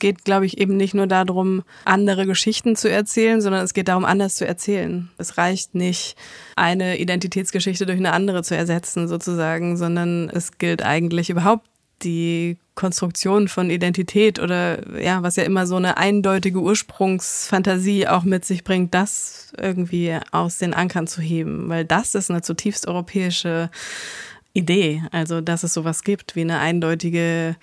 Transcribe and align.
geht, 0.00 0.24
glaube 0.24 0.46
ich, 0.46 0.58
eben 0.58 0.76
nicht 0.76 0.94
nur 0.94 1.06
darum, 1.06 1.62
andere 1.84 2.26
Geschichten 2.26 2.74
zu 2.74 2.90
erzählen, 2.90 3.40
sondern 3.40 3.64
es 3.64 3.74
geht 3.74 3.88
darum, 3.88 4.04
anders 4.04 4.34
zu 4.36 4.46
erzählen. 4.46 5.10
Es 5.18 5.38
reicht 5.38 5.74
nicht, 5.74 6.16
eine 6.56 6.98
Identitätsgeschichte 6.98 7.86
durch 7.86 7.98
eine 7.98 8.12
andere 8.12 8.42
zu 8.42 8.56
ersetzen, 8.56 9.06
sozusagen, 9.06 9.76
sondern 9.76 10.28
es 10.30 10.58
gilt 10.58 10.82
eigentlich 10.82 11.30
überhaupt 11.30 11.66
die 12.02 12.56
Konstruktion 12.74 13.48
von 13.48 13.68
Identität 13.68 14.38
oder 14.38 14.98
ja, 14.98 15.22
was 15.22 15.36
ja 15.36 15.44
immer 15.44 15.66
so 15.66 15.76
eine 15.76 15.98
eindeutige 15.98 16.60
Ursprungsfantasie 16.60 18.08
auch 18.08 18.22
mit 18.22 18.44
sich 18.44 18.64
bringt, 18.64 18.94
das 18.94 19.52
irgendwie 19.60 20.16
aus 20.32 20.58
den 20.58 20.72
Ankern 20.72 21.06
zu 21.06 21.20
heben, 21.20 21.68
weil 21.68 21.84
das 21.84 22.14
ist 22.14 22.30
eine 22.30 22.42
zutiefst 22.42 22.88
europäische 22.88 23.70
Idee, 24.52 25.02
also 25.12 25.40
dass 25.40 25.62
es 25.62 25.72
sowas 25.72 26.02
gibt 26.02 26.34
wie 26.34 26.40
eine 26.40 26.58
eindeutige 26.58 27.56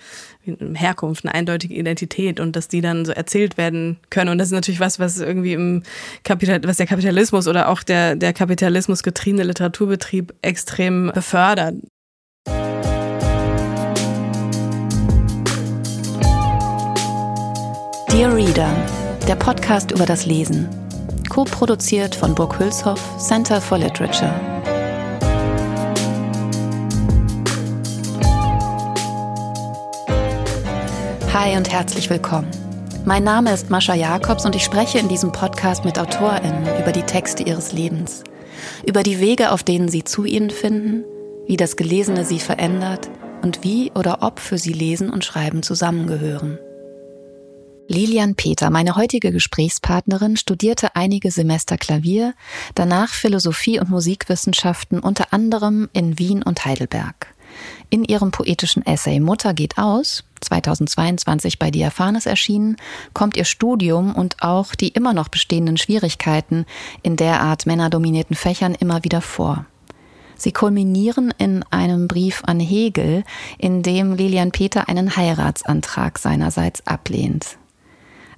Herkunft, 0.73 1.25
eine 1.25 1.33
eindeutige 1.33 1.73
Identität 1.73 2.39
und 2.39 2.55
dass 2.55 2.69
die 2.69 2.79
dann 2.79 3.03
so 3.03 3.11
erzählt 3.11 3.57
werden 3.57 3.97
können. 4.09 4.31
Und 4.31 4.37
das 4.37 4.47
ist 4.47 4.53
natürlich 4.53 4.79
was, 4.79 4.97
was 4.99 5.19
irgendwie 5.19 5.53
im 5.53 5.83
Kapital, 6.23 6.61
was 6.63 6.77
der 6.77 6.87
Kapitalismus 6.87 7.47
oder 7.47 7.67
auch 7.69 7.83
der, 7.83 8.15
der 8.15 8.31
Kapitalismus 8.31 9.03
getriebene 9.03 9.43
Literaturbetrieb 9.43 10.33
extrem 10.41 11.11
befördert. 11.13 11.75
Dear 18.11 18.33
Reader, 18.33 18.73
der 19.27 19.35
Podcast 19.35 19.91
über 19.91 20.05
das 20.05 20.25
Lesen. 20.25 20.69
Co-produziert 21.29 22.15
von 22.15 22.33
Burg 22.33 22.57
Hülshoff, 22.57 23.01
Center 23.19 23.59
for 23.59 23.77
Literature. 23.77 24.33
Hi 31.39 31.55
und 31.55 31.71
herzlich 31.71 32.09
willkommen. 32.09 32.49
Mein 33.05 33.23
Name 33.23 33.53
ist 33.53 33.69
Mascha 33.69 33.93
Jakobs 33.93 34.43
und 34.43 34.55
ich 34.55 34.63
spreche 34.63 34.97
in 34.97 35.07
diesem 35.07 35.31
Podcast 35.31 35.85
mit 35.85 35.99
AutorInnen 35.99 36.81
über 36.81 36.91
die 36.91 37.03
Texte 37.03 37.43
ihres 37.43 37.73
Lebens, 37.73 38.23
über 38.87 39.03
die 39.03 39.19
Wege, 39.19 39.51
auf 39.51 39.61
denen 39.61 39.87
sie 39.87 40.03
zu 40.03 40.25
ihnen 40.25 40.49
finden, 40.49 41.03
wie 41.45 41.55
das 41.55 41.75
Gelesene 41.75 42.25
sie 42.25 42.39
verändert 42.39 43.11
und 43.43 43.63
wie 43.63 43.91
oder 43.91 44.23
ob 44.23 44.39
für 44.39 44.57
sie 44.57 44.73
Lesen 44.73 45.11
und 45.11 45.25
Schreiben 45.25 45.61
zusammengehören. 45.61 46.57
Lilian 47.87 48.33
Peter, 48.33 48.71
meine 48.71 48.95
heutige 48.95 49.31
Gesprächspartnerin, 49.31 50.37
studierte 50.37 50.95
einige 50.95 51.29
Semester 51.29 51.77
Klavier, 51.77 52.33
danach 52.73 53.09
Philosophie 53.09 53.79
und 53.79 53.91
Musikwissenschaften 53.91 55.01
unter 55.01 55.31
anderem 55.33 55.87
in 55.93 56.17
Wien 56.17 56.41
und 56.41 56.65
Heidelberg. 56.65 57.36
In 57.89 58.03
ihrem 58.03 58.31
poetischen 58.31 58.85
Essay 58.85 59.19
Mutter 59.21 59.53
geht 59.53 59.77
aus, 59.77 60.23
2022 60.41 61.57
bei 61.57 61.71
Diaphanes 61.71 62.25
erschienen, 62.25 62.75
kommt 63.13 63.37
ihr 63.37 63.45
Studium 63.45 64.13
und 64.13 64.43
auch 64.43 64.75
die 64.75 64.89
immer 64.89 65.13
noch 65.13 65.29
bestehenden 65.29 65.77
Schwierigkeiten 65.77 66.65
in 67.01 67.15
derart 67.15 67.65
männerdominierten 67.65 68.35
Fächern 68.35 68.75
immer 68.75 69.03
wieder 69.03 69.21
vor. 69.21 69.65
Sie 70.35 70.51
kulminieren 70.51 71.33
in 71.37 71.63
einem 71.71 72.07
Brief 72.07 72.43
an 72.45 72.59
Hegel, 72.59 73.23
in 73.57 73.83
dem 73.83 74.13
Lilian 74.13 74.51
Peter 74.51 74.87
einen 74.87 75.15
Heiratsantrag 75.15 76.19
seinerseits 76.19 76.85
ablehnt. 76.85 77.57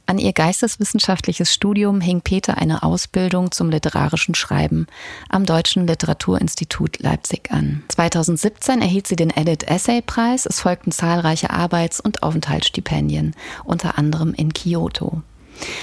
An 0.10 0.18
ihr 0.18 0.34
geisteswissenschaftliches 0.34 1.54
Studium 1.54 2.02
hing 2.02 2.22
Peter 2.22 2.58
eine 2.58 2.82
Ausbildung 2.82 3.52
zum 3.52 3.70
literarischen 3.70 4.34
Schreiben 4.34 4.88
am 5.30 5.46
Deutschen 5.46 5.86
Literaturinstitut 5.86 6.98
Leipzig 6.98 7.52
an. 7.52 7.84
2017 7.90 8.82
erhielt 8.82 9.06
sie 9.06 9.16
den 9.16 9.30
Edit 9.30 9.70
Essay 9.70 10.02
Preis. 10.02 10.48
Es 10.48 10.62
folgten 10.62 10.92
zahlreiche 10.92 11.52
Arbeits- 11.52 12.00
und 12.00 12.24
Aufenthaltsstipendien, 12.24 13.36
unter 13.66 14.00
anderem 14.00 14.34
in 14.34 14.52
Kyoto. 14.52 15.22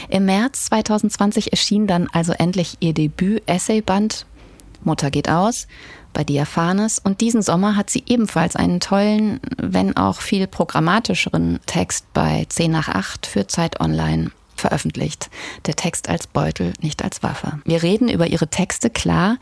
Im 0.08 0.24
März 0.24 0.64
2020 0.64 1.52
erschien 1.52 1.86
dann 1.86 2.08
also 2.08 2.32
endlich 2.32 2.78
ihr 2.80 2.94
Debüt-Essayband 2.94 4.26
Mutter 4.86 5.10
geht 5.10 5.28
aus 5.28 5.66
bei 6.16 6.24
Diaphanes 6.24 6.98
und 6.98 7.20
diesen 7.20 7.42
Sommer 7.42 7.76
hat 7.76 7.90
sie 7.90 8.02
ebenfalls 8.06 8.56
einen 8.56 8.80
tollen, 8.80 9.38
wenn 9.58 9.98
auch 9.98 10.22
viel 10.22 10.46
programmatischeren 10.46 11.60
Text 11.66 12.06
bei 12.14 12.46
10 12.48 12.70
nach 12.70 12.88
8 12.88 13.26
für 13.26 13.46
Zeit 13.46 13.80
Online 13.80 14.30
veröffentlicht. 14.54 15.28
Der 15.66 15.76
Text 15.76 16.08
als 16.08 16.26
Beutel, 16.26 16.72
nicht 16.80 17.04
als 17.04 17.22
Waffe. 17.22 17.60
Wir 17.66 17.82
reden 17.82 18.08
über 18.08 18.28
ihre 18.28 18.48
Texte, 18.48 18.88
klar, 18.88 19.36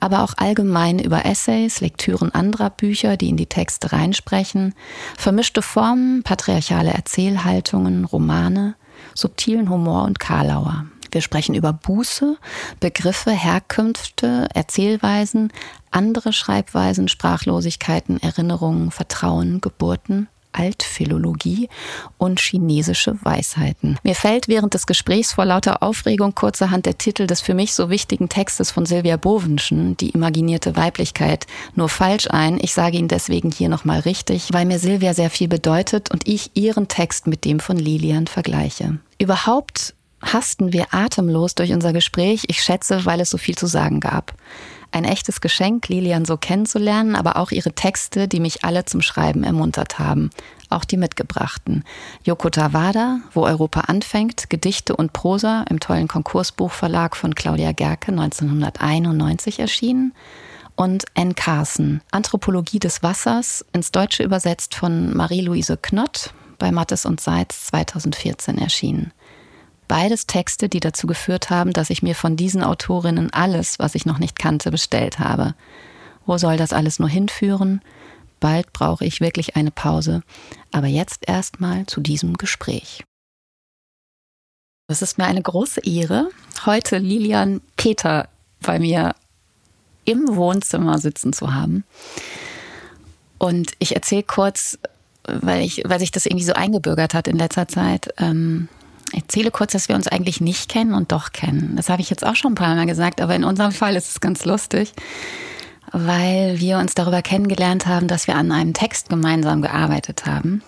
aber 0.00 0.22
auch 0.22 0.34
allgemein 0.36 0.98
über 0.98 1.24
Essays, 1.24 1.80
Lektüren 1.80 2.34
anderer 2.34 2.68
Bücher, 2.68 3.16
die 3.16 3.30
in 3.30 3.38
die 3.38 3.46
Texte 3.46 3.92
reinsprechen, 3.92 4.74
vermischte 5.16 5.62
Formen, 5.62 6.22
patriarchale 6.24 6.90
Erzählhaltungen, 6.90 8.04
Romane, 8.04 8.74
subtilen 9.14 9.70
Humor 9.70 10.04
und 10.04 10.20
Karlauer. 10.20 10.84
Wir 11.10 11.20
sprechen 11.20 11.54
über 11.54 11.72
Buße, 11.72 12.36
Begriffe, 12.80 13.30
Herkünfte, 13.30 14.48
Erzählweisen, 14.54 15.52
andere 15.90 16.32
Schreibweisen, 16.32 17.08
Sprachlosigkeiten, 17.08 18.22
Erinnerungen, 18.22 18.90
Vertrauen, 18.90 19.60
Geburten, 19.60 20.28
Altphilologie 20.52 21.68
und 22.16 22.40
chinesische 22.40 23.16
Weisheiten. 23.22 23.98
Mir 24.02 24.14
fällt 24.14 24.48
während 24.48 24.74
des 24.74 24.86
Gesprächs 24.86 25.32
vor 25.32 25.44
lauter 25.44 25.82
Aufregung 25.82 26.34
kurzerhand 26.34 26.86
der 26.86 26.98
Titel 26.98 27.26
des 27.26 27.40
für 27.40 27.54
mich 27.54 27.74
so 27.74 27.90
wichtigen 27.90 28.28
Textes 28.28 28.70
von 28.70 28.86
Silvia 28.86 29.16
Bovenschen, 29.16 29.96
Die 29.98 30.10
imaginierte 30.10 30.76
Weiblichkeit, 30.76 31.46
nur 31.74 31.88
falsch 31.88 32.28
ein. 32.30 32.58
Ich 32.60 32.74
sage 32.74 32.96
ihn 32.96 33.08
deswegen 33.08 33.50
hier 33.50 33.68
nochmal 33.68 34.00
richtig, 34.00 34.48
weil 34.52 34.64
mir 34.64 34.78
Silvia 34.78 35.14
sehr 35.14 35.30
viel 35.30 35.48
bedeutet 35.48 36.10
und 36.10 36.26
ich 36.26 36.50
ihren 36.54 36.88
Text 36.88 37.26
mit 37.26 37.44
dem 37.44 37.60
von 37.60 37.76
Lilian 37.76 38.26
vergleiche. 38.26 38.98
Überhaupt 39.18 39.94
hasten 40.22 40.72
wir 40.72 40.86
atemlos 40.92 41.54
durch 41.54 41.72
unser 41.72 41.92
Gespräch, 41.92 42.44
ich 42.48 42.62
schätze, 42.62 43.04
weil 43.04 43.20
es 43.20 43.30
so 43.30 43.38
viel 43.38 43.56
zu 43.56 43.66
sagen 43.66 44.00
gab. 44.00 44.34
Ein 44.90 45.04
echtes 45.04 45.40
Geschenk, 45.40 45.88
Lilian 45.88 46.24
so 46.24 46.38
kennenzulernen, 46.38 47.14
aber 47.14 47.36
auch 47.36 47.50
ihre 47.50 47.72
Texte, 47.72 48.26
die 48.26 48.40
mich 48.40 48.64
alle 48.64 48.86
zum 48.86 49.02
Schreiben 49.02 49.44
ermuntert 49.44 49.98
haben. 49.98 50.30
Auch 50.70 50.84
die 50.84 50.96
mitgebrachten. 50.96 51.84
Yoko 52.24 52.48
Tawada, 52.48 53.20
Wo 53.32 53.44
Europa 53.44 53.80
anfängt, 53.80 54.48
Gedichte 54.48 54.96
und 54.96 55.12
Prosa 55.12 55.64
im 55.68 55.78
tollen 55.78 56.08
Konkursbuchverlag 56.08 57.16
von 57.16 57.34
Claudia 57.34 57.72
Gerke 57.72 58.12
1991 58.12 59.60
erschienen. 59.60 60.14
Und 60.74 61.04
N. 61.14 61.34
Carson, 61.34 62.00
Anthropologie 62.10 62.78
des 62.78 63.02
Wassers, 63.02 63.64
ins 63.72 63.90
Deutsche 63.90 64.22
übersetzt 64.22 64.74
von 64.74 65.14
Marie-Louise 65.14 65.76
Knott, 65.76 66.32
bei 66.58 66.70
Mattes 66.72 67.04
und 67.04 67.20
Seitz 67.20 67.66
2014 67.66 68.58
erschienen. 68.58 69.12
Beides 69.88 70.26
Texte, 70.26 70.68
die 70.68 70.80
dazu 70.80 71.06
geführt 71.06 71.48
haben, 71.48 71.72
dass 71.72 71.88
ich 71.88 72.02
mir 72.02 72.14
von 72.14 72.36
diesen 72.36 72.62
Autorinnen 72.62 73.32
alles, 73.32 73.78
was 73.78 73.94
ich 73.94 74.04
noch 74.04 74.18
nicht 74.18 74.38
kannte, 74.38 74.70
bestellt 74.70 75.18
habe. 75.18 75.54
Wo 76.26 76.36
soll 76.36 76.58
das 76.58 76.74
alles 76.74 76.98
nur 76.98 77.08
hinführen? 77.08 77.80
Bald 78.38 78.72
brauche 78.74 79.06
ich 79.06 79.22
wirklich 79.22 79.56
eine 79.56 79.70
Pause. 79.70 80.22
Aber 80.72 80.86
jetzt 80.86 81.26
erstmal 81.26 81.86
zu 81.86 82.02
diesem 82.02 82.36
Gespräch. 82.36 83.02
Es 84.88 85.02
ist 85.02 85.18
mir 85.18 85.24
eine 85.24 85.42
große 85.42 85.80
Ehre, 85.84 86.28
heute 86.64 86.98
Lilian 86.98 87.60
Peter 87.76 88.28
bei 88.60 88.78
mir 88.78 89.14
im 90.04 90.36
Wohnzimmer 90.36 90.98
sitzen 90.98 91.32
zu 91.32 91.54
haben. 91.54 91.84
Und 93.38 93.72
ich 93.78 93.94
erzähle 93.94 94.22
kurz, 94.22 94.78
weil, 95.24 95.62
ich, 95.62 95.82
weil 95.86 95.98
sich 95.98 96.10
das 96.10 96.26
irgendwie 96.26 96.44
so 96.44 96.54
eingebürgert 96.54 97.14
hat 97.14 97.28
in 97.28 97.36
letzter 97.36 97.68
Zeit. 97.68 98.14
Ähm, 98.18 98.68
erzähle 99.12 99.50
kurz, 99.50 99.72
dass 99.72 99.88
wir 99.88 99.96
uns 99.96 100.08
eigentlich 100.08 100.40
nicht 100.40 100.68
kennen 100.68 100.94
und 100.94 101.12
doch 101.12 101.32
kennen. 101.32 101.74
Das 101.76 101.88
habe 101.88 102.02
ich 102.02 102.10
jetzt 102.10 102.26
auch 102.26 102.36
schon 102.36 102.52
ein 102.52 102.56
paar 102.56 102.74
Mal 102.74 102.86
gesagt, 102.86 103.20
aber 103.20 103.34
in 103.34 103.44
unserem 103.44 103.72
Fall 103.72 103.96
ist 103.96 104.08
es 104.10 104.20
ganz 104.20 104.44
lustig, 104.44 104.92
weil 105.92 106.58
wir 106.60 106.78
uns 106.78 106.94
darüber 106.94 107.22
kennengelernt 107.22 107.86
haben, 107.86 108.08
dass 108.08 108.26
wir 108.26 108.36
an 108.36 108.52
einem 108.52 108.74
Text 108.74 109.08
gemeinsam 109.08 109.62
gearbeitet 109.62 110.26
haben. 110.26 110.62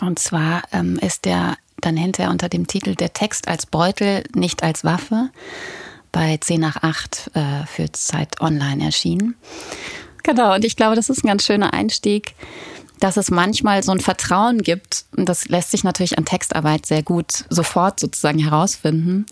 Und 0.00 0.18
zwar 0.18 0.62
ähm, 0.72 0.98
ist 1.00 1.24
der 1.24 1.56
dann 1.80 1.96
hinterher 1.96 2.30
unter 2.30 2.48
dem 2.48 2.66
Titel 2.66 2.94
Der 2.94 3.12
Text 3.12 3.48
als 3.48 3.66
Beutel, 3.66 4.24
nicht 4.34 4.62
als 4.62 4.84
Waffe 4.84 5.30
bei 6.12 6.36
10 6.38 6.60
nach 6.60 6.82
8 6.82 7.30
äh, 7.34 7.66
für 7.66 7.90
Zeit 7.92 8.40
Online 8.40 8.84
erschienen. 8.84 9.36
Genau, 10.22 10.54
und 10.54 10.64
ich 10.64 10.76
glaube, 10.76 10.96
das 10.96 11.08
ist 11.08 11.24
ein 11.24 11.28
ganz 11.28 11.44
schöner 11.44 11.72
Einstieg 11.72 12.34
dass 13.00 13.16
es 13.16 13.30
manchmal 13.30 13.82
so 13.82 13.92
ein 13.92 14.00
Vertrauen 14.00 14.62
gibt, 14.62 15.04
und 15.16 15.28
das 15.28 15.48
lässt 15.48 15.70
sich 15.70 15.84
natürlich 15.84 16.18
an 16.18 16.24
Textarbeit 16.24 16.86
sehr 16.86 17.02
gut 17.02 17.44
sofort 17.48 17.98
sozusagen 17.98 18.38
herausfinden, 18.38 19.26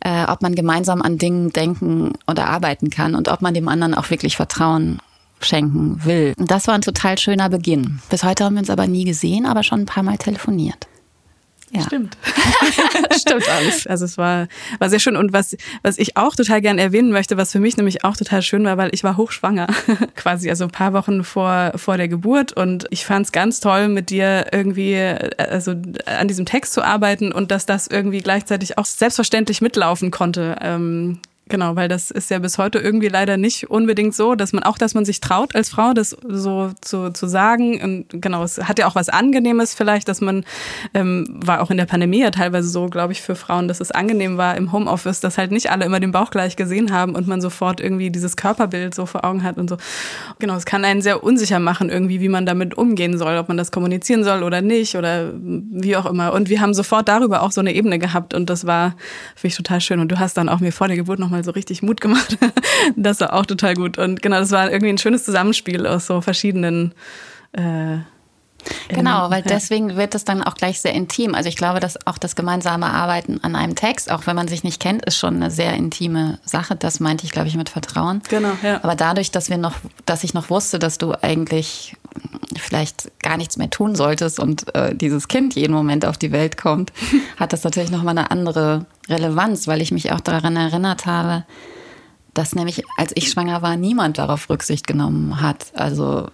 äh, 0.00 0.24
ob 0.24 0.42
man 0.42 0.54
gemeinsam 0.54 1.02
an 1.02 1.18
Dingen 1.18 1.52
denken 1.52 2.12
oder 2.26 2.46
arbeiten 2.46 2.90
kann 2.90 3.14
und 3.14 3.28
ob 3.28 3.42
man 3.42 3.54
dem 3.54 3.68
anderen 3.68 3.94
auch 3.94 4.10
wirklich 4.10 4.36
Vertrauen 4.36 5.00
schenken 5.40 6.04
will. 6.04 6.34
Und 6.38 6.50
das 6.50 6.68
war 6.68 6.74
ein 6.74 6.82
total 6.82 7.18
schöner 7.18 7.48
Beginn. 7.48 8.00
Bis 8.08 8.24
heute 8.24 8.44
haben 8.44 8.54
wir 8.54 8.60
uns 8.60 8.70
aber 8.70 8.86
nie 8.86 9.04
gesehen, 9.04 9.46
aber 9.46 9.62
schon 9.62 9.80
ein 9.80 9.86
paar 9.86 10.02
Mal 10.02 10.18
telefoniert. 10.18 10.86
Ja. 11.74 11.82
Stimmt. 11.82 12.16
Stimmt 13.18 13.48
alles. 13.48 13.86
Also 13.86 14.04
es 14.04 14.16
war, 14.16 14.46
war 14.78 14.90
sehr 14.90 15.00
schön. 15.00 15.16
Und 15.16 15.32
was, 15.32 15.56
was 15.82 15.98
ich 15.98 16.16
auch 16.16 16.36
total 16.36 16.60
gern 16.60 16.78
erwähnen 16.78 17.10
möchte, 17.10 17.36
was 17.36 17.50
für 17.50 17.58
mich 17.58 17.76
nämlich 17.76 18.04
auch 18.04 18.16
total 18.16 18.42
schön 18.42 18.64
war, 18.64 18.76
weil 18.76 18.90
ich 18.92 19.02
war 19.02 19.16
hochschwanger, 19.16 19.66
quasi, 20.14 20.48
also 20.50 20.64
ein 20.64 20.70
paar 20.70 20.92
Wochen 20.92 21.24
vor, 21.24 21.72
vor 21.74 21.96
der 21.96 22.06
Geburt. 22.06 22.52
Und 22.52 22.86
ich 22.90 23.04
fand 23.04 23.26
es 23.26 23.32
ganz 23.32 23.58
toll, 23.58 23.88
mit 23.88 24.10
dir 24.10 24.46
irgendwie, 24.52 24.96
also 25.36 25.74
an 26.06 26.28
diesem 26.28 26.46
Text 26.46 26.74
zu 26.74 26.82
arbeiten 26.82 27.32
und 27.32 27.50
dass 27.50 27.66
das 27.66 27.88
irgendwie 27.88 28.18
gleichzeitig 28.18 28.78
auch 28.78 28.86
selbstverständlich 28.86 29.60
mitlaufen 29.60 30.12
konnte. 30.12 30.56
Ähm, 30.60 31.20
Genau, 31.50 31.76
weil 31.76 31.88
das 31.88 32.10
ist 32.10 32.30
ja 32.30 32.38
bis 32.38 32.56
heute 32.56 32.78
irgendwie 32.78 33.08
leider 33.08 33.36
nicht 33.36 33.68
unbedingt 33.68 34.14
so, 34.14 34.34
dass 34.34 34.54
man 34.54 34.62
auch, 34.62 34.78
dass 34.78 34.94
man 34.94 35.04
sich 35.04 35.20
traut 35.20 35.54
als 35.54 35.68
Frau, 35.68 35.92
das 35.92 36.16
so 36.26 36.70
zu, 36.80 37.10
zu 37.10 37.26
sagen. 37.26 37.82
Und 37.82 38.22
genau, 38.22 38.42
es 38.42 38.58
hat 38.66 38.78
ja 38.78 38.86
auch 38.86 38.94
was 38.94 39.10
Angenehmes 39.10 39.74
vielleicht, 39.74 40.08
dass 40.08 40.22
man 40.22 40.44
ähm, 40.94 41.26
war 41.44 41.60
auch 41.60 41.70
in 41.70 41.76
der 41.76 41.84
Pandemie 41.84 42.20
ja 42.20 42.30
teilweise 42.30 42.68
so, 42.68 42.86
glaube 42.86 43.12
ich, 43.12 43.20
für 43.20 43.36
Frauen, 43.36 43.68
dass 43.68 43.80
es 43.80 43.90
angenehm 43.90 44.38
war 44.38 44.56
im 44.56 44.72
Homeoffice, 44.72 45.20
dass 45.20 45.36
halt 45.36 45.50
nicht 45.50 45.70
alle 45.70 45.84
immer 45.84 46.00
den 46.00 46.12
Bauch 46.12 46.30
gleich 46.30 46.56
gesehen 46.56 46.92
haben 46.92 47.14
und 47.14 47.28
man 47.28 47.42
sofort 47.42 47.78
irgendwie 47.78 48.08
dieses 48.08 48.36
Körperbild 48.36 48.94
so 48.94 49.04
vor 49.04 49.26
Augen 49.26 49.42
hat 49.42 49.58
und 49.58 49.68
so. 49.68 49.76
Genau, 50.38 50.54
es 50.54 50.64
kann 50.64 50.82
einen 50.82 51.02
sehr 51.02 51.22
unsicher 51.22 51.58
machen 51.58 51.90
irgendwie, 51.90 52.20
wie 52.20 52.30
man 52.30 52.46
damit 52.46 52.74
umgehen 52.78 53.18
soll, 53.18 53.36
ob 53.36 53.48
man 53.48 53.58
das 53.58 53.70
kommunizieren 53.70 54.24
soll 54.24 54.44
oder 54.44 54.62
nicht 54.62 54.96
oder 54.96 55.30
wie 55.34 55.94
auch 55.98 56.06
immer. 56.06 56.32
Und 56.32 56.48
wir 56.48 56.62
haben 56.62 56.72
sofort 56.72 57.06
darüber 57.06 57.42
auch 57.42 57.52
so 57.52 57.60
eine 57.60 57.74
Ebene 57.74 57.98
gehabt 57.98 58.32
und 58.32 58.48
das 58.48 58.66
war 58.66 58.96
für 59.36 59.46
mich 59.46 59.56
total 59.56 59.82
schön. 59.82 60.00
Und 60.00 60.08
du 60.08 60.18
hast 60.18 60.38
dann 60.38 60.48
auch 60.48 60.60
mir 60.60 60.72
vor 60.72 60.88
der 60.88 60.96
Geburt 60.96 61.18
noch 61.18 61.33
nochmal 61.34 61.44
so 61.44 61.50
richtig 61.50 61.82
Mut 61.82 62.00
gemacht. 62.00 62.38
das 62.96 63.20
war 63.20 63.32
auch 63.34 63.46
total 63.46 63.74
gut. 63.74 63.98
Und 63.98 64.22
genau, 64.22 64.38
das 64.38 64.50
war 64.52 64.70
irgendwie 64.70 64.90
ein 64.90 64.98
schönes 64.98 65.24
Zusammenspiel 65.24 65.86
aus 65.86 66.06
so 66.06 66.20
verschiedenen 66.20 66.94
äh, 67.52 67.98
Genau, 68.88 69.28
weil 69.28 69.42
deswegen 69.42 69.96
wird 69.96 70.14
es 70.14 70.24
dann 70.24 70.42
auch 70.42 70.54
gleich 70.54 70.80
sehr 70.80 70.94
intim. 70.94 71.34
Also 71.34 71.50
ich 71.50 71.56
glaube, 71.56 71.80
dass 71.80 72.06
auch 72.06 72.16
das 72.16 72.34
gemeinsame 72.34 72.86
Arbeiten 72.86 73.38
an 73.42 73.56
einem 73.56 73.74
Text, 73.74 74.10
auch 74.10 74.26
wenn 74.26 74.36
man 74.36 74.48
sich 74.48 74.64
nicht 74.64 74.80
kennt, 74.80 75.04
ist 75.04 75.18
schon 75.18 75.34
eine 75.36 75.50
sehr 75.50 75.74
intime 75.74 76.38
Sache. 76.46 76.74
Das 76.74 76.98
meinte 76.98 77.26
ich, 77.26 77.30
glaube 77.30 77.48
ich, 77.48 77.56
mit 77.56 77.68
Vertrauen. 77.68 78.22
Genau, 78.30 78.52
ja. 78.62 78.82
Aber 78.82 78.94
dadurch, 78.94 79.30
dass 79.30 79.50
wir 79.50 79.58
noch, 79.58 79.74
dass 80.06 80.24
ich 80.24 80.32
noch 80.32 80.48
wusste, 80.48 80.78
dass 80.78 80.96
du 80.96 81.12
eigentlich 81.22 81.94
vielleicht 82.56 83.10
gar 83.20 83.36
nichts 83.36 83.56
mehr 83.56 83.70
tun 83.70 83.94
solltest 83.94 84.40
und 84.40 84.74
äh, 84.74 84.94
dieses 84.94 85.28
Kind 85.28 85.54
jeden 85.54 85.72
Moment 85.72 86.06
auf 86.06 86.16
die 86.16 86.32
Welt 86.32 86.56
kommt, 86.56 86.92
hat 87.36 87.52
das 87.52 87.64
natürlich 87.64 87.90
nochmal 87.90 88.16
eine 88.16 88.30
andere 88.30 88.86
Relevanz, 89.08 89.66
weil 89.66 89.82
ich 89.82 89.92
mich 89.92 90.12
auch 90.12 90.20
daran 90.20 90.56
erinnert 90.56 91.06
habe, 91.06 91.44
dass 92.32 92.54
nämlich, 92.54 92.82
als 92.96 93.12
ich 93.14 93.30
schwanger 93.30 93.62
war, 93.62 93.76
niemand 93.76 94.18
darauf 94.18 94.50
Rücksicht 94.50 94.86
genommen 94.86 95.40
hat. 95.40 95.66
Also 95.74 96.28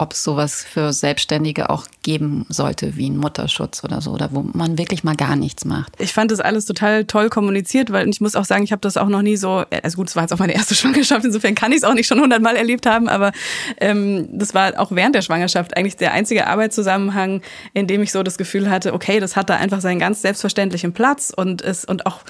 ob 0.00 0.14
es 0.14 0.24
sowas 0.24 0.64
für 0.64 0.94
Selbstständige 0.94 1.68
auch 1.68 1.86
geben 2.02 2.46
sollte, 2.48 2.96
wie 2.96 3.10
ein 3.10 3.18
Mutterschutz 3.18 3.84
oder 3.84 4.00
so, 4.00 4.12
oder 4.12 4.30
wo 4.32 4.40
man 4.40 4.78
wirklich 4.78 5.04
mal 5.04 5.14
gar 5.14 5.36
nichts 5.36 5.66
macht. 5.66 5.92
Ich 5.98 6.14
fand 6.14 6.30
das 6.30 6.40
alles 6.40 6.64
total 6.64 7.04
toll 7.04 7.28
kommuniziert, 7.28 7.92
weil 7.92 8.08
ich 8.08 8.18
muss 8.22 8.34
auch 8.34 8.46
sagen, 8.46 8.64
ich 8.64 8.72
habe 8.72 8.80
das 8.80 8.96
auch 8.96 9.08
noch 9.08 9.20
nie 9.20 9.36
so, 9.36 9.64
also 9.82 9.96
gut, 9.96 10.08
es 10.08 10.16
war 10.16 10.22
jetzt 10.22 10.32
auch 10.32 10.38
meine 10.38 10.54
erste 10.54 10.74
Schwangerschaft, 10.80 11.26
insofern 11.26 11.54
kann 11.54 11.72
ich 11.72 11.78
es 11.78 11.84
auch 11.84 11.92
nicht 11.92 12.06
schon 12.06 12.18
hundertmal 12.18 12.56
erlebt 12.56 12.86
haben, 12.86 13.10
aber 13.10 13.32
ähm, 13.78 14.26
das 14.32 14.54
war 14.54 14.80
auch 14.80 14.90
während 14.90 15.14
der 15.14 15.22
Schwangerschaft 15.22 15.76
eigentlich 15.76 15.98
der 15.98 16.14
einzige 16.14 16.46
Arbeitszusammenhang, 16.46 17.42
in 17.74 17.86
dem 17.86 18.02
ich 18.02 18.10
so 18.10 18.22
das 18.22 18.38
Gefühl 18.38 18.70
hatte, 18.70 18.94
okay, 18.94 19.20
das 19.20 19.36
hat 19.36 19.50
da 19.50 19.56
einfach 19.56 19.82
seinen 19.82 19.98
ganz 19.98 20.22
selbstverständlichen 20.22 20.94
Platz 20.94 21.30
und 21.36 21.60
ist 21.60 21.86
und 21.86 22.06
auch, 22.06 22.20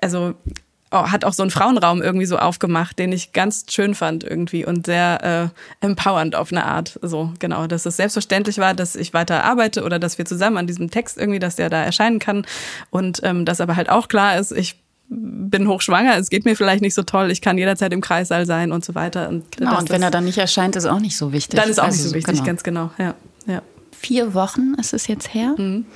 also 0.00 0.34
hat 0.90 1.24
auch 1.24 1.32
so 1.32 1.42
einen 1.42 1.50
Frauenraum 1.50 2.02
irgendwie 2.02 2.26
so 2.26 2.38
aufgemacht, 2.38 2.98
den 2.98 3.12
ich 3.12 3.32
ganz 3.32 3.66
schön 3.70 3.94
fand 3.94 4.24
irgendwie 4.24 4.64
und 4.64 4.86
sehr 4.86 5.52
äh, 5.82 5.86
empowernd 5.86 6.34
auf 6.34 6.50
eine 6.52 6.64
Art. 6.64 6.98
So, 7.02 7.32
genau, 7.38 7.66
dass 7.66 7.86
es 7.86 7.96
selbstverständlich 7.96 8.58
war, 8.58 8.74
dass 8.74 8.96
ich 8.96 9.12
weiter 9.12 9.44
arbeite 9.44 9.84
oder 9.84 9.98
dass 9.98 10.18
wir 10.18 10.24
zusammen 10.24 10.56
an 10.56 10.66
diesem 10.66 10.90
Text 10.90 11.18
irgendwie, 11.18 11.38
dass 11.38 11.56
der 11.56 11.70
da 11.70 11.82
erscheinen 11.82 12.18
kann. 12.18 12.46
Und 12.90 13.20
ähm, 13.22 13.44
dass 13.44 13.60
aber 13.60 13.76
halt 13.76 13.90
auch 13.90 14.08
klar 14.08 14.38
ist, 14.38 14.52
ich 14.52 14.76
bin 15.10 15.68
hochschwanger, 15.68 16.16
es 16.18 16.28
geht 16.28 16.44
mir 16.44 16.54
vielleicht 16.54 16.82
nicht 16.82 16.94
so 16.94 17.02
toll, 17.02 17.30
ich 17.30 17.40
kann 17.40 17.56
jederzeit 17.56 17.92
im 17.92 18.00
Kreissaal 18.00 18.44
sein 18.46 18.72
und 18.72 18.84
so 18.84 18.94
weiter. 18.94 19.28
Und, 19.28 19.56
genau, 19.56 19.78
und 19.78 19.90
wenn 19.90 20.02
er 20.02 20.10
dann 20.10 20.24
nicht 20.24 20.38
erscheint, 20.38 20.76
ist 20.76 20.86
auch 20.86 21.00
nicht 21.00 21.16
so 21.16 21.32
wichtig. 21.32 21.58
Dann 21.58 21.70
ist 21.70 21.78
auch 21.78 21.84
also, 21.84 21.96
nicht 21.96 22.08
so 22.08 22.14
wichtig, 22.14 22.34
genau. 22.34 22.46
ganz 22.46 22.62
genau, 22.62 22.90
ja. 22.98 23.14
Vier 24.00 24.34
Wochen 24.34 24.74
ist 24.74 24.92
es 24.92 25.06
jetzt 25.06 25.34
her. 25.34 25.54
Mhm. 25.56 25.86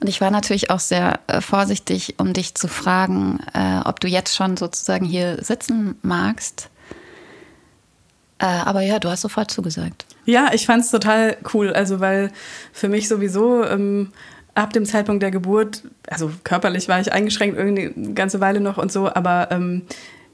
Und 0.00 0.08
ich 0.08 0.20
war 0.20 0.30
natürlich 0.30 0.70
auch 0.70 0.80
sehr 0.80 1.20
äh, 1.26 1.40
vorsichtig, 1.40 2.14
um 2.18 2.32
dich 2.32 2.54
zu 2.54 2.68
fragen, 2.68 3.38
äh, 3.54 3.80
ob 3.84 4.00
du 4.00 4.08
jetzt 4.08 4.34
schon 4.34 4.56
sozusagen 4.56 5.04
hier 5.04 5.42
sitzen 5.42 5.96
magst. 6.02 6.70
Äh, 8.38 8.46
aber 8.46 8.82
ja, 8.82 8.98
du 8.98 9.08
hast 9.08 9.22
sofort 9.22 9.50
zugesagt. 9.50 10.06
Ja, 10.26 10.50
ich 10.52 10.66
fand 10.66 10.84
es 10.84 10.90
total 10.90 11.36
cool. 11.52 11.72
Also, 11.72 12.00
weil 12.00 12.30
für 12.72 12.88
mich 12.88 13.08
sowieso 13.08 13.64
ähm, 13.64 14.12
ab 14.54 14.72
dem 14.72 14.84
Zeitpunkt 14.86 15.22
der 15.22 15.30
Geburt, 15.30 15.82
also 16.08 16.30
körperlich 16.44 16.88
war 16.88 17.00
ich 17.00 17.12
eingeschränkt 17.12 17.56
irgendwie 17.56 17.92
eine 17.94 18.14
ganze 18.14 18.40
Weile 18.40 18.60
noch 18.60 18.78
und 18.78 18.90
so, 18.92 19.12
aber 19.12 19.48
ähm, 19.50 19.82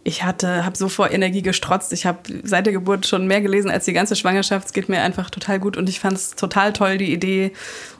ich 0.02 0.24
hatte, 0.24 0.64
habe 0.64 0.78
so 0.78 0.88
vor 0.88 1.10
Energie 1.10 1.42
gestrotzt. 1.42 1.92
Ich 1.92 2.06
habe 2.06 2.18
seit 2.42 2.64
der 2.64 2.72
Geburt 2.72 3.06
schon 3.06 3.26
mehr 3.26 3.42
gelesen 3.42 3.70
als 3.70 3.84
die 3.84 3.92
ganze 3.92 4.16
Schwangerschaft. 4.16 4.66
Es 4.66 4.72
geht 4.72 4.88
mir 4.88 5.02
einfach 5.02 5.28
total 5.28 5.60
gut 5.60 5.76
und 5.76 5.90
ich 5.90 6.00
fand 6.00 6.16
es 6.16 6.30
total 6.30 6.72
toll, 6.72 6.96
die 6.96 7.12
Idee, 7.12 7.52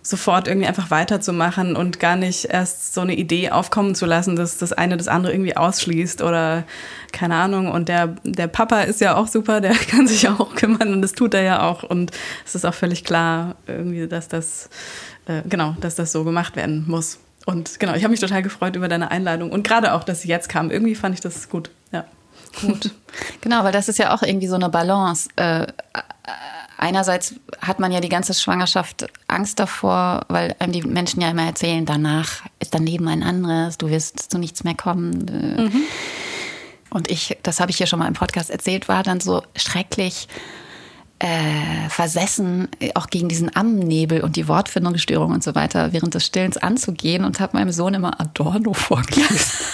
sofort 0.02 0.48
irgendwie 0.48 0.66
einfach 0.66 0.90
weiterzumachen 0.90 1.76
und 1.76 2.00
gar 2.00 2.16
nicht 2.16 2.46
erst 2.46 2.94
so 2.94 3.02
eine 3.02 3.14
Idee 3.14 3.50
aufkommen 3.50 3.94
zu 3.94 4.06
lassen, 4.06 4.34
dass 4.34 4.56
das 4.56 4.72
eine 4.72 4.96
das 4.96 5.08
andere 5.08 5.32
irgendwie 5.32 5.58
ausschließt 5.58 6.22
oder 6.22 6.64
keine 7.12 7.34
Ahnung. 7.34 7.70
Und 7.70 7.90
der, 7.90 8.16
der 8.24 8.46
Papa 8.46 8.80
ist 8.80 9.02
ja 9.02 9.16
auch 9.16 9.28
super, 9.28 9.60
der 9.60 9.74
kann 9.90 10.06
sich 10.06 10.26
auch 10.26 10.54
kümmern 10.54 10.94
und 10.94 11.02
das 11.02 11.12
tut 11.12 11.34
er 11.34 11.42
ja 11.42 11.68
auch. 11.68 11.82
Und 11.82 12.12
es 12.46 12.54
ist 12.54 12.64
auch 12.64 12.74
völlig 12.74 13.04
klar, 13.04 13.56
irgendwie, 13.66 14.08
dass 14.08 14.26
das, 14.28 14.70
äh, 15.26 15.42
genau, 15.46 15.76
dass 15.82 15.96
das 15.96 16.12
so 16.12 16.24
gemacht 16.24 16.56
werden 16.56 16.84
muss. 16.88 17.18
Und 17.46 17.80
genau, 17.80 17.94
ich 17.94 18.02
habe 18.02 18.10
mich 18.10 18.20
total 18.20 18.42
gefreut 18.42 18.76
über 18.76 18.88
deine 18.88 19.10
Einladung 19.10 19.50
und 19.50 19.66
gerade 19.66 19.94
auch, 19.94 20.04
dass 20.04 20.22
sie 20.22 20.28
jetzt 20.28 20.48
kam. 20.48 20.70
Irgendwie 20.70 20.94
fand 20.94 21.14
ich 21.14 21.20
das 21.20 21.48
gut. 21.48 21.70
Ja. 21.92 22.04
Gut. 22.60 22.90
genau, 23.40 23.64
weil 23.64 23.72
das 23.72 23.88
ist 23.88 23.98
ja 23.98 24.14
auch 24.14 24.22
irgendwie 24.22 24.46
so 24.46 24.56
eine 24.56 24.68
Balance. 24.68 25.28
Äh, 25.36 25.66
einerseits 26.76 27.34
hat 27.60 27.78
man 27.78 27.92
ja 27.92 28.00
die 28.00 28.08
ganze 28.08 28.34
Schwangerschaft 28.34 29.06
Angst 29.28 29.58
davor, 29.58 30.22
weil 30.28 30.54
einem 30.58 30.72
die 30.72 30.82
Menschen 30.82 31.20
ja 31.20 31.30
immer 31.30 31.44
erzählen, 31.44 31.86
danach 31.86 32.42
ist 32.58 32.74
dein 32.74 32.86
Leben 32.86 33.08
ein 33.08 33.22
anderes, 33.22 33.78
du 33.78 33.88
wirst 33.88 34.30
zu 34.30 34.38
nichts 34.38 34.64
mehr 34.64 34.74
kommen. 34.74 35.10
Mhm. 35.58 35.82
Und 36.90 37.10
ich, 37.10 37.38
das 37.42 37.60
habe 37.60 37.70
ich 37.70 37.76
hier 37.76 37.86
schon 37.86 38.00
mal 38.00 38.08
im 38.08 38.14
Podcast 38.14 38.50
erzählt, 38.50 38.88
war 38.88 39.02
dann 39.02 39.20
so 39.20 39.42
schrecklich 39.56 40.28
äh, 41.20 41.88
versessen, 41.90 42.68
auch 42.94 43.08
gegen 43.08 43.28
diesen 43.28 43.54
Ammennebel 43.54 44.22
und 44.22 44.36
die 44.36 44.48
Wortfindungsstörung 44.48 45.32
und 45.32 45.44
so 45.44 45.54
weiter 45.54 45.92
während 45.92 46.14
des 46.14 46.26
Stillens 46.26 46.56
anzugehen 46.56 47.24
und 47.24 47.40
habe 47.40 47.56
meinem 47.56 47.72
Sohn 47.72 47.94
immer 47.94 48.20
Adorno 48.20 48.72
vorgelesen. 48.74 49.66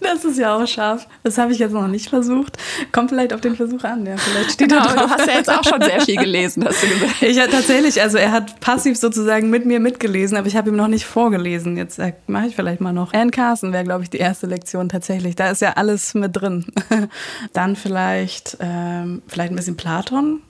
Das 0.00 0.24
ist 0.24 0.36
ja 0.36 0.56
auch 0.56 0.66
scharf. 0.66 1.06
Das 1.22 1.38
habe 1.38 1.52
ich 1.52 1.60
jetzt 1.60 1.72
noch 1.72 1.86
nicht 1.86 2.08
versucht. 2.08 2.58
Kommt 2.90 3.10
vielleicht 3.10 3.32
auf 3.32 3.40
den 3.40 3.54
Versuch 3.54 3.84
an. 3.84 4.04
Ja, 4.04 4.16
vielleicht 4.16 4.52
steht 4.52 4.68
genau, 4.68 4.82
da 4.82 4.94
drauf. 4.94 5.04
Du 5.04 5.10
hast 5.10 5.28
ja 5.28 5.34
jetzt 5.34 5.48
auch 5.48 5.62
schon 5.62 5.80
sehr 5.80 6.00
viel 6.00 6.16
gelesen, 6.16 6.64
hast 6.64 6.82
du 6.82 6.88
gesagt. 6.88 7.22
Ich 7.22 7.38
hatte 7.38 7.52
tatsächlich, 7.52 8.02
also 8.02 8.18
er 8.18 8.32
hat 8.32 8.58
passiv 8.58 8.98
sozusagen 8.98 9.48
mit 9.48 9.64
mir 9.64 9.78
mitgelesen, 9.78 10.36
aber 10.36 10.48
ich 10.48 10.56
habe 10.56 10.70
ihm 10.70 10.76
noch 10.76 10.88
nicht 10.88 11.04
vorgelesen. 11.04 11.76
Jetzt 11.76 12.00
äh, 12.00 12.14
mache 12.26 12.48
ich 12.48 12.56
vielleicht 12.56 12.80
mal 12.80 12.92
noch. 12.92 13.12
Anne 13.12 13.30
Carson 13.30 13.72
wäre, 13.72 13.84
glaube 13.84 14.02
ich, 14.02 14.10
die 14.10 14.18
erste 14.18 14.48
Lektion 14.48 14.88
tatsächlich. 14.88 15.36
Da 15.36 15.50
ist 15.50 15.62
ja 15.62 15.74
alles 15.74 16.14
mit 16.14 16.34
drin. 16.34 16.66
Dann 17.52 17.76
vielleicht, 17.76 18.56
ähm, 18.58 19.22
vielleicht 19.28 19.52
ein 19.52 19.56
bisschen 19.56 19.76
Platon. 19.76 20.40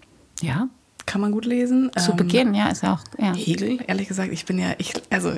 Ja. 0.42 0.68
Kann 1.04 1.20
man 1.20 1.32
gut 1.32 1.44
lesen. 1.44 1.90
Zu 1.98 2.12
ähm, 2.12 2.16
Beginn, 2.16 2.54
ja, 2.54 2.68
ist 2.68 2.84
auch. 2.84 3.00
Ja. 3.18 3.34
Hegel, 3.34 3.80
ehrlich 3.88 4.06
gesagt, 4.06 4.32
ich 4.32 4.44
bin 4.46 4.58
ja, 4.58 4.68
ich, 4.78 4.92
also 5.10 5.32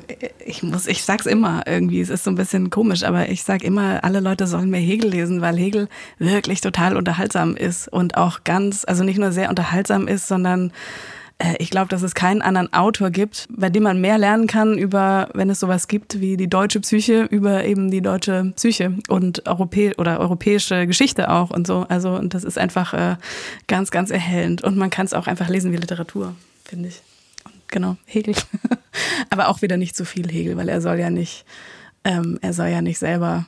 ich 0.44 0.62
muss, 0.62 0.86
ich 0.86 1.02
sag's 1.02 1.24
immer 1.24 1.62
irgendwie, 1.66 2.00
es 2.00 2.10
ist 2.10 2.24
so 2.24 2.30
ein 2.30 2.34
bisschen 2.34 2.68
komisch, 2.68 3.02
aber 3.02 3.30
ich 3.30 3.44
sag 3.44 3.62
immer, 3.62 4.04
alle 4.04 4.20
Leute 4.20 4.46
sollen 4.46 4.68
mehr 4.68 4.80
Hegel 4.80 5.10
lesen, 5.10 5.40
weil 5.40 5.56
Hegel 5.56 5.88
wirklich 6.18 6.60
total 6.60 6.96
unterhaltsam 6.96 7.56
ist 7.56 7.88
und 7.88 8.16
auch 8.18 8.44
ganz, 8.44 8.84
also 8.84 9.04
nicht 9.04 9.18
nur 9.18 9.32
sehr 9.32 9.48
unterhaltsam 9.48 10.06
ist, 10.06 10.28
sondern 10.28 10.70
ich 11.58 11.70
glaube, 11.70 11.88
dass 11.88 12.02
es 12.02 12.14
keinen 12.14 12.42
anderen 12.42 12.72
Autor 12.72 13.10
gibt, 13.10 13.46
bei 13.50 13.68
dem 13.68 13.82
man 13.82 14.00
mehr 14.00 14.18
lernen 14.18 14.46
kann 14.46 14.78
über, 14.78 15.28
wenn 15.34 15.50
es 15.50 15.60
sowas 15.60 15.88
gibt 15.88 16.20
wie 16.20 16.36
die 16.36 16.48
deutsche 16.48 16.80
Psyche, 16.80 17.24
über 17.24 17.64
eben 17.64 17.90
die 17.90 18.00
deutsche 18.00 18.52
Psyche 18.56 18.94
und 19.08 19.46
Europä 19.46 19.92
oder 19.98 20.20
europäische 20.20 20.86
Geschichte 20.86 21.30
auch 21.30 21.50
und 21.50 21.66
so. 21.66 21.86
Also, 21.88 22.10
und 22.10 22.34
das 22.34 22.44
ist 22.44 22.58
einfach 22.58 22.94
äh, 22.94 23.16
ganz, 23.66 23.90
ganz 23.90 24.10
erhellend. 24.10 24.62
Und 24.62 24.76
man 24.76 24.90
kann 24.90 25.06
es 25.06 25.14
auch 25.14 25.26
einfach 25.26 25.48
lesen 25.48 25.72
wie 25.72 25.76
Literatur, 25.76 26.34
finde 26.64 26.88
ich. 26.88 27.02
Und 27.44 27.54
genau, 27.68 27.96
Hegel. 28.06 28.34
Aber 29.30 29.48
auch 29.48 29.62
wieder 29.62 29.76
nicht 29.76 29.96
zu 29.96 30.04
viel 30.04 30.30
Hegel, 30.30 30.56
weil 30.56 30.68
er 30.68 30.80
soll 30.80 30.98
ja 30.98 31.10
nicht, 31.10 31.44
ähm, 32.04 32.38
er 32.42 32.52
soll 32.52 32.68
ja 32.68 32.80
nicht 32.80 32.98
selber 32.98 33.46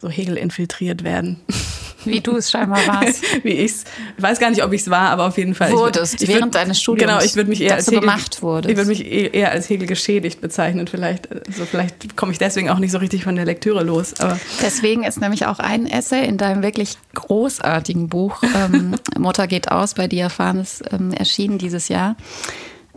so 0.00 0.08
Hegel 0.08 0.36
infiltriert 0.36 1.04
werden. 1.04 1.40
Wie 2.06 2.20
du 2.20 2.36
es 2.36 2.50
scheinbar 2.50 2.86
warst. 2.86 3.22
Wie 3.44 3.52
ich's. 3.52 3.84
Ich 4.16 4.22
weiß 4.22 4.38
gar 4.38 4.50
nicht, 4.50 4.64
ob 4.64 4.72
ich 4.72 4.82
es 4.82 4.90
war, 4.90 5.10
aber 5.10 5.26
auf 5.26 5.38
jeden 5.38 5.54
Fall. 5.54 5.72
Wurdest, 5.72 6.14
ich, 6.16 6.22
ich 6.22 6.28
während 6.28 6.54
deines 6.54 6.80
Studiums. 6.80 7.10
Genau, 7.10 7.24
ich 7.24 7.36
würde 7.36 7.50
mich 7.50 7.60
eher 7.60 7.74
als 7.74 7.86
Hegel, 7.86 8.00
gemacht 8.00 8.42
wurdest. 8.42 8.70
Ich 8.70 8.76
würde 8.76 8.88
mich 8.88 9.04
e-, 9.04 9.28
eher 9.28 9.52
als 9.52 9.68
Hegel 9.68 9.86
geschädigt 9.86 10.40
bezeichnen. 10.40 10.86
Vielleicht, 10.88 11.30
also 11.30 11.64
vielleicht 11.64 12.16
komme 12.16 12.32
ich 12.32 12.38
deswegen 12.38 12.70
auch 12.70 12.78
nicht 12.78 12.92
so 12.92 12.98
richtig 12.98 13.24
von 13.24 13.36
der 13.36 13.44
Lektüre 13.44 13.82
los. 13.82 14.20
Aber 14.20 14.38
deswegen 14.62 15.04
ist 15.04 15.20
nämlich 15.20 15.46
auch 15.46 15.58
ein 15.58 15.86
Essay 15.86 16.26
in 16.26 16.38
deinem 16.38 16.62
wirklich 16.62 16.96
großartigen 17.14 18.08
Buch 18.08 18.42
ähm, 18.42 18.96
Mutter 19.18 19.46
geht 19.46 19.70
aus 19.70 19.94
bei 19.94 20.08
Diaphanes 20.08 20.82
ähm, 20.92 21.12
erschienen 21.12 21.58
dieses 21.58 21.88
Jahr 21.88 22.16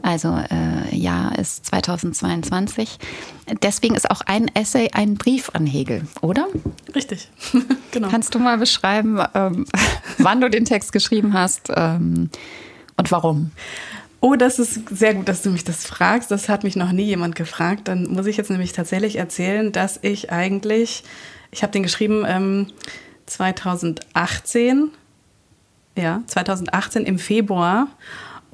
Also 0.05 0.37
äh, 0.51 0.95
Jahr 0.95 1.35
ist 1.39 1.65
2022. 1.65 2.99
Deswegen 3.63 3.95
ist 3.95 4.11
auch 4.11 4.21
ein 4.21 4.51
Essay 4.53 4.91
ein 4.93 5.15
Brief 5.15 5.49
an 5.53 5.65
Hegel, 5.65 6.03
oder? 6.21 6.45
Richtig, 6.93 7.27
genau. 7.91 8.09
Kannst 8.09 8.35
du 8.35 8.39
mal 8.39 8.59
beschreiben, 8.59 9.19
ähm, 9.33 9.65
wann 10.19 10.41
du 10.41 10.49
den 10.51 10.63
Text 10.63 10.91
geschrieben 10.91 11.33
hast 11.33 11.71
ähm, 11.75 12.29
und 12.97 13.11
warum? 13.11 13.49
Oh, 14.21 14.35
das 14.35 14.59
ist 14.59 14.87
sehr 14.89 15.15
gut, 15.15 15.27
dass 15.27 15.41
du 15.41 15.49
mich 15.49 15.63
das 15.63 15.87
fragst. 15.87 16.29
Das 16.29 16.49
hat 16.49 16.63
mich 16.63 16.75
noch 16.75 16.91
nie 16.91 17.05
jemand 17.05 17.35
gefragt. 17.35 17.87
Dann 17.87 18.07
muss 18.07 18.27
ich 18.27 18.37
jetzt 18.37 18.51
nämlich 18.51 18.73
tatsächlich 18.73 19.15
erzählen, 19.15 19.71
dass 19.71 19.97
ich 20.03 20.31
eigentlich, 20.31 21.03
ich 21.49 21.63
habe 21.63 21.73
den 21.73 21.81
geschrieben 21.81 22.25
ähm, 22.27 22.67
2018, 23.25 24.91
ja, 25.97 26.21
2018 26.27 27.05
im 27.05 27.17
Februar 27.17 27.87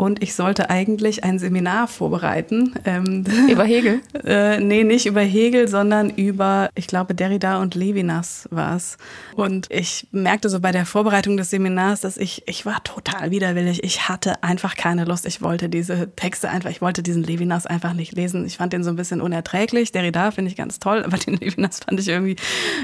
und 0.01 0.23
ich 0.23 0.33
sollte 0.33 0.71
eigentlich 0.71 1.23
ein 1.23 1.37
Seminar 1.37 1.87
vorbereiten. 1.87 2.73
Ähm, 2.85 3.23
über 3.51 3.65
Hegel? 3.65 4.01
äh, 4.25 4.59
nee, 4.59 4.83
nicht 4.83 5.05
über 5.05 5.21
Hegel, 5.21 5.67
sondern 5.67 6.09
über, 6.09 6.71
ich 6.73 6.87
glaube, 6.87 7.13
Derrida 7.13 7.61
und 7.61 7.75
Levinas 7.75 8.47
war 8.49 8.75
es. 8.75 8.97
Und 9.35 9.67
ich 9.69 10.07
merkte 10.11 10.49
so 10.49 10.59
bei 10.59 10.71
der 10.71 10.87
Vorbereitung 10.87 11.37
des 11.37 11.51
Seminars, 11.51 12.01
dass 12.01 12.17
ich, 12.17 12.41
ich 12.47 12.65
war 12.65 12.83
total 12.83 13.29
widerwillig. 13.29 13.83
Ich 13.83 14.09
hatte 14.09 14.41
einfach 14.43 14.75
keine 14.75 15.05
Lust. 15.05 15.27
Ich 15.27 15.43
wollte 15.43 15.69
diese 15.69 16.09
Texte 16.15 16.49
einfach, 16.49 16.71
ich 16.71 16.81
wollte 16.81 17.03
diesen 17.03 17.21
Levinas 17.21 17.67
einfach 17.67 17.93
nicht 17.93 18.13
lesen. 18.13 18.43
Ich 18.47 18.57
fand 18.57 18.73
den 18.73 18.83
so 18.83 18.89
ein 18.89 18.95
bisschen 18.95 19.21
unerträglich. 19.21 19.91
Derrida 19.91 20.31
finde 20.31 20.49
ich 20.49 20.57
ganz 20.57 20.79
toll, 20.79 21.03
aber 21.03 21.17
den 21.17 21.35
Levinas 21.39 21.81
fand 21.85 21.99
ich 21.99 22.07
irgendwie 22.07 22.37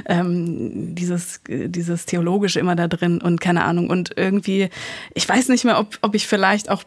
ähm, 0.05 0.93
dieses, 0.93 1.41
dieses 1.47 2.05
Theologische 2.05 2.59
immer 2.59 2.75
da 2.75 2.87
drin 2.87 3.23
und 3.23 3.41
keine 3.41 3.65
Ahnung. 3.65 3.89
Und 3.89 4.11
irgendwie, 4.15 4.69
ich 5.15 5.27
weiß 5.27 5.49
nicht 5.49 5.65
mehr, 5.65 5.79
ob, 5.79 5.97
ob 6.03 6.13
ich 6.13 6.27
vielleicht 6.27 6.69
auch 6.69 6.83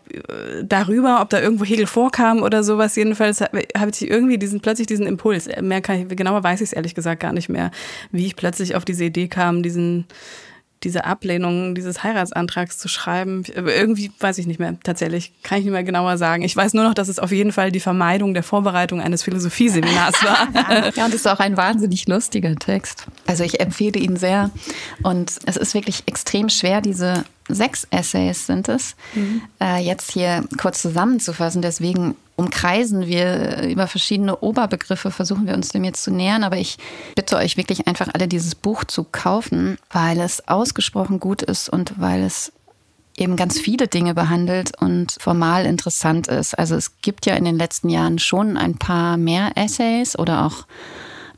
darüber, 0.62 1.21
ob 1.21 1.31
da 1.31 1.41
irgendwo 1.41 1.65
Hegel 1.65 1.87
vorkam 1.87 2.43
oder 2.43 2.62
sowas. 2.62 2.97
Jedenfalls 2.97 3.41
habe 3.41 3.91
ich 3.93 4.09
irgendwie 4.09 4.39
diesen, 4.39 4.61
plötzlich 4.61 4.87
diesen 4.87 5.07
Impuls. 5.07 5.49
Mehr 5.61 5.81
kann 5.81 6.00
ich, 6.11 6.17
genauer 6.17 6.43
weiß 6.43 6.61
ich 6.61 6.69
es 6.69 6.73
ehrlich 6.73 6.95
gesagt 6.95 7.21
gar 7.21 7.33
nicht 7.33 7.49
mehr, 7.49 7.71
wie 8.12 8.27
ich 8.27 8.37
plötzlich 8.37 8.75
auf 8.75 8.85
diese 8.85 9.05
Idee 9.05 9.29
kam, 9.29 9.62
diesen, 9.62 10.07
diese 10.83 11.05
Ablehnung 11.05 11.75
dieses 11.75 12.03
Heiratsantrags 12.03 12.79
zu 12.79 12.89
schreiben. 12.89 13.45
Irgendwie 13.55 14.11
weiß 14.19 14.39
ich 14.39 14.47
nicht 14.47 14.59
mehr 14.59 14.77
tatsächlich, 14.83 15.33
kann 15.43 15.59
ich 15.59 15.65
nicht 15.65 15.73
mehr 15.73 15.85
genauer 15.85 16.17
sagen. 16.17 16.43
Ich 16.43 16.57
weiß 16.57 16.75
nur 16.75 16.85
noch, 16.85 16.95
dass 16.95 17.09
es 17.09 17.19
auf 17.19 17.33
jeden 17.33 17.53
Fall 17.53 17.71
die 17.71 17.81
Vermeidung 17.81 18.33
der 18.33 18.43
Vorbereitung 18.43 19.00
eines 19.00 19.23
Philosophieseminars 19.23 20.25
war. 20.25 20.49
ja, 20.97 21.05
und 21.05 21.11
es 21.11 21.21
ist 21.21 21.29
auch 21.29 21.41
ein 21.41 21.57
wahnsinnig 21.57 22.09
lustiger 22.09 22.55
Text. 22.57 23.07
Also 23.27 23.45
ich 23.45 23.61
empfehle 23.61 24.00
ihn 24.00 24.17
sehr. 24.17 24.50
Und 25.03 25.39
es 25.47 25.57
ist 25.57 25.75
wirklich 25.75 26.05
extrem 26.07 26.49
schwer, 26.49 26.81
diese 26.81 27.25
sechs 27.54 27.87
Essays 27.90 28.47
sind 28.47 28.69
es, 28.69 28.97
mhm. 29.14 29.42
äh, 29.61 29.78
jetzt 29.78 30.12
hier 30.12 30.45
kurz 30.59 30.83
zusammenzufassen. 30.83 31.62
Deswegen 31.62 32.16
umkreisen 32.37 33.07
wir 33.07 33.62
über 33.69 33.87
verschiedene 33.87 34.38
Oberbegriffe, 34.38 35.11
versuchen 35.11 35.47
wir 35.47 35.54
uns 35.54 35.69
dem 35.69 35.85
jetzt 35.85 36.02
zu 36.02 36.11
nähern. 36.11 36.45
Aber 36.45 36.57
ich 36.57 36.78
bitte 37.14 37.37
euch 37.37 37.57
wirklich 37.57 37.87
einfach 37.87 38.09
alle 38.14 38.28
dieses 38.28 38.54
Buch 38.54 38.85
zu 38.85 39.04
kaufen, 39.04 39.76
weil 39.90 40.21
es 40.21 40.49
ausgesprochen 40.49 41.21
gut 41.21 41.42
ist 41.42 41.69
und 41.69 41.95
weil 41.99 42.23
es 42.23 42.52
eben 43.16 43.37
ganz 43.37 43.61
viele 43.61 43.87
Dinge 43.87 44.14
behandelt 44.14 44.73
und 44.80 45.16
formal 45.21 45.66
interessant 45.66 46.28
ist. 46.28 46.59
Also 46.59 46.76
es 46.76 47.02
gibt 47.02 47.26
ja 47.26 47.35
in 47.35 47.45
den 47.45 47.59
letzten 47.59 47.90
Jahren 47.90 48.19
schon 48.19 48.57
ein 48.57 48.78
paar 48.78 49.16
mehr 49.16 49.52
Essays 49.57 50.19
oder 50.19 50.47
auch 50.47 50.66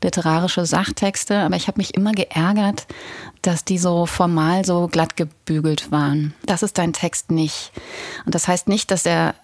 literarische 0.01 0.65
Sachtexte, 0.65 1.39
aber 1.39 1.55
ich 1.55 1.67
habe 1.67 1.79
mich 1.79 1.95
immer 1.95 2.11
geärgert, 2.11 2.87
dass 3.43 3.63
die 3.63 3.77
so 3.77 4.07
formal 4.07 4.65
so 4.65 4.87
glatt 4.87 5.15
gebügelt 5.15 5.91
waren. 5.91 6.33
Das 6.45 6.63
ist 6.63 6.77
dein 6.77 6.93
Text 6.93 7.29
nicht. 7.29 7.71
Und 8.25 8.33
das 8.33 8.47
heißt 8.47 8.67
nicht, 8.67 8.89
dass 8.89 9.05
er 9.05 9.35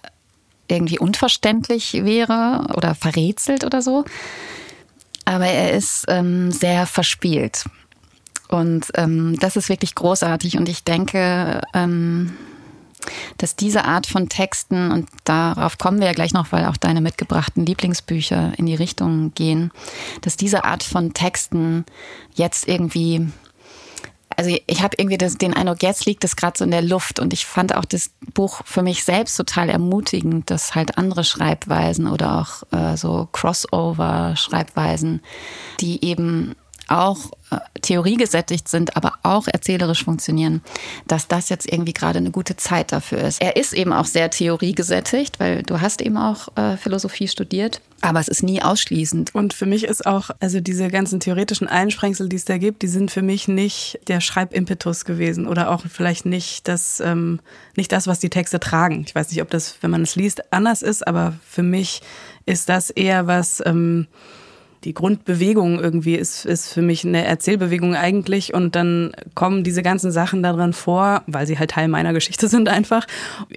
irgendwie 0.68 0.98
unverständlich 0.98 2.04
wäre 2.04 2.66
oder 2.74 2.94
verrätselt 2.94 3.64
oder 3.64 3.82
so, 3.82 4.04
aber 5.24 5.46
er 5.46 5.72
ist 5.72 6.06
ähm, 6.08 6.50
sehr 6.50 6.86
verspielt. 6.86 7.64
Und 8.48 8.86
ähm, 8.94 9.38
das 9.38 9.56
ist 9.56 9.68
wirklich 9.68 9.94
großartig. 9.94 10.56
Und 10.56 10.68
ich 10.68 10.82
denke, 10.82 11.60
ähm, 11.72 12.36
dass 13.38 13.54
diese 13.56 13.84
Art 13.84 14.06
von 14.06 14.28
Texten, 14.28 14.90
und 14.90 15.08
darauf 15.24 15.78
kommen 15.78 16.00
wir 16.00 16.08
ja 16.08 16.12
gleich 16.12 16.32
noch, 16.32 16.52
weil 16.52 16.66
auch 16.66 16.76
deine 16.76 17.00
mitgebrachten 17.00 17.64
Lieblingsbücher 17.64 18.54
in 18.56 18.66
die 18.66 18.74
Richtung 18.74 19.32
gehen, 19.34 19.70
dass 20.22 20.36
diese 20.36 20.64
Art 20.64 20.82
von 20.82 21.14
Texten 21.14 21.84
jetzt 22.34 22.66
irgendwie 22.66 23.28
also 24.40 24.56
ich 24.66 24.82
habe 24.82 24.96
irgendwie 24.96 25.18
das, 25.18 25.36
den 25.36 25.52
Eindruck, 25.52 25.82
jetzt 25.82 26.06
liegt 26.06 26.24
es 26.24 26.34
gerade 26.34 26.56
so 26.56 26.64
in 26.64 26.70
der 26.70 26.80
Luft. 26.80 27.20
Und 27.20 27.34
ich 27.34 27.44
fand 27.44 27.74
auch 27.74 27.84
das 27.84 28.10
Buch 28.32 28.62
für 28.64 28.80
mich 28.80 29.04
selbst 29.04 29.36
total 29.36 29.68
ermutigend, 29.68 30.50
dass 30.50 30.74
halt 30.74 30.96
andere 30.96 31.24
Schreibweisen 31.24 32.06
oder 32.06 32.40
auch 32.40 32.62
äh, 32.72 32.96
so 32.96 33.28
Crossover-Schreibweisen, 33.32 35.20
die 35.80 36.02
eben 36.02 36.56
auch 36.90 37.30
äh, 37.50 37.58
theoriegesättigt 37.82 38.68
sind, 38.68 38.96
aber 38.96 39.14
auch 39.22 39.46
erzählerisch 39.46 40.04
funktionieren, 40.04 40.62
dass 41.06 41.28
das 41.28 41.48
jetzt 41.48 41.70
irgendwie 41.70 41.92
gerade 41.92 42.18
eine 42.18 42.30
gute 42.30 42.56
Zeit 42.56 42.92
dafür 42.92 43.18
ist. 43.18 43.40
Er 43.40 43.56
ist 43.56 43.72
eben 43.72 43.92
auch 43.92 44.04
sehr 44.04 44.30
theoriegesättigt, 44.30 45.40
weil 45.40 45.62
du 45.62 45.80
hast 45.80 46.02
eben 46.02 46.16
auch 46.16 46.56
äh, 46.56 46.76
Philosophie 46.76 47.28
studiert. 47.28 47.80
Aber 48.02 48.18
es 48.18 48.28
ist 48.28 48.42
nie 48.42 48.62
ausschließend. 48.62 49.34
Und 49.34 49.52
für 49.52 49.66
mich 49.66 49.84
ist 49.84 50.06
auch, 50.06 50.30
also 50.40 50.60
diese 50.60 50.88
ganzen 50.88 51.20
theoretischen 51.20 51.68
Einsprengsel, 51.68 52.30
die 52.30 52.36
es 52.36 52.46
da 52.46 52.56
gibt, 52.56 52.80
die 52.80 52.88
sind 52.88 53.10
für 53.10 53.20
mich 53.20 53.46
nicht 53.46 54.00
der 54.08 54.22
Schreibimpetus 54.22 55.04
gewesen 55.04 55.46
oder 55.46 55.70
auch 55.70 55.84
vielleicht 55.86 56.24
nicht 56.24 56.66
das, 56.66 57.00
ähm, 57.00 57.40
nicht 57.76 57.92
das, 57.92 58.06
was 58.06 58.18
die 58.18 58.30
Texte 58.30 58.58
tragen. 58.58 59.04
Ich 59.06 59.14
weiß 59.14 59.30
nicht, 59.30 59.42
ob 59.42 59.50
das, 59.50 59.76
wenn 59.82 59.90
man 59.90 60.02
es 60.02 60.16
liest, 60.16 60.52
anders 60.52 60.80
ist, 60.80 61.06
aber 61.06 61.34
für 61.46 61.62
mich 61.62 62.00
ist 62.46 62.70
das 62.70 62.88
eher 62.88 63.26
was, 63.26 63.62
ähm, 63.66 64.06
die 64.84 64.94
Grundbewegung 64.94 65.78
irgendwie 65.78 66.14
ist, 66.14 66.46
ist 66.46 66.72
für 66.72 66.80
mich 66.80 67.04
eine 67.04 67.24
Erzählbewegung 67.24 67.94
eigentlich 67.94 68.54
und 68.54 68.74
dann 68.74 69.12
kommen 69.34 69.62
diese 69.62 69.82
ganzen 69.82 70.10
Sachen 70.10 70.42
darin 70.42 70.72
vor, 70.72 71.22
weil 71.26 71.46
sie 71.46 71.58
halt 71.58 71.72
Teil 71.72 71.88
meiner 71.88 72.12
Geschichte 72.14 72.48
sind 72.48 72.68
einfach. 72.68 73.06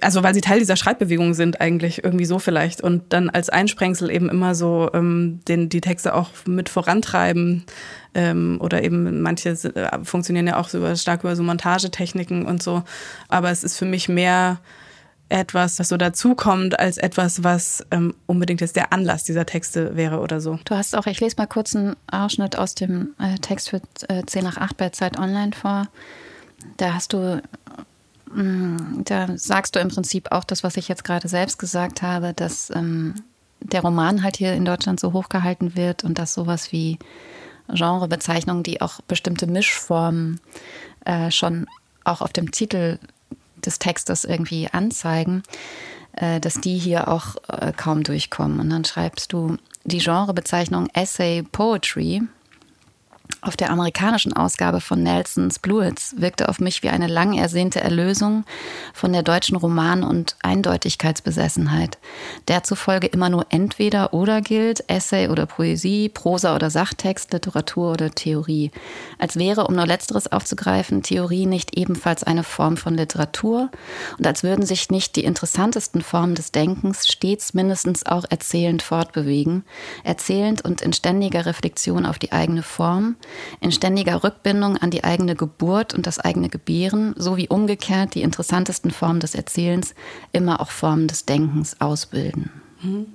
Also 0.02 0.22
weil 0.22 0.34
sie 0.34 0.42
Teil 0.42 0.58
dieser 0.58 0.76
Schreibbewegung 0.76 1.34
sind 1.34 1.60
eigentlich 1.60 2.04
irgendwie 2.04 2.26
so 2.26 2.38
vielleicht 2.38 2.82
und 2.82 3.12
dann 3.12 3.30
als 3.30 3.48
Einsprengsel 3.48 4.10
eben 4.10 4.28
immer 4.28 4.54
so 4.54 4.90
ähm, 4.92 5.40
den, 5.48 5.68
die 5.70 5.80
Texte 5.80 6.14
auch 6.14 6.30
mit 6.46 6.68
vorantreiben 6.68 7.64
ähm, 8.14 8.58
oder 8.60 8.82
eben 8.84 9.22
manche 9.22 9.50
äh, 9.50 10.04
funktionieren 10.04 10.46
ja 10.46 10.58
auch 10.58 10.68
so 10.68 10.94
stark 10.94 11.24
über 11.24 11.36
so 11.36 11.42
Montagetechniken 11.42 12.44
und 12.44 12.62
so. 12.62 12.82
Aber 13.28 13.50
es 13.50 13.64
ist 13.64 13.78
für 13.78 13.86
mich 13.86 14.08
mehr 14.08 14.58
etwas, 15.28 15.78
was 15.78 15.88
so 15.88 15.96
dazukommt, 15.96 16.78
als 16.78 16.98
etwas, 16.98 17.42
was 17.42 17.84
ähm, 17.90 18.14
unbedingt 18.26 18.60
jetzt 18.60 18.76
der 18.76 18.92
Anlass 18.92 19.24
dieser 19.24 19.46
Texte 19.46 19.96
wäre 19.96 20.20
oder 20.20 20.40
so. 20.40 20.58
Du 20.64 20.74
hast 20.74 20.96
auch, 20.96 21.06
ich 21.06 21.20
lese 21.20 21.36
mal 21.38 21.46
kurz 21.46 21.74
einen 21.74 21.96
Ausschnitt 22.10 22.56
aus 22.56 22.74
dem 22.74 23.14
äh, 23.18 23.36
Text 23.38 23.70
für 23.70 23.80
äh, 24.08 24.24
10 24.24 24.44
nach 24.44 24.58
8 24.58 24.76
bei 24.76 24.90
Zeit 24.90 25.18
Online 25.18 25.52
vor. 25.52 25.88
Da 26.76 26.94
hast 26.94 27.12
du, 27.12 27.42
mh, 28.32 28.42
mm, 28.42 29.04
da 29.04 29.28
sagst 29.36 29.74
du 29.74 29.80
im 29.80 29.88
Prinzip 29.88 30.30
auch 30.30 30.44
das, 30.44 30.62
was 30.62 30.76
ich 30.76 30.88
jetzt 30.88 31.04
gerade 31.04 31.28
selbst 31.28 31.58
gesagt 31.58 32.02
habe, 32.02 32.34
dass 32.34 32.70
ähm, 32.70 33.14
der 33.60 33.80
Roman 33.80 34.22
halt 34.22 34.36
hier 34.36 34.52
in 34.52 34.64
Deutschland 34.64 35.00
so 35.00 35.12
hochgehalten 35.12 35.74
wird 35.74 36.04
und 36.04 36.18
dass 36.18 36.34
sowas 36.34 36.70
wie 36.70 36.98
Genrebezeichnungen, 37.68 38.62
die 38.62 38.82
auch 38.82 39.00
bestimmte 39.08 39.46
Mischformen 39.46 40.40
äh, 41.06 41.30
schon 41.30 41.66
auch 42.04 42.20
auf 42.20 42.32
dem 42.32 42.50
Titel 42.50 42.98
des 43.66 43.78
Textes 43.78 44.24
irgendwie 44.24 44.68
anzeigen, 44.70 45.42
äh, 46.12 46.40
dass 46.40 46.60
die 46.60 46.78
hier 46.78 47.08
auch 47.08 47.36
äh, 47.48 47.72
kaum 47.72 48.02
durchkommen. 48.02 48.60
Und 48.60 48.70
dann 48.70 48.84
schreibst 48.84 49.32
du 49.32 49.56
die 49.84 49.98
Genrebezeichnung 49.98 50.88
Essay 50.94 51.42
Poetry 51.42 52.22
auf 53.44 53.56
der 53.56 53.70
amerikanischen 53.70 54.32
Ausgabe 54.32 54.80
von 54.80 55.02
Nelsons 55.02 55.58
Bluets 55.58 56.14
wirkte 56.18 56.48
auf 56.48 56.60
mich 56.60 56.82
wie 56.82 56.88
eine 56.88 57.06
lang 57.06 57.36
ersehnte 57.36 57.80
Erlösung 57.80 58.44
von 58.94 59.12
der 59.12 59.22
deutschen 59.22 59.56
Roman- 59.56 60.02
und 60.02 60.36
Eindeutigkeitsbesessenheit, 60.42 61.98
der 62.48 62.62
zufolge 62.64 63.06
immer 63.06 63.28
nur 63.28 63.46
entweder 63.50 64.14
oder 64.14 64.40
gilt, 64.40 64.88
Essay 64.88 65.28
oder 65.28 65.44
Poesie, 65.44 66.08
Prosa 66.08 66.54
oder 66.54 66.70
Sachtext, 66.70 67.32
Literatur 67.32 67.92
oder 67.92 68.10
Theorie. 68.10 68.70
Als 69.18 69.36
wäre, 69.36 69.66
um 69.66 69.74
nur 69.74 69.86
letzteres 69.86 70.30
aufzugreifen, 70.30 71.02
Theorie 71.02 71.46
nicht 71.46 71.76
ebenfalls 71.76 72.24
eine 72.24 72.44
Form 72.44 72.76
von 72.78 72.94
Literatur 72.94 73.70
und 74.18 74.26
als 74.26 74.42
würden 74.42 74.64
sich 74.64 74.90
nicht 74.90 75.16
die 75.16 75.24
interessantesten 75.24 76.00
Formen 76.02 76.34
des 76.34 76.52
Denkens 76.52 77.06
stets 77.08 77.52
mindestens 77.52 78.06
auch 78.06 78.24
erzählend 78.28 78.82
fortbewegen, 78.82 79.64
erzählend 80.02 80.64
und 80.64 80.80
in 80.80 80.92
ständiger 80.92 81.44
Reflexion 81.44 82.06
auf 82.06 82.18
die 82.18 82.32
eigene 82.32 82.62
Form, 82.62 83.13
in 83.60 83.72
ständiger 83.72 84.24
Rückbindung 84.24 84.76
an 84.76 84.90
die 84.90 85.04
eigene 85.04 85.34
Geburt 85.34 85.94
und 85.94 86.06
das 86.06 86.18
eigene 86.18 86.48
Gebären, 86.48 87.14
sowie 87.16 87.48
umgekehrt 87.48 88.14
die 88.14 88.22
interessantesten 88.22 88.90
Formen 88.90 89.20
des 89.20 89.34
Erzählens 89.34 89.94
immer 90.32 90.60
auch 90.60 90.70
Formen 90.70 91.08
des 91.08 91.24
Denkens 91.24 91.80
ausbilden. 91.80 92.50
Mhm. 92.82 93.06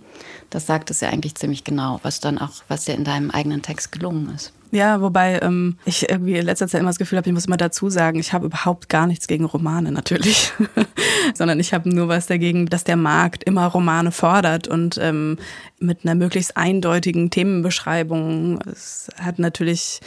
Das 0.50 0.65
sagt 0.65 0.89
es 0.91 1.01
ja 1.01 1.10
eigentlich 1.10 1.36
ziemlich 1.36 1.63
genau, 1.63 2.00
was 2.03 2.20
dann 2.20 2.38
auch, 2.38 2.63
was 2.68 2.86
dir 2.86 2.96
in 2.96 3.03
deinem 3.03 3.32
eigenen 3.32 3.62
Text 3.62 3.91
gelungen 3.91 4.34
ist. 4.36 4.53
Ja, 4.72 5.02
wobei 5.02 5.40
ähm, 5.42 5.78
ich 5.86 6.10
irgendwie 6.10 6.38
in 6.38 6.46
letzter 6.46 6.68
Zeit 6.68 6.82
immer 6.82 6.92
das 6.92 7.00
Gefühl 7.00 7.18
habe, 7.18 7.28
ich 7.28 7.34
muss 7.34 7.46
immer 7.46 7.58
dazu 7.58 7.90
sagen, 7.90 8.20
ich 8.20 8.34
habe 8.34 8.46
überhaupt 8.46 8.88
gar 8.88 9.08
nichts 9.08 9.28
gegen 9.28 9.46
Romane 9.46 9.92
natürlich, 9.92 10.52
sondern 11.34 11.60
ich 11.60 11.74
habe 11.74 11.90
nur 11.90 12.08
was 12.08 12.28
dagegen, 12.28 12.68
dass 12.68 12.84
der 12.84 12.96
Markt 12.96 13.44
immer 13.44 13.66
Romane 13.66 14.12
fordert 14.12 14.68
und 14.68 15.00
ähm, 15.02 15.38
mit 15.80 16.04
einer 16.04 16.14
möglichst 16.14 16.56
eindeutigen 16.56 17.32
Themenbeschreibung. 17.32 18.60
Es 18.72 19.10
hat 19.20 19.40
natürlich 19.40 20.02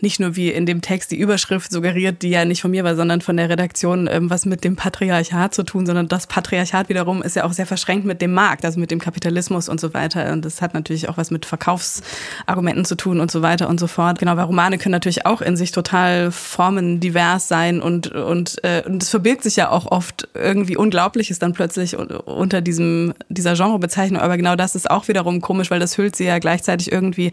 nicht 0.00 0.20
nur 0.20 0.36
wie 0.36 0.50
in 0.50 0.66
dem 0.66 0.82
Text 0.82 1.10
die 1.10 1.18
Überschrift 1.18 1.70
suggeriert, 1.70 2.20
die 2.20 2.28
ja 2.28 2.44
nicht 2.44 2.60
von 2.60 2.70
mir 2.70 2.84
war, 2.84 2.96
sondern 2.96 3.22
von 3.22 3.36
der 3.38 3.48
Redaktion, 3.48 4.08
ähm, 4.10 4.28
was 4.28 4.44
mit 4.44 4.62
dem 4.62 4.76
Patriarchat 4.76 5.54
zu 5.54 5.62
tun, 5.62 5.86
sondern 5.86 6.06
das 6.06 6.26
Patriarchat 6.26 6.90
wiederum 6.90 7.22
ist 7.22 7.36
ja 7.36 7.44
auch 7.44 7.52
sehr 7.52 7.66
verschränkt 7.66 8.04
mit 8.04 8.20
dem 8.20 8.34
Markt, 8.34 8.66
also 8.66 8.78
mit 8.78 8.90
dem 8.90 8.98
Kapitalismus 8.98 9.70
und 9.70 9.80
so 9.80 9.94
weiter. 9.94 10.32
Und 10.32 10.44
das 10.44 10.60
hat 10.60 10.74
natürlich 10.74 11.08
auch 11.08 11.16
was 11.16 11.30
mit 11.30 11.46
Verkaufsargumenten 11.46 12.84
zu 12.84 12.94
tun 12.94 13.20
und 13.20 13.30
so 13.30 13.40
weiter 13.40 13.68
und 13.70 13.80
so 13.80 13.86
fort. 13.86 14.18
Genau, 14.18 14.36
weil 14.36 14.44
Romane 14.44 14.76
können 14.76 14.92
natürlich 14.92 15.24
auch 15.24 15.40
in 15.40 15.56
sich 15.56 15.72
total 15.72 16.30
formendivers 16.30 17.48
sein 17.48 17.80
und 17.80 18.08
und 18.08 18.62
äh, 18.64 18.82
und 18.86 19.02
es 19.02 19.08
verbirgt 19.08 19.44
sich 19.44 19.56
ja 19.56 19.70
auch 19.70 19.86
oft 19.86 20.28
irgendwie 20.34 20.76
Unglaubliches 20.76 21.38
dann 21.38 21.54
plötzlich 21.54 21.96
unter 21.96 22.60
diesem 22.60 23.14
dieser 23.30 23.54
Genrebezeichnung. 23.54 24.20
Aber 24.20 24.36
genau 24.36 24.56
das 24.56 24.74
ist 24.74 24.90
auch 24.90 25.08
wiederum 25.08 25.40
komisch, 25.40 25.70
weil 25.70 25.80
das 25.80 25.96
hüllt 25.96 26.16
sie 26.16 26.24
ja 26.24 26.38
gleichzeitig 26.38 26.92
irgendwie 26.92 27.32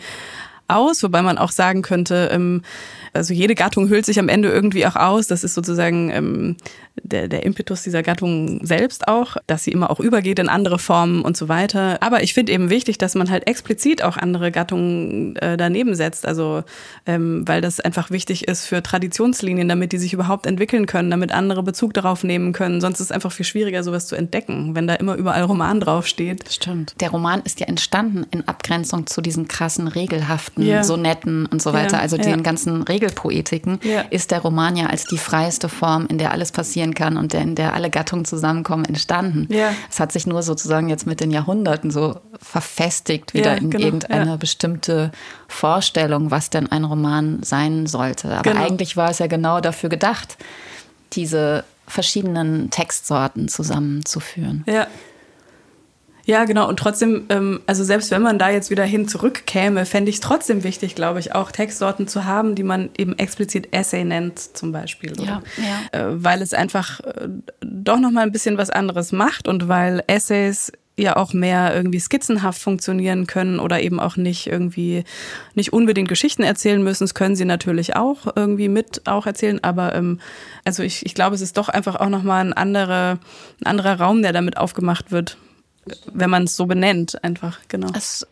aus, 0.67 1.03
wobei 1.03 1.22
man 1.22 1.38
auch 1.38 1.51
sagen 1.51 1.82
könnte, 1.82 2.29
ähm, 2.32 2.62
also 3.13 3.34
jede 3.34 3.53
Gattung 3.53 3.89
hüllt 3.89 4.05
sich 4.05 4.20
am 4.20 4.27
Ende 4.27 4.50
irgendwie 4.50 4.88
auch 4.88 4.96
aus. 4.96 5.27
Das 5.27 5.43
ist 5.43 5.53
sozusagen 5.53 6.10
ähm, 6.10 6.58
der, 7.01 7.27
der 7.27 7.43
Impetus 7.43 7.84
dieser 7.84 8.01
Gattung 8.01 8.65
selbst 8.65 9.08
auch, 9.08 9.38
dass 9.46 9.63
sie 9.63 9.72
immer 9.72 9.91
auch 9.91 10.00
übergeht 10.00 10.39
in 10.39 10.50
andere 10.50 10.79
Formen 10.79 11.22
und 11.22 11.38
so 11.38 11.48
weiter. 11.48 12.01
Aber 12.01 12.24
ich 12.24 12.34
finde 12.34 12.51
eben 12.51 12.72
wichtig, 12.72 12.98
dass 12.98 13.13
man 13.13 13.29
halt 13.29 13.48
explizit 13.48 14.03
auch 14.03 14.17
andere 14.17 14.51
Gattungen 14.51 15.36
äh, 15.36 15.58
daneben 15.58 15.93
setzt. 15.93 16.25
Also 16.25 16.63
ähm, 17.05 17.48
weil 17.48 17.62
das 17.62 17.79
einfach 17.79 18.10
wichtig 18.10 18.48
ist 18.48 18.65
für 18.65 18.82
Traditionslinien, 18.82 19.70
damit 19.70 19.91
die 19.91 20.00
sich 20.00 20.13
überhaupt 20.13 20.48
entwickeln 20.48 20.88
können, 20.88 21.12
damit 21.12 21.32
andere 21.32 21.62
Bezug 21.62 21.93
darauf 21.93 22.24
nehmen 22.24 22.51
können. 22.51 22.82
Sonst 22.82 23.00
ist 23.00 23.08
es 23.08 23.12
einfach 23.12 23.32
viel 23.32 23.46
schwieriger, 23.46 23.84
sowas 23.84 24.08
zu 24.08 24.15
entdecken, 24.15 24.75
wenn 24.75 24.88
da 24.88 24.96
immer 24.96 25.15
überall 25.15 25.43
Roman 25.43 25.79
draufsteht. 25.79 26.51
Stimmt. 26.51 26.96
Der 27.00 27.12
Roman 27.12 27.41
ist 27.43 27.60
ja 27.60 27.67
entstanden 27.67 28.25
in 28.32 28.48
Abgrenzung 28.48 29.05
zu 29.05 29.22
diesen 29.22 29.48
krassen, 29.48 29.88
regelhaften 29.88 30.52
ja. 30.57 30.83
Sonetten 30.83 31.45
und 31.45 31.62
so 31.62 31.74
weiter. 31.74 31.98
Ja, 31.98 32.01
also 32.01 32.17
den 32.17 32.43
ganzen 32.43 32.83
Regelpoetiken 32.83 33.79
ist 34.10 34.31
der 34.31 34.41
Roman 34.41 34.75
ja 34.75 34.88
als 34.88 35.05
die 35.05 35.17
freieste 35.17 35.69
Form, 35.69 36.05
in 36.07 36.17
der 36.17 36.31
alles 36.31 36.51
passieren 36.51 36.93
kann 36.93 37.17
und 37.17 37.33
in 37.33 37.55
der 37.55 37.74
alle 37.74 37.89
Gattungen 37.89 38.25
zusammenkommen, 38.25 38.86
entstanden. 38.86 39.48
Es 39.89 40.00
hat 40.00 40.12
sich 40.12 40.27
nur 40.27 40.43
sozusagen 40.43 40.89
jetzt 40.89 41.07
mit 41.07 41.19
den 41.19 41.31
Jahrhunderten 41.31 41.91
so 41.91 42.19
verfestigt, 42.41 43.33
wieder 43.33 43.57
in 43.57 43.69
genau, 43.69 43.86
irgendeine 43.86 44.38
bestimmte 44.38 45.12
Vorstellung, 45.48 46.31
was 46.31 46.50
denn 46.50 46.72
ein 46.72 46.83
Roman 46.83 47.43
sein 47.43 47.88
sollte. 47.88 48.31
Aber 48.31 48.51
genau. 48.51 48.63
eigentlich 48.63 48.98
war 48.98 49.10
es 49.10 49.19
ja 49.19 49.27
genau 49.27 49.62
dafür 49.62 49.89
gedacht, 49.89 50.38
diese 51.13 51.63
verschiedenen 51.88 52.69
Textsorten 52.69 53.48
zusammenzuführen. 53.48 54.63
Ja. 54.67 54.88
Ja, 56.25 56.46
genau. 56.46 56.70
Und 56.70 56.77
trotzdem, 56.77 57.25
ähm, 57.30 57.60
also 57.68 57.84
selbst 57.84 58.10
wenn 58.12 58.22
man 58.22 58.39
da 58.39 58.50
jetzt 58.50 58.70
wieder 58.70 58.86
hin 58.86 59.08
zurückkäme, 59.08 59.86
fände 59.86 60.10
ich 60.10 60.15
es 60.15 60.22
trotzdem 60.22 60.63
wichtig, 60.63 60.96
glaube 60.96 61.20
ich, 61.20 61.36
auch 61.36 61.51
Textsorten 61.51 62.08
zu 62.08 62.25
haben, 62.25 62.56
die 62.56 62.63
man 62.63 62.89
eben 62.98 63.18
explizit 63.18 63.74
Essay 63.74 64.06
nennt, 64.06 64.39
zum 64.39 64.72
Beispiel. 64.72 65.13
Ja, 65.20 65.42
ja. 65.58 66.00
Äh, 66.00 66.24
weil 66.24 66.42
es 66.42 66.53
einfach 66.53 67.01
äh, 67.01 67.27
doch 67.62 68.00
nochmal 68.00 68.24
ein 68.24 68.32
bisschen 68.32 68.58
was 68.58 68.70
anderes 68.70 69.12
macht 69.12 69.48
und 69.48 69.68
weil 69.68 70.03
Essays 70.08 70.72
ja 70.96 71.18
auch 71.18 71.34
mehr 71.34 71.75
irgendwie 71.75 72.00
skizzenhaft 72.00 72.62
funktionieren 72.62 73.25
können 73.25 73.60
oder 73.60 73.82
eben 73.82 74.00
auch 74.00 74.15
nicht 74.15 74.46
irgendwie 74.46 75.03
nicht 75.56 75.74
unbedingt 75.74 76.08
Geschichten 76.08 76.44
erzählen 76.44 76.84
müssen. 76.84 77.03
Das 77.03 77.15
können 77.15 77.36
sie 77.36 77.46
natürlich 77.46 77.96
auch 77.96 78.27
irgendwie 78.36 78.70
mit 78.70 79.01
auch 79.08 79.25
erzählen, 79.25 79.62
aber 79.63 79.96
ähm, 79.96 80.20
also 80.63 80.84
ich, 80.84 81.06
ich 81.06 81.15
glaube, 81.15 81.36
es 81.36 81.42
ist 81.42 81.58
doch 81.58 81.68
einfach 81.68 81.96
auch 81.96 82.10
nochmal 82.10 82.46
ein 82.46 82.53
anderer, 82.53 83.18
ein 83.62 83.65
anderer 83.65 84.00
Raum, 84.00 84.22
der 84.22 84.34
damit 84.34 84.58
aufgemacht 84.58 85.12
wird 85.12 85.38
wenn 86.11 86.29
man 86.29 86.43
es 86.43 86.55
so 86.55 86.65
benennt, 86.65 87.23
einfach, 87.23 87.59
genau. 87.67 87.89
Es 87.95 88.25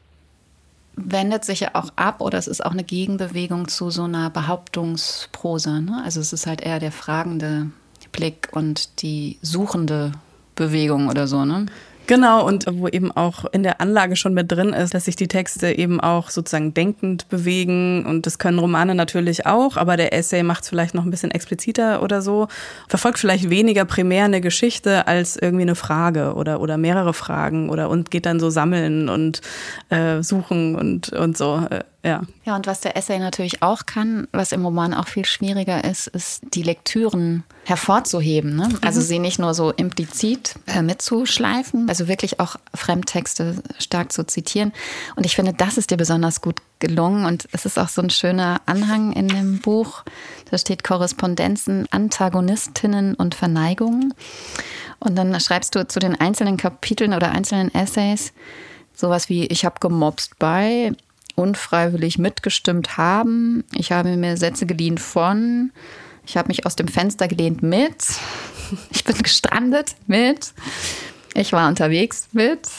wendet 0.96 1.46
sich 1.46 1.62
ja 1.62 1.70
auch 1.74 1.89
ab 1.96 2.22
oder 2.22 2.38
es 2.38 2.48
ist 2.48 2.65
auch 2.65 2.72
eine 2.72 2.84
Gegenbewegung 2.84 3.67
zu 3.67 3.89
so 3.89 4.03
einer 4.03 4.29
Behauptungsprosa. 4.29 5.79
Ne? 5.79 6.01
Also 6.03 6.20
es 6.20 6.34
ist 6.34 6.48
halt 6.48 6.62
eher 6.62 6.79
der 6.79 6.91
fragende 6.91 7.72
Blick 8.12 8.50
und 8.51 9.01
die 9.01 9.38
suchende 9.41 10.12
Bewegung 10.55 11.08
oder 11.08 11.27
so, 11.27 11.46
ne? 11.46 11.65
Genau, 12.12 12.46
und 12.46 12.65
wo 12.70 12.89
eben 12.89 13.10
auch 13.13 13.46
in 13.53 13.63
der 13.63 13.80
Anlage 13.80 14.18
schon 14.18 14.34
mit 14.34 14.51
drin 14.51 14.74
ist, 14.74 14.94
dass 14.94 15.06
sich 15.06 15.15
die 15.15 15.30
Texte 15.30 15.72
eben 15.72 16.01
auch 16.01 16.30
sozusagen 16.30 16.74
denkend 16.74 17.30
bewegen. 17.30 18.06
Und 18.06 18.25
das 18.25 18.38
können 18.38 18.60
Romane 18.60 18.96
natürlich 18.96 19.46
auch, 19.46 19.77
aber 19.77 19.96
der 19.96 20.12
Essay 20.12 20.44
macht 20.44 20.64
es 20.64 20.70
vielleicht 20.70 20.94
noch 20.94 21.05
ein 21.05 21.09
bisschen 21.09 21.31
expliziter 21.31 22.03
oder 22.03 22.22
so. 22.22 22.50
Verfolgt 22.90 23.18
vielleicht 23.18 23.50
weniger 23.50 23.86
primär 23.86 24.25
eine 24.25 24.42
Geschichte 24.42 25.07
als 25.07 25.38
irgendwie 25.38 25.62
eine 25.62 25.75
Frage 25.75 26.33
oder, 26.33 26.59
oder 26.59 26.75
mehrere 26.75 27.14
Fragen 27.14 27.70
oder 27.70 27.90
und 27.90 28.12
geht 28.12 28.25
dann 28.25 28.42
so 28.42 28.50
sammeln 28.50 29.07
und 29.07 29.40
äh, 29.88 30.22
suchen 30.22 30.75
und, 30.75 31.14
und 31.14 31.38
so. 31.38 31.66
Ja. 32.03 32.22
Ja, 32.46 32.55
und 32.55 32.66
was 32.66 32.81
der 32.81 32.98
Essay 32.98 33.20
natürlich 33.20 33.61
auch 33.61 33.85
kann, 33.85 34.27
was 34.31 34.51
im 34.51 34.66
Roman 34.66 34.94
auch 34.94 35.07
viel 35.07 35.25
schwieriger 35.25 35.83
ist, 35.83 36.07
ist 36.07 36.42
die 36.55 36.64
Lektüren 36.64 37.44
hervorzuheben. 37.66 38.55
Ne? 38.55 38.70
Also 38.81 39.01
mhm. 39.01 39.05
sie 39.05 39.20
nicht 39.20 39.37
nur 39.37 39.53
so 39.53 39.72
implizit 39.72 40.55
äh, 40.66 40.81
mitzuschleifen, 40.81 41.87
also 41.90 42.07
wirklich 42.07 42.40
auch 42.40 42.55
Fremdtexte 42.74 43.61
stark 43.77 44.11
zu 44.11 44.25
zitieren. 44.25 44.74
Und 45.16 45.27
ich 45.27 45.35
finde, 45.35 45.53
das 45.53 45.77
ist 45.77 45.92
dir 45.92 45.98
besonders 45.98 46.42
gut 46.42 46.59
gelungen. 46.79 47.25
Und 47.25 47.48
es 47.51 47.66
ist 47.66 47.77
auch 47.77 47.90
so 47.90 48.01
ein 48.01 48.09
schöner 48.09 48.61
Anhang 48.66 49.14
in 49.14 49.27
dem 49.27 49.59
Buch. 49.59 50.03
Da 50.50 50.57
steht 50.57 50.83
Korrespondenzen, 50.83 51.87
Antagonistinnen 51.92 53.14
und 53.14 53.35
Verneigungen. 53.35 54.14
Und 55.00 55.16
dann 55.16 55.40
schreibst 55.40 55.75
du 55.75 55.87
zu 55.87 56.00
den 56.00 56.20
einzelnen 56.20 56.57
Kapiteln 56.57 57.14
oder 57.14 57.31
einzelnen 57.31 57.74
Essays 57.74 58.33
sowas 58.94 59.29
wie, 59.29 59.46
ich 59.48 59.66
habe 59.66 59.75
gemobst 59.79 60.37
bei, 60.40 60.94
unfreiwillig 61.35 62.17
mitgestimmt 62.17 62.98
haben. 62.98 63.63
Ich 63.75 63.91
habe 63.91 64.15
mir 64.17 64.37
Sätze 64.37 64.65
geliehen 64.65 64.98
von. 64.98 65.72
Ich 66.25 66.37
habe 66.37 66.50
mich 66.50 66.65
aus 66.65 66.75
dem 66.75 66.87
Fenster 66.87 67.27
gelehnt 67.27 67.63
mit. 67.63 67.96
Ich 68.89 69.03
bin 69.03 69.17
gestrandet 69.17 69.98
mit. 70.07 70.53
Ich 71.33 71.51
war 71.51 71.67
unterwegs 71.67 72.29
mit. 72.31 72.70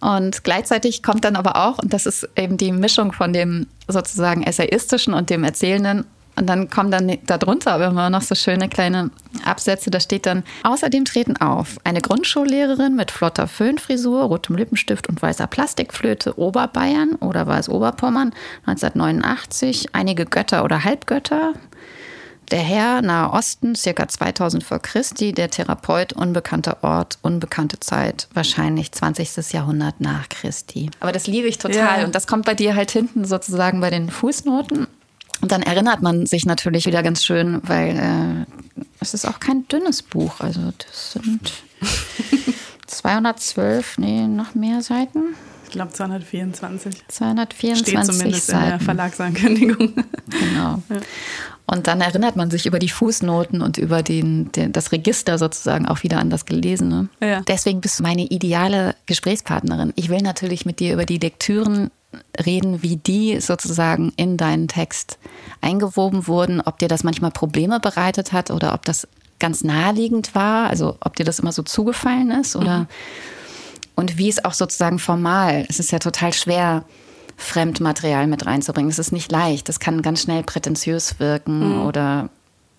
Und 0.00 0.44
gleichzeitig 0.44 1.02
kommt 1.02 1.26
dann 1.26 1.36
aber 1.36 1.56
auch, 1.56 1.78
und 1.78 1.92
das 1.92 2.06
ist 2.06 2.26
eben 2.36 2.56
die 2.56 2.72
Mischung 2.72 3.12
von 3.12 3.34
dem 3.34 3.66
sozusagen 3.86 4.42
essayistischen 4.42 5.12
und 5.12 5.28
dem 5.28 5.44
erzählenden 5.44 6.06
und 6.36 6.46
dann 6.46 6.70
kommen 6.70 6.90
dann 6.90 7.18
darunter 7.26 7.72
aber 7.72 7.86
immer 7.86 8.08
noch 8.08 8.22
so 8.22 8.34
schöne 8.34 8.68
kleine 8.68 9.10
Absätze. 9.44 9.90
Da 9.90 10.00
steht 10.00 10.26
dann, 10.26 10.44
außerdem 10.62 11.04
treten 11.04 11.36
auf 11.36 11.76
eine 11.84 12.00
Grundschullehrerin 12.00 12.96
mit 12.96 13.10
flotter 13.10 13.46
Föhnfrisur, 13.46 14.22
rotem 14.22 14.56
Lippenstift 14.56 15.08
und 15.08 15.20
weißer 15.20 15.46
Plastikflöte, 15.46 16.38
Oberbayern 16.38 17.16
oder 17.16 17.46
war 17.46 17.58
es 17.58 17.68
Oberpommern, 17.68 18.32
1989, 18.66 19.88
einige 19.92 20.24
Götter 20.24 20.64
oder 20.64 20.84
Halbgötter, 20.84 21.52
der 22.50 22.60
Herr, 22.60 23.00
Nahe 23.00 23.32
Osten, 23.32 23.74
circa 23.74 24.08
2000 24.08 24.62
vor 24.62 24.78
Christi, 24.78 25.32
der 25.32 25.48
Therapeut, 25.48 26.12
unbekannter 26.12 26.78
Ort, 26.82 27.18
unbekannte 27.22 27.80
Zeit, 27.80 28.28
wahrscheinlich 28.34 28.92
20. 28.92 29.52
Jahrhundert 29.52 30.00
nach 30.00 30.28
Christi. 30.28 30.90
Aber 31.00 31.12
das 31.12 31.26
liebe 31.26 31.48
ich 31.48 31.56
total 31.58 32.00
ja. 32.00 32.04
und 32.04 32.14
das 32.14 32.26
kommt 32.26 32.44
bei 32.44 32.54
dir 32.54 32.74
halt 32.74 32.90
hinten 32.90 33.24
sozusagen 33.24 33.80
bei 33.80 33.88
den 33.88 34.10
Fußnoten 34.10 34.86
und 35.42 35.52
dann 35.52 35.62
erinnert 35.62 36.00
man 36.02 36.24
sich 36.24 36.46
natürlich 36.46 36.86
wieder 36.86 37.02
ganz 37.02 37.24
schön, 37.24 37.60
weil 37.64 37.98
äh, 37.98 38.82
es 39.00 39.12
ist 39.12 39.26
auch 39.26 39.40
kein 39.40 39.66
dünnes 39.68 40.02
Buch. 40.02 40.40
Also 40.40 40.72
das 40.78 41.12
sind 41.12 41.52
212, 42.86 43.98
nee, 43.98 44.26
noch 44.26 44.54
mehr 44.54 44.80
Seiten. 44.82 45.34
Ich 45.66 45.72
glaube 45.72 45.92
224. 45.92 47.08
224 47.08 47.78
Steht 47.88 48.04
zumindest 48.06 48.46
Seiten. 48.46 48.62
in 48.62 48.70
der 48.70 48.80
Verlagsankündigung. 48.80 49.92
Genau. 50.30 50.82
Ja. 50.90 51.00
Und 51.64 51.86
dann 51.86 52.00
erinnert 52.00 52.36
man 52.36 52.50
sich 52.50 52.66
über 52.66 52.78
die 52.78 52.88
Fußnoten 52.88 53.62
und 53.62 53.78
über 53.78 54.02
den, 54.02 54.52
den, 54.52 54.72
das 54.72 54.92
Register 54.92 55.38
sozusagen 55.38 55.86
auch 55.86 56.02
wieder 56.02 56.18
an 56.18 56.28
das 56.28 56.44
Gelesene. 56.44 57.08
Ja. 57.20 57.40
Deswegen 57.42 57.80
bist 57.80 57.98
du 57.98 58.02
meine 58.02 58.22
ideale 58.24 58.94
Gesprächspartnerin. 59.06 59.92
Ich 59.96 60.08
will 60.08 60.20
natürlich 60.20 60.66
mit 60.66 60.80
dir 60.80 60.92
über 60.92 61.06
die 61.06 61.18
Lektüren 61.18 61.90
reden, 62.44 62.82
wie 62.82 62.96
die 62.96 63.40
sozusagen 63.40 64.12
in 64.16 64.36
deinen 64.36 64.68
Text 64.68 65.18
eingewoben 65.60 66.26
wurden, 66.26 66.60
ob 66.60 66.78
dir 66.78 66.88
das 66.88 67.04
manchmal 67.04 67.30
Probleme 67.30 67.80
bereitet 67.80 68.32
hat 68.32 68.50
oder 68.50 68.74
ob 68.74 68.84
das 68.84 69.08
ganz 69.38 69.64
naheliegend 69.64 70.34
war, 70.34 70.68
also 70.68 70.96
ob 71.00 71.16
dir 71.16 71.24
das 71.24 71.40
immer 71.40 71.52
so 71.52 71.62
zugefallen 71.62 72.30
ist 72.30 72.54
oder 72.54 72.80
mhm. 72.80 72.86
und 73.96 74.18
wie 74.18 74.28
es 74.28 74.44
auch 74.44 74.54
sozusagen 74.54 74.98
formal, 74.98 75.66
es 75.68 75.80
ist 75.80 75.90
ja 75.90 75.98
total 75.98 76.32
schwer, 76.32 76.84
Fremdmaterial 77.36 78.26
mit 78.26 78.46
reinzubringen. 78.46 78.90
Es 78.90 78.98
ist 78.98 79.10
nicht 79.10 79.32
leicht, 79.32 79.68
das 79.68 79.80
kann 79.80 80.02
ganz 80.02 80.22
schnell 80.22 80.42
prätentiös 80.42 81.18
wirken 81.18 81.76
mhm. 81.76 81.86
oder 81.86 82.28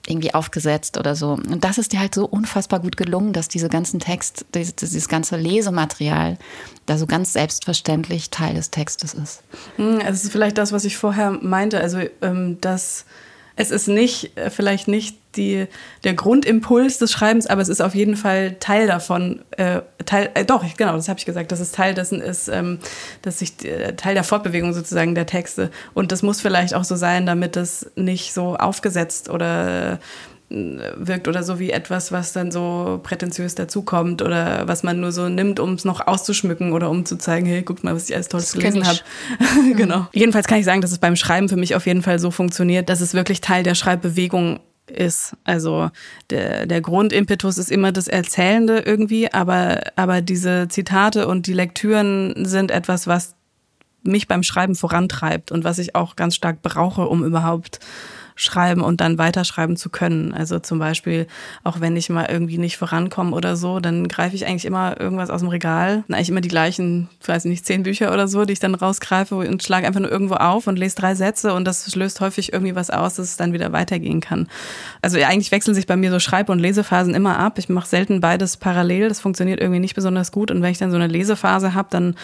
irgendwie 0.08 0.34
aufgesetzt 0.34 0.98
oder 0.98 1.16
so. 1.16 1.32
Und 1.32 1.64
das 1.64 1.78
ist 1.78 1.94
dir 1.94 2.00
halt 2.00 2.14
so 2.14 2.26
unfassbar 2.26 2.80
gut 2.80 2.98
gelungen, 2.98 3.34
dass 3.34 3.48
diese 3.48 3.70
ganzen 3.70 4.00
Text, 4.00 4.46
dieses, 4.54 4.76
dieses 4.76 5.08
ganze 5.08 5.38
Lesematerial 5.38 6.38
da 6.86 6.98
so 6.98 7.06
ganz 7.08 7.34
selbstverständlich 7.34 8.30
Teil 8.30 8.56
des 8.56 8.70
Textes 8.70 9.14
ist. 9.14 9.44
Hm, 9.78 10.00
es 10.02 10.24
ist 10.24 10.32
vielleicht 10.32 10.58
das, 10.58 10.72
was 10.72 10.84
ich 10.86 10.98
vorher 10.98 11.32
meinte, 11.32 11.80
also 11.80 12.00
ähm, 12.22 12.60
dass 12.60 13.06
es 13.56 13.72
ist 13.72 13.88
nicht, 13.88 14.38
äh, 14.38 14.50
vielleicht 14.50 14.88
nicht 14.88 15.18
die, 15.36 15.68
der 16.04 16.14
Grundimpuls 16.14 16.98
des 16.98 17.12
Schreibens, 17.12 17.48
aber 17.48 17.62
es 17.62 17.70
ist 17.70 17.82
auf 17.82 17.96
jeden 17.96 18.16
Fall 18.16 18.56
Teil 18.60 18.88
davon. 18.88 19.44
Äh, 19.52 19.82
Teil, 20.06 20.30
äh, 20.34 20.46
doch, 20.46 20.64
genau, 20.78 20.94
das 20.94 21.10
habe 21.10 21.20
ich 21.20 21.26
gesagt, 21.26 21.52
dass 21.52 21.60
es 21.60 21.72
Teil 21.72 21.94
dessen 21.94 22.22
ist, 22.22 22.48
ähm, 22.48 22.80
dass 23.22 23.42
ich 23.42 23.64
äh, 23.66 23.96
Teil 23.96 24.16
der 24.16 24.24
Fortbewegung 24.24 24.74
sozusagen 24.74 25.16
der 25.16 25.26
Texte. 25.26 25.72
Und 25.94 26.12
das 26.12 26.24
muss 26.24 26.42
vielleicht 26.42 26.74
auch 26.74 26.84
so 26.84 26.96
sein, 26.96 27.26
damit 27.26 27.58
es 27.58 27.92
nicht 27.96 28.34
so 28.34 28.56
aufgesetzt 28.56 29.30
oder 29.30 30.00
wirkt 30.54 31.28
oder 31.28 31.44
so 31.44 31.60
wie 31.60 31.72
etwas, 31.72 32.12
was 32.12 32.34
dann 32.34 32.52
so 32.52 33.00
prätentiös 33.02 33.56
dazukommt 33.56 34.22
oder 34.22 34.68
was 34.68 34.84
man 34.84 35.00
nur 35.00 35.12
so 35.12 35.28
nimmt, 35.28 35.60
um 35.60 35.74
es 35.74 35.86
noch 35.86 36.06
auszuschmücken 36.06 36.74
oder 36.74 36.90
um 36.90 37.06
zu 37.06 37.18
zeigen, 37.18 37.46
hey, 37.46 37.64
guck 37.64 37.84
mal, 37.84 37.96
was 37.96 38.10
ich 38.10 38.16
alles 38.16 38.30
Tolles 38.30 38.54
gelesen 38.54 38.86
habe. 38.86 39.00
genau. 39.76 40.00
Mhm. 40.00 40.08
Jedenfalls 40.14 40.48
kann 40.48 40.60
ich 40.60 40.66
sagen, 40.66 40.82
dass 40.82 40.92
es 40.92 41.00
beim 41.00 41.16
Schreiben 41.16 41.50
für 41.50 41.56
mich 41.56 41.76
auf 41.76 41.88
jeden 41.88 42.04
Fall 42.04 42.20
so 42.20 42.32
funktioniert, 42.32 42.90
dass 42.90 43.02
es 43.02 43.14
wirklich 43.14 43.42
Teil 43.42 43.64
der 43.64 43.76
Schreibbewegung 43.76 44.60
ist. 44.88 45.36
Also 45.44 45.90
der, 46.30 46.66
der 46.68 46.82
Grundimpetus 46.82 47.58
ist 47.58 47.72
immer 47.72 47.92
das 47.92 48.08
Erzählende 48.08 48.80
irgendwie, 48.80 49.32
aber, 49.34 49.82
aber 49.96 50.22
diese 50.22 50.68
Zitate 50.68 51.28
und 51.28 51.48
die 51.48 51.54
Lektüren 51.54 52.46
sind 52.46 52.70
etwas, 52.70 53.08
was 53.08 53.36
mich 54.04 54.28
beim 54.28 54.44
Schreiben 54.44 54.76
vorantreibt 54.76 55.52
und 55.52 55.64
was 55.64 55.80
ich 55.80 55.96
auch 55.96 56.16
ganz 56.16 56.36
stark 56.36 56.62
brauche, 56.62 57.08
um 57.08 57.24
überhaupt 57.24 57.80
schreiben 58.36 58.82
und 58.82 59.02
dann 59.02 59.18
weiterschreiben 59.18 59.78
zu 59.78 59.90
können. 59.90 60.34
Also 60.34 60.60
zum 60.60 60.80
Beispiel, 60.80 61.28
auch 61.64 61.80
wenn 61.80 61.96
ich 61.96 62.10
mal 62.10 62.28
irgendwie 62.30 62.58
nicht 62.58 62.78
vorankomme 62.78 63.36
oder 63.36 63.56
so, 63.56 63.80
dann 63.80 64.08
greife 64.08 64.36
ich 64.36 64.46
eigentlich 64.46 64.66
immer 64.66 65.00
irgendwas 65.00 65.30
aus 65.30 65.42
dem 65.42 65.50
Regal. 65.50 66.04
Eigentlich 66.10 66.30
immer 66.30 66.42
die 66.42 66.50
gleichen, 66.50 67.10
weiß 67.26 67.46
nicht, 67.46 67.66
zehn 67.66 67.84
Bücher 67.84 68.14
oder 68.14 68.28
so, 68.28 68.46
die 68.46 68.54
ich 68.54 68.60
dann 68.60 68.76
rausgreife 68.76 69.36
und 69.36 69.64
schlage 69.64 69.88
einfach 69.88 70.00
nur 70.00 70.12
irgendwo 70.12 70.36
auf 70.36 70.68
und 70.68 70.78
lese 70.78 70.96
drei 70.96 71.16
Sätze 71.16 71.54
und 71.54 71.66
das 71.66 71.96
löst 71.96 72.22
häufig 72.22 72.54
irgendwie 72.54 72.76
was 72.76 72.90
aus, 72.90 73.16
dass 73.16 73.28
es 73.30 73.38
dann 73.38 73.54
wieder 73.54 73.72
weitergehen 73.72 74.22
kann. 74.22 74.48
Also 75.02 75.18
eigentlich 75.20 75.52
wechseln 75.52 75.76
sich 75.76 75.88
bei 75.88 75.96
mir 75.96 76.12
so 76.12 76.20
Schreib- 76.20 76.50
und 76.50 76.60
Lesephasen 76.60 77.14
immer 77.14 77.38
ab. 77.40 77.58
Ich 77.60 77.70
mache 77.70 77.88
selten 77.88 78.22
beides 78.22 78.58
parallel. 78.58 79.10
Das 79.10 79.20
funktioniert 79.20 79.60
irgendwie 79.60 79.80
nicht 79.80 79.96
besonders 79.96 80.32
gut. 80.32 80.52
Und 80.52 80.62
wenn 80.62 80.72
ich 80.72 80.78
dann 80.78 80.92
so 80.92 80.98
eine 80.98 81.08
Lesephase 81.08 81.74
habe, 81.74 81.90
dann 81.92 82.16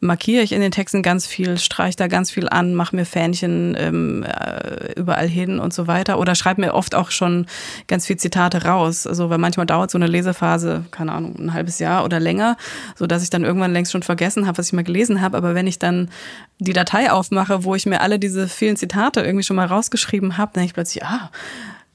markiere 0.00 0.42
ich 0.42 0.52
in 0.52 0.60
den 0.60 0.72
Texten 0.72 1.02
ganz 1.02 1.26
viel, 1.26 1.58
streiche 1.58 1.96
da 1.96 2.06
ganz 2.06 2.30
viel 2.30 2.48
an, 2.48 2.74
mache 2.74 2.94
mir 2.94 3.04
Fähnchen 3.04 3.76
ähm, 3.78 4.24
äh, 4.24 4.92
überall 4.94 5.28
hin 5.28 5.55
und 5.58 5.72
so 5.72 5.86
weiter. 5.86 6.18
Oder 6.18 6.34
schreibe 6.34 6.60
mir 6.60 6.74
oft 6.74 6.94
auch 6.94 7.10
schon 7.10 7.46
ganz 7.86 8.06
viel 8.06 8.16
Zitate 8.16 8.64
raus. 8.64 9.06
Also, 9.06 9.30
weil 9.30 9.38
manchmal 9.38 9.66
dauert 9.66 9.90
so 9.90 9.98
eine 9.98 10.06
Lesephase, 10.06 10.84
keine 10.90 11.12
Ahnung, 11.12 11.36
ein 11.38 11.52
halbes 11.52 11.78
Jahr 11.78 12.04
oder 12.04 12.20
länger, 12.20 12.56
so 12.94 13.06
dass 13.06 13.22
ich 13.22 13.30
dann 13.30 13.44
irgendwann 13.44 13.72
längst 13.72 13.92
schon 13.92 14.02
vergessen 14.02 14.46
habe, 14.46 14.58
was 14.58 14.68
ich 14.68 14.72
mal 14.72 14.84
gelesen 14.84 15.20
habe. 15.20 15.36
Aber 15.36 15.54
wenn 15.54 15.66
ich 15.66 15.78
dann 15.78 16.10
die 16.58 16.72
Datei 16.72 17.10
aufmache, 17.10 17.64
wo 17.64 17.74
ich 17.74 17.86
mir 17.86 18.00
alle 18.00 18.18
diese 18.18 18.48
vielen 18.48 18.76
Zitate 18.76 19.20
irgendwie 19.20 19.44
schon 19.44 19.56
mal 19.56 19.66
rausgeschrieben 19.66 20.38
habe, 20.38 20.52
dann 20.54 20.62
denke 20.62 20.70
ich 20.70 20.74
plötzlich, 20.74 21.04
ah, 21.04 21.30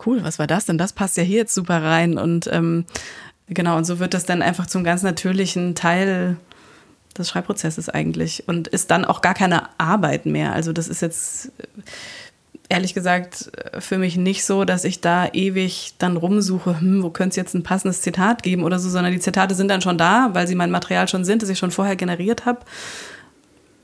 cool, 0.05 0.23
was 0.23 0.39
war 0.39 0.47
das 0.47 0.65
denn? 0.65 0.77
Das 0.77 0.93
passt 0.93 1.17
ja 1.17 1.23
hier 1.23 1.37
jetzt 1.37 1.53
super 1.53 1.81
rein. 1.81 2.17
Und 2.17 2.47
ähm, 2.51 2.85
genau, 3.47 3.77
und 3.77 3.85
so 3.85 3.99
wird 3.99 4.13
das 4.13 4.25
dann 4.25 4.41
einfach 4.41 4.67
zum 4.67 4.83
ganz 4.83 5.03
natürlichen 5.03 5.75
Teil 5.75 6.37
des 7.17 7.29
Schreibprozesses 7.29 7.89
eigentlich 7.89 8.47
und 8.47 8.67
ist 8.67 8.91
dann 8.91 9.05
auch 9.05 9.21
gar 9.21 9.33
keine 9.33 9.63
Arbeit 9.77 10.25
mehr. 10.25 10.53
Also 10.53 10.73
das 10.73 10.87
ist 10.87 11.01
jetzt 11.01 11.51
ehrlich 12.71 12.93
gesagt 12.93 13.51
für 13.79 13.97
mich 13.97 14.15
nicht 14.15 14.45
so, 14.45 14.63
dass 14.63 14.85
ich 14.85 15.01
da 15.01 15.27
ewig 15.33 15.93
dann 15.97 16.17
rumsuche, 16.17 16.79
hm, 16.79 17.03
wo 17.03 17.09
könnte 17.09 17.31
es 17.31 17.35
jetzt 17.35 17.53
ein 17.53 17.63
passendes 17.63 18.01
Zitat 18.01 18.43
geben 18.43 18.63
oder 18.63 18.79
so, 18.79 18.89
sondern 18.89 19.11
die 19.11 19.19
Zitate 19.19 19.55
sind 19.55 19.67
dann 19.67 19.81
schon 19.81 19.97
da, 19.97 20.29
weil 20.33 20.47
sie 20.47 20.55
mein 20.55 20.71
Material 20.71 21.07
schon 21.07 21.25
sind, 21.25 21.41
das 21.41 21.49
ich 21.49 21.59
schon 21.59 21.71
vorher 21.71 21.97
generiert 21.97 22.45
habe 22.45 22.59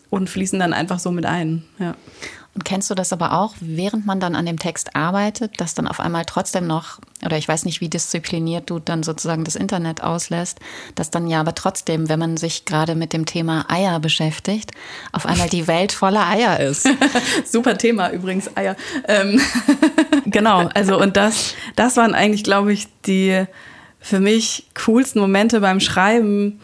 und 0.09 0.29
fließen 0.29 0.57
dann 0.57 0.73
einfach 0.73 0.99
so 0.99 1.11
mit 1.11 1.25
ein. 1.25 1.65
Ja. 1.79 1.95
Und 2.57 2.63
kennst 2.63 2.89
du 2.89 2.95
das 2.95 3.13
aber 3.13 3.33
auch, 3.33 3.53
während 3.59 4.07
man 4.07 4.19
dann 4.19 4.35
an 4.35 4.47
dem 4.47 4.57
Text 4.57 4.95
arbeitet, 4.95 5.61
dass 5.61 5.75
dann 5.75 5.87
auf 5.87 5.99
einmal 5.99 6.25
trotzdem 6.25 6.65
noch, 6.65 6.97
oder 7.23 7.37
ich 7.37 7.47
weiß 7.47 7.65
nicht, 7.65 7.81
wie 7.81 7.87
diszipliniert 7.87 8.71
du 8.71 8.79
dann 8.79 9.03
sozusagen 9.03 9.43
das 9.43 9.55
Internet 9.55 10.01
auslässt, 10.01 10.57
dass 10.95 11.11
dann 11.11 11.27
ja 11.27 11.39
aber 11.39 11.53
trotzdem, 11.53 12.09
wenn 12.09 12.17
man 12.17 12.35
sich 12.35 12.65
gerade 12.65 12.95
mit 12.95 13.13
dem 13.13 13.27
Thema 13.27 13.69
Eier 13.69 13.99
beschäftigt, 13.99 14.71
auf 15.11 15.27
einmal 15.27 15.49
die 15.49 15.67
Welt 15.67 15.91
voller 15.91 16.27
Eier 16.27 16.59
ist. 16.59 16.89
Super 17.45 17.77
Thema 17.77 18.09
übrigens, 18.09 18.49
Eier. 18.57 18.75
Ähm 19.07 19.39
genau, 20.25 20.67
also 20.73 20.99
und 20.99 21.15
das, 21.15 21.53
das 21.75 21.95
waren 21.95 22.15
eigentlich, 22.15 22.43
glaube 22.43 22.73
ich, 22.73 22.87
die 23.05 23.45
für 23.99 24.19
mich 24.19 24.65
coolsten 24.83 25.19
Momente 25.19 25.61
beim 25.61 25.79
Schreiben 25.79 26.59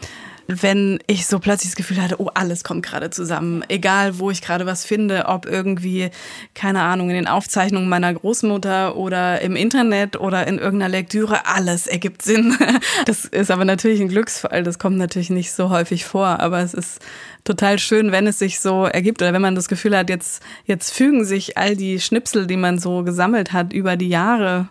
wenn 0.46 0.98
ich 1.06 1.26
so 1.26 1.38
plötzlich 1.38 1.70
das 1.70 1.76
Gefühl 1.76 2.02
hatte, 2.02 2.20
oh, 2.20 2.30
alles 2.34 2.64
kommt 2.64 2.84
gerade 2.84 3.10
zusammen. 3.10 3.64
Egal, 3.68 4.18
wo 4.18 4.30
ich 4.30 4.42
gerade 4.42 4.66
was 4.66 4.84
finde, 4.84 5.26
ob 5.26 5.46
irgendwie, 5.46 6.10
keine 6.54 6.82
Ahnung, 6.82 7.10
in 7.10 7.16
den 7.16 7.28
Aufzeichnungen 7.28 7.88
meiner 7.88 8.12
Großmutter 8.12 8.96
oder 8.96 9.40
im 9.40 9.56
Internet 9.56 10.16
oder 10.18 10.46
in 10.46 10.58
irgendeiner 10.58 10.90
Lektüre, 10.90 11.46
alles 11.46 11.86
ergibt 11.86 12.22
Sinn. 12.22 12.56
Das 13.06 13.24
ist 13.24 13.50
aber 13.50 13.64
natürlich 13.64 14.00
ein 14.00 14.08
Glücksfall. 14.08 14.62
Das 14.62 14.78
kommt 14.78 14.96
natürlich 14.96 15.30
nicht 15.30 15.52
so 15.52 15.70
häufig 15.70 16.04
vor, 16.04 16.40
aber 16.40 16.60
es 16.60 16.74
ist 16.74 17.00
total 17.44 17.78
schön, 17.78 18.12
wenn 18.12 18.26
es 18.26 18.38
sich 18.38 18.60
so 18.60 18.84
ergibt 18.84 19.20
oder 19.22 19.32
wenn 19.32 19.42
man 19.42 19.54
das 19.54 19.68
Gefühl 19.68 19.96
hat, 19.96 20.08
jetzt, 20.08 20.42
jetzt 20.64 20.92
fügen 20.92 21.24
sich 21.24 21.58
all 21.58 21.76
die 21.76 22.00
Schnipsel, 22.00 22.46
die 22.46 22.56
man 22.56 22.78
so 22.78 23.04
gesammelt 23.04 23.52
hat 23.52 23.72
über 23.72 23.96
die 23.96 24.08
Jahre, 24.08 24.68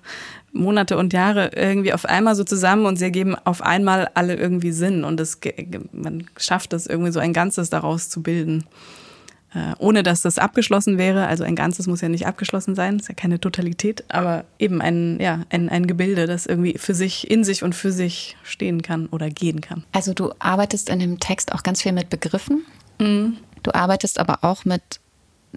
Monate 0.54 0.98
und 0.98 1.14
Jahre 1.14 1.52
irgendwie 1.56 1.94
auf 1.94 2.06
einmal 2.06 2.36
so 2.36 2.44
zusammen 2.44 2.86
und 2.86 2.98
sie 2.98 3.06
ergeben 3.06 3.36
auf 3.36 3.62
einmal 3.62 4.10
alle 4.14 4.36
irgendwie 4.36 4.72
Sinn 4.72 5.04
und 5.04 5.20
es, 5.20 5.40
man 5.92 6.26
schafft 6.38 6.74
es 6.74 6.86
irgendwie 6.88 7.12
so 7.12 7.20
ein 7.20 7.34
Ganzes 7.34 7.70
daraus 7.70 8.10
zu 8.10 8.22
bilden. 8.22 8.64
Äh, 9.56 9.74
ohne 9.78 10.02
dass 10.02 10.22
das 10.22 10.40
abgeschlossen 10.40 10.98
wäre, 10.98 11.28
also 11.28 11.44
ein 11.44 11.56
Ganzes 11.56 11.86
muss 11.86 12.02
ja 12.02 12.10
nicht 12.10 12.26
abgeschlossen 12.26 12.74
sein, 12.74 12.98
ist 12.98 13.08
ja 13.08 13.14
keine 13.14 13.40
Totalität, 13.40 14.04
aber 14.08 14.46
eben 14.58 14.82
ein, 14.82 15.20
ja, 15.20 15.42
ein, 15.52 15.70
ein 15.70 15.86
Gebilde, 15.86 16.26
das 16.26 16.48
irgendwie 16.48 16.78
für 16.78 16.96
sich, 16.96 17.30
in 17.30 17.44
sich 17.44 17.62
und 17.62 17.76
für 17.76 17.92
sich 17.92 18.36
stehen 18.44 18.82
kann 18.82 19.08
oder 19.08 19.30
gehen 19.30 19.62
kann. 19.62 19.84
Also 19.92 20.16
du 20.16 20.32
arbeitest 20.40 20.90
in 20.90 21.00
dem 21.00 21.20
Text 21.20 21.52
auch 21.54 21.62
ganz 21.62 21.84
viel 21.84 21.92
mit 21.92 22.10
Begriffen. 22.10 22.66
Mhm. 23.00 23.38
Du 23.62 23.72
arbeitest 23.74 24.20
aber 24.20 24.40
auch 24.44 24.66
mit 24.66 24.82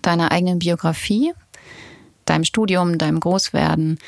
deiner 0.02 0.30
eigenen 0.30 0.58
Biografie 0.58 1.32
deinem 2.26 2.44
Studium, 2.44 2.98
deinem 2.98 3.20
Großwerden. 3.20 3.98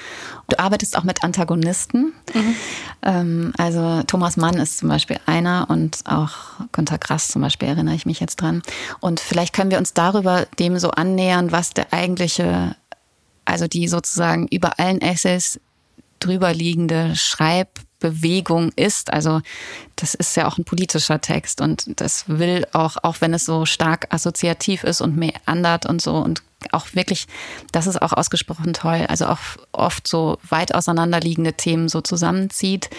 Du 0.48 0.58
arbeitest 0.58 0.96
auch 0.96 1.04
mit 1.04 1.24
Antagonisten. 1.24 2.12
Mhm. 2.34 2.56
Ähm, 3.02 3.52
also 3.56 4.02
Thomas 4.06 4.36
Mann 4.36 4.56
ist 4.58 4.78
zum 4.78 4.88
Beispiel 4.88 5.18
einer 5.26 5.66
und 5.68 6.00
auch 6.04 6.32
Günter 6.72 6.98
Grass 6.98 7.28
zum 7.28 7.42
Beispiel 7.42 7.68
erinnere 7.68 7.94
ich 7.94 8.06
mich 8.06 8.20
jetzt 8.20 8.36
dran. 8.36 8.62
Und 9.00 9.20
vielleicht 9.20 9.54
können 9.54 9.70
wir 9.70 9.78
uns 9.78 9.94
darüber 9.94 10.46
dem 10.58 10.78
so 10.78 10.90
annähern, 10.90 11.52
was 11.52 11.70
der 11.70 11.92
eigentliche, 11.92 12.76
also 13.44 13.66
die 13.66 13.88
sozusagen 13.88 14.46
über 14.48 14.78
allen 14.78 15.00
Essays 15.00 15.60
drüber 16.20 16.52
liegende 16.52 17.14
Schreibbewegung 17.98 18.70
ist. 18.76 19.12
Also 19.12 19.40
das 19.96 20.14
ist 20.14 20.36
ja 20.36 20.46
auch 20.46 20.58
ein 20.58 20.64
politischer 20.64 21.20
Text 21.20 21.60
und 21.60 22.00
das 22.00 22.28
will 22.28 22.66
auch, 22.72 22.96
auch 23.02 23.20
wenn 23.20 23.34
es 23.34 23.44
so 23.44 23.66
stark 23.66 24.12
assoziativ 24.12 24.84
ist 24.84 25.00
und 25.00 25.16
meandert 25.16 25.86
und 25.86 26.00
so 26.00 26.16
und 26.16 26.42
auch 26.72 26.86
wirklich, 26.94 27.26
das 27.72 27.86
ist 27.86 28.02
auch 28.02 28.12
ausgesprochen 28.12 28.72
toll, 28.72 29.06
also 29.08 29.26
auch 29.26 29.38
oft 29.72 30.08
so 30.08 30.38
weit 30.48 30.74
auseinanderliegende 30.74 31.52
Themen 31.52 31.88
so 31.88 32.00
zusammenzieht, 32.00 32.90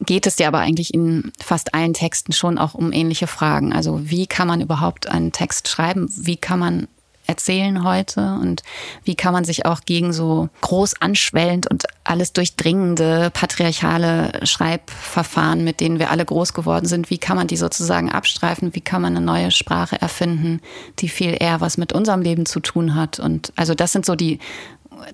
geht 0.00 0.26
es 0.26 0.36
dir 0.36 0.48
aber 0.48 0.60
eigentlich 0.60 0.94
in 0.94 1.30
fast 1.38 1.74
allen 1.74 1.92
Texten 1.92 2.32
schon 2.32 2.56
auch 2.56 2.72
um 2.72 2.92
ähnliche 2.92 3.26
Fragen. 3.26 3.74
Also 3.74 4.08
wie 4.10 4.26
kann 4.26 4.48
man 4.48 4.62
überhaupt 4.62 5.06
einen 5.06 5.30
Text 5.30 5.68
schreiben? 5.68 6.10
Wie 6.16 6.38
kann 6.38 6.58
man 6.58 6.88
erzählen 7.30 7.84
heute 7.84 8.38
und 8.42 8.64
wie 9.04 9.14
kann 9.14 9.32
man 9.32 9.44
sich 9.44 9.64
auch 9.64 9.82
gegen 9.86 10.12
so 10.12 10.48
groß 10.62 11.00
anschwellend 11.00 11.70
und 11.70 11.84
alles 12.02 12.32
durchdringende 12.32 13.30
patriarchale 13.32 14.44
Schreibverfahren, 14.44 15.62
mit 15.62 15.78
denen 15.78 16.00
wir 16.00 16.10
alle 16.10 16.24
groß 16.24 16.54
geworden 16.54 16.86
sind, 16.86 17.08
wie 17.08 17.18
kann 17.18 17.36
man 17.36 17.46
die 17.46 17.56
sozusagen 17.56 18.10
abstreifen, 18.10 18.74
wie 18.74 18.80
kann 18.80 19.00
man 19.00 19.16
eine 19.16 19.24
neue 19.24 19.52
Sprache 19.52 20.00
erfinden, 20.00 20.60
die 20.98 21.08
viel 21.08 21.36
eher 21.38 21.60
was 21.60 21.78
mit 21.78 21.92
unserem 21.92 22.20
Leben 22.20 22.46
zu 22.46 22.58
tun 22.58 22.96
hat 22.96 23.20
und 23.20 23.52
also 23.54 23.74
das 23.74 23.92
sind 23.92 24.04
so 24.04 24.16
die 24.16 24.40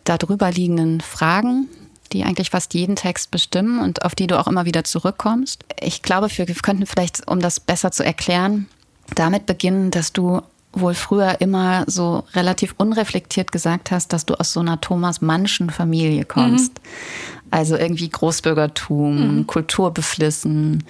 darüber 0.04 0.50
liegenden 0.50 1.02
Fragen, 1.02 1.68
die 2.12 2.24
eigentlich 2.24 2.48
fast 2.48 2.72
jeden 2.72 2.96
Text 2.96 3.30
bestimmen 3.30 3.78
und 3.80 4.06
auf 4.06 4.14
die 4.14 4.26
du 4.26 4.38
auch 4.38 4.46
immer 4.46 4.64
wieder 4.64 4.84
zurückkommst. 4.84 5.64
Ich 5.80 6.00
glaube, 6.00 6.28
wir 6.30 6.46
könnten 6.46 6.86
vielleicht, 6.86 7.28
um 7.28 7.40
das 7.40 7.60
besser 7.60 7.92
zu 7.92 8.04
erklären, 8.04 8.68
damit 9.14 9.44
beginnen, 9.44 9.90
dass 9.90 10.14
du 10.14 10.40
wohl 10.76 10.94
früher 10.94 11.40
immer 11.40 11.84
so 11.86 12.24
relativ 12.34 12.74
unreflektiert 12.76 13.50
gesagt 13.50 13.90
hast, 13.90 14.12
dass 14.12 14.26
du 14.26 14.34
aus 14.34 14.52
so 14.52 14.60
einer 14.60 14.80
Thomas 14.80 15.20
Mannschen 15.20 15.70
Familie 15.70 16.24
kommst. 16.24 16.74
Mhm. 16.74 17.48
Also 17.50 17.76
irgendwie 17.76 18.08
Großbürgertum, 18.08 19.38
mhm. 19.38 19.46
Kulturbeflissen. 19.46 20.84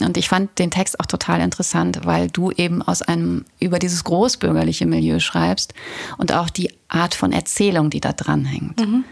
Und 0.00 0.16
ich 0.16 0.28
fand 0.28 0.58
den 0.58 0.70
Text 0.70 0.98
auch 1.00 1.06
total 1.06 1.40
interessant, 1.40 2.00
weil 2.04 2.28
du 2.30 2.50
eben 2.50 2.82
aus 2.82 3.02
einem 3.02 3.44
über 3.60 3.78
dieses 3.78 4.04
großbürgerliche 4.04 4.86
Milieu 4.86 5.18
schreibst 5.18 5.74
und 6.18 6.32
auch 6.32 6.50
die 6.50 6.70
Art 6.88 7.14
von 7.14 7.32
Erzählung, 7.32 7.90
die 7.90 8.00
da 8.00 8.12
dran 8.12 8.44
hängt. 8.44 8.80
Mhm. 8.80 9.04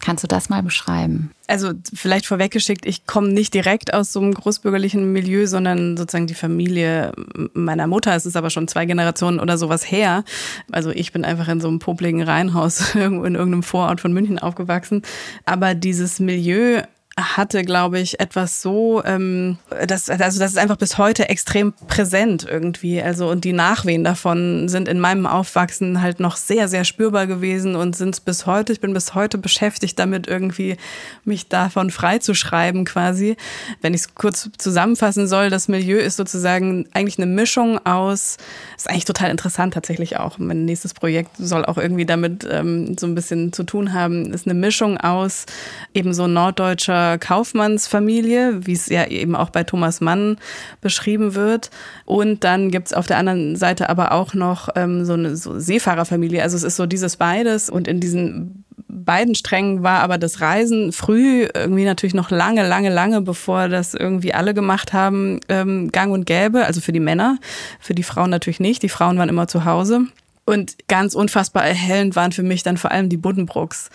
Kannst 0.00 0.22
du 0.22 0.28
das 0.28 0.48
mal 0.48 0.62
beschreiben? 0.62 1.32
Also 1.46 1.72
vielleicht 1.94 2.26
vorweggeschickt, 2.26 2.86
ich 2.86 3.06
komme 3.06 3.28
nicht 3.28 3.54
direkt 3.54 3.94
aus 3.94 4.12
so 4.12 4.20
einem 4.20 4.34
großbürgerlichen 4.34 5.12
Milieu, 5.12 5.46
sondern 5.46 5.96
sozusagen 5.96 6.26
die 6.26 6.34
Familie 6.34 7.12
meiner 7.54 7.86
Mutter. 7.86 8.14
Es 8.14 8.26
ist 8.26 8.36
aber 8.36 8.50
schon 8.50 8.68
zwei 8.68 8.86
Generationen 8.86 9.40
oder 9.40 9.58
sowas 9.58 9.90
her. 9.90 10.24
Also 10.70 10.90
ich 10.90 11.12
bin 11.12 11.24
einfach 11.24 11.48
in 11.48 11.60
so 11.60 11.68
einem 11.68 11.78
popligen 11.78 12.22
Reihenhaus 12.22 12.94
irgendwo 12.94 13.24
in 13.26 13.34
irgendeinem 13.34 13.62
Vorort 13.62 14.00
von 14.00 14.12
München 14.12 14.38
aufgewachsen. 14.38 15.02
Aber 15.46 15.74
dieses 15.74 16.20
Milieu 16.20 16.82
hatte, 17.18 17.64
glaube 17.64 17.98
ich, 17.98 18.20
etwas 18.20 18.62
so, 18.62 19.02
ähm, 19.04 19.58
das, 19.86 20.08
also 20.08 20.38
das 20.38 20.50
ist 20.50 20.58
einfach 20.58 20.76
bis 20.76 20.98
heute 20.98 21.28
extrem 21.28 21.72
präsent 21.88 22.46
irgendwie. 22.48 23.02
Also 23.02 23.28
und 23.28 23.44
die 23.44 23.52
Nachwehen 23.52 24.04
davon 24.04 24.68
sind 24.68 24.88
in 24.88 25.00
meinem 25.00 25.26
Aufwachsen 25.26 26.00
halt 26.00 26.20
noch 26.20 26.36
sehr, 26.36 26.68
sehr 26.68 26.84
spürbar 26.84 27.26
gewesen 27.26 27.76
und 27.76 27.96
sind 27.96 28.14
es 28.14 28.20
bis 28.20 28.46
heute. 28.46 28.72
Ich 28.72 28.80
bin 28.80 28.92
bis 28.92 29.14
heute 29.14 29.38
beschäftigt 29.38 29.98
damit, 29.98 30.26
irgendwie 30.26 30.76
mich 31.24 31.48
davon 31.48 31.90
freizuschreiben 31.90 32.84
quasi. 32.84 33.36
Wenn 33.80 33.94
ich 33.94 34.02
es 34.02 34.14
kurz 34.14 34.50
zusammenfassen 34.58 35.26
soll, 35.26 35.50
das 35.50 35.68
Milieu 35.68 35.98
ist 35.98 36.16
sozusagen 36.16 36.86
eigentlich 36.94 37.18
eine 37.18 37.26
Mischung 37.26 37.84
aus, 37.84 38.36
ist 38.76 38.88
eigentlich 38.88 39.04
total 39.04 39.30
interessant 39.30 39.74
tatsächlich 39.74 40.18
auch. 40.18 40.38
Mein 40.38 40.64
nächstes 40.64 40.94
Projekt 40.94 41.30
soll 41.38 41.64
auch 41.64 41.78
irgendwie 41.78 42.06
damit 42.06 42.46
ähm, 42.50 42.96
so 42.98 43.06
ein 43.06 43.14
bisschen 43.14 43.52
zu 43.52 43.64
tun 43.64 43.92
haben, 43.92 44.32
ist 44.32 44.46
eine 44.46 44.54
Mischung 44.54 44.98
aus 44.98 45.46
eben 45.94 46.12
so 46.14 46.26
norddeutscher 46.26 47.07
Kaufmannsfamilie, 47.16 48.66
wie 48.66 48.72
es 48.72 48.88
ja 48.88 49.06
eben 49.06 49.34
auch 49.34 49.50
bei 49.50 49.64
Thomas 49.64 50.00
Mann 50.00 50.36
beschrieben 50.80 51.34
wird. 51.34 51.70
Und 52.04 52.44
dann 52.44 52.70
gibt 52.70 52.88
es 52.88 52.92
auf 52.92 53.06
der 53.06 53.16
anderen 53.16 53.56
Seite 53.56 53.88
aber 53.88 54.12
auch 54.12 54.34
noch 54.34 54.68
ähm, 54.76 55.04
so 55.04 55.14
eine 55.14 55.36
so 55.36 55.58
Seefahrerfamilie. 55.58 56.42
Also 56.42 56.56
es 56.56 56.64
ist 56.64 56.76
so 56.76 56.86
dieses 56.86 57.16
beides. 57.16 57.70
Und 57.70 57.88
in 57.88 58.00
diesen 58.00 58.64
beiden 58.88 59.34
Strängen 59.34 59.82
war 59.82 60.00
aber 60.00 60.18
das 60.18 60.40
Reisen 60.40 60.92
früh 60.92 61.48
irgendwie 61.54 61.84
natürlich 61.84 62.14
noch 62.14 62.30
lange, 62.30 62.66
lange, 62.66 62.90
lange, 62.90 63.20
bevor 63.20 63.68
das 63.68 63.94
irgendwie 63.94 64.34
alle 64.34 64.54
gemacht 64.54 64.92
haben, 64.92 65.40
ähm, 65.48 65.90
gang 65.92 66.12
und 66.12 66.26
gäbe. 66.26 66.66
Also 66.66 66.80
für 66.80 66.92
die 66.92 67.00
Männer, 67.00 67.38
für 67.80 67.94
die 67.94 68.02
Frauen 68.02 68.30
natürlich 68.30 68.60
nicht. 68.60 68.82
Die 68.82 68.88
Frauen 68.88 69.18
waren 69.18 69.28
immer 69.28 69.48
zu 69.48 69.64
Hause. 69.64 70.06
Und 70.48 70.76
ganz 70.88 71.14
unfassbar 71.14 71.66
erhellend 71.66 72.16
waren 72.16 72.32
für 72.32 72.42
mich 72.42 72.62
dann 72.62 72.78
vor 72.78 72.90
allem 72.90 73.10
die 73.10 73.18
Buddenbrooks 73.18 73.90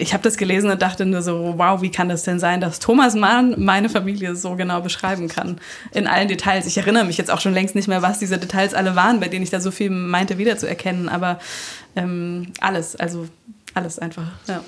ich 0.00 0.12
habe 0.12 0.22
das 0.22 0.36
gelesen 0.36 0.70
und 0.70 0.80
dachte 0.80 1.04
nur 1.04 1.22
so, 1.22 1.54
wow, 1.56 1.82
wie 1.82 1.90
kann 1.90 2.08
das 2.08 2.22
denn 2.22 2.38
sein, 2.38 2.60
dass 2.60 2.78
Thomas 2.78 3.14
Mann 3.14 3.54
meine 3.58 3.88
Familie 3.88 4.34
so 4.34 4.56
genau 4.56 4.80
beschreiben 4.80 5.28
kann? 5.28 5.60
In 5.92 6.06
allen 6.06 6.28
Details. 6.28 6.66
Ich 6.66 6.78
erinnere 6.78 7.04
mich 7.04 7.18
jetzt 7.18 7.30
auch 7.30 7.40
schon 7.40 7.52
längst 7.52 7.74
nicht 7.74 7.88
mehr, 7.88 8.02
was 8.02 8.18
diese 8.18 8.38
Details 8.38 8.74
alle 8.74 8.96
waren, 8.96 9.20
bei 9.20 9.28
denen 9.28 9.42
ich 9.42 9.50
da 9.50 9.60
so 9.60 9.70
viel 9.70 9.90
meinte 9.90 10.38
wiederzuerkennen, 10.38 11.08
aber 11.08 11.38
ähm, 11.96 12.52
alles, 12.60 12.96
also 12.96 13.28
alles 13.74 13.98
einfach. 13.98 14.26
Ja. 14.48 14.62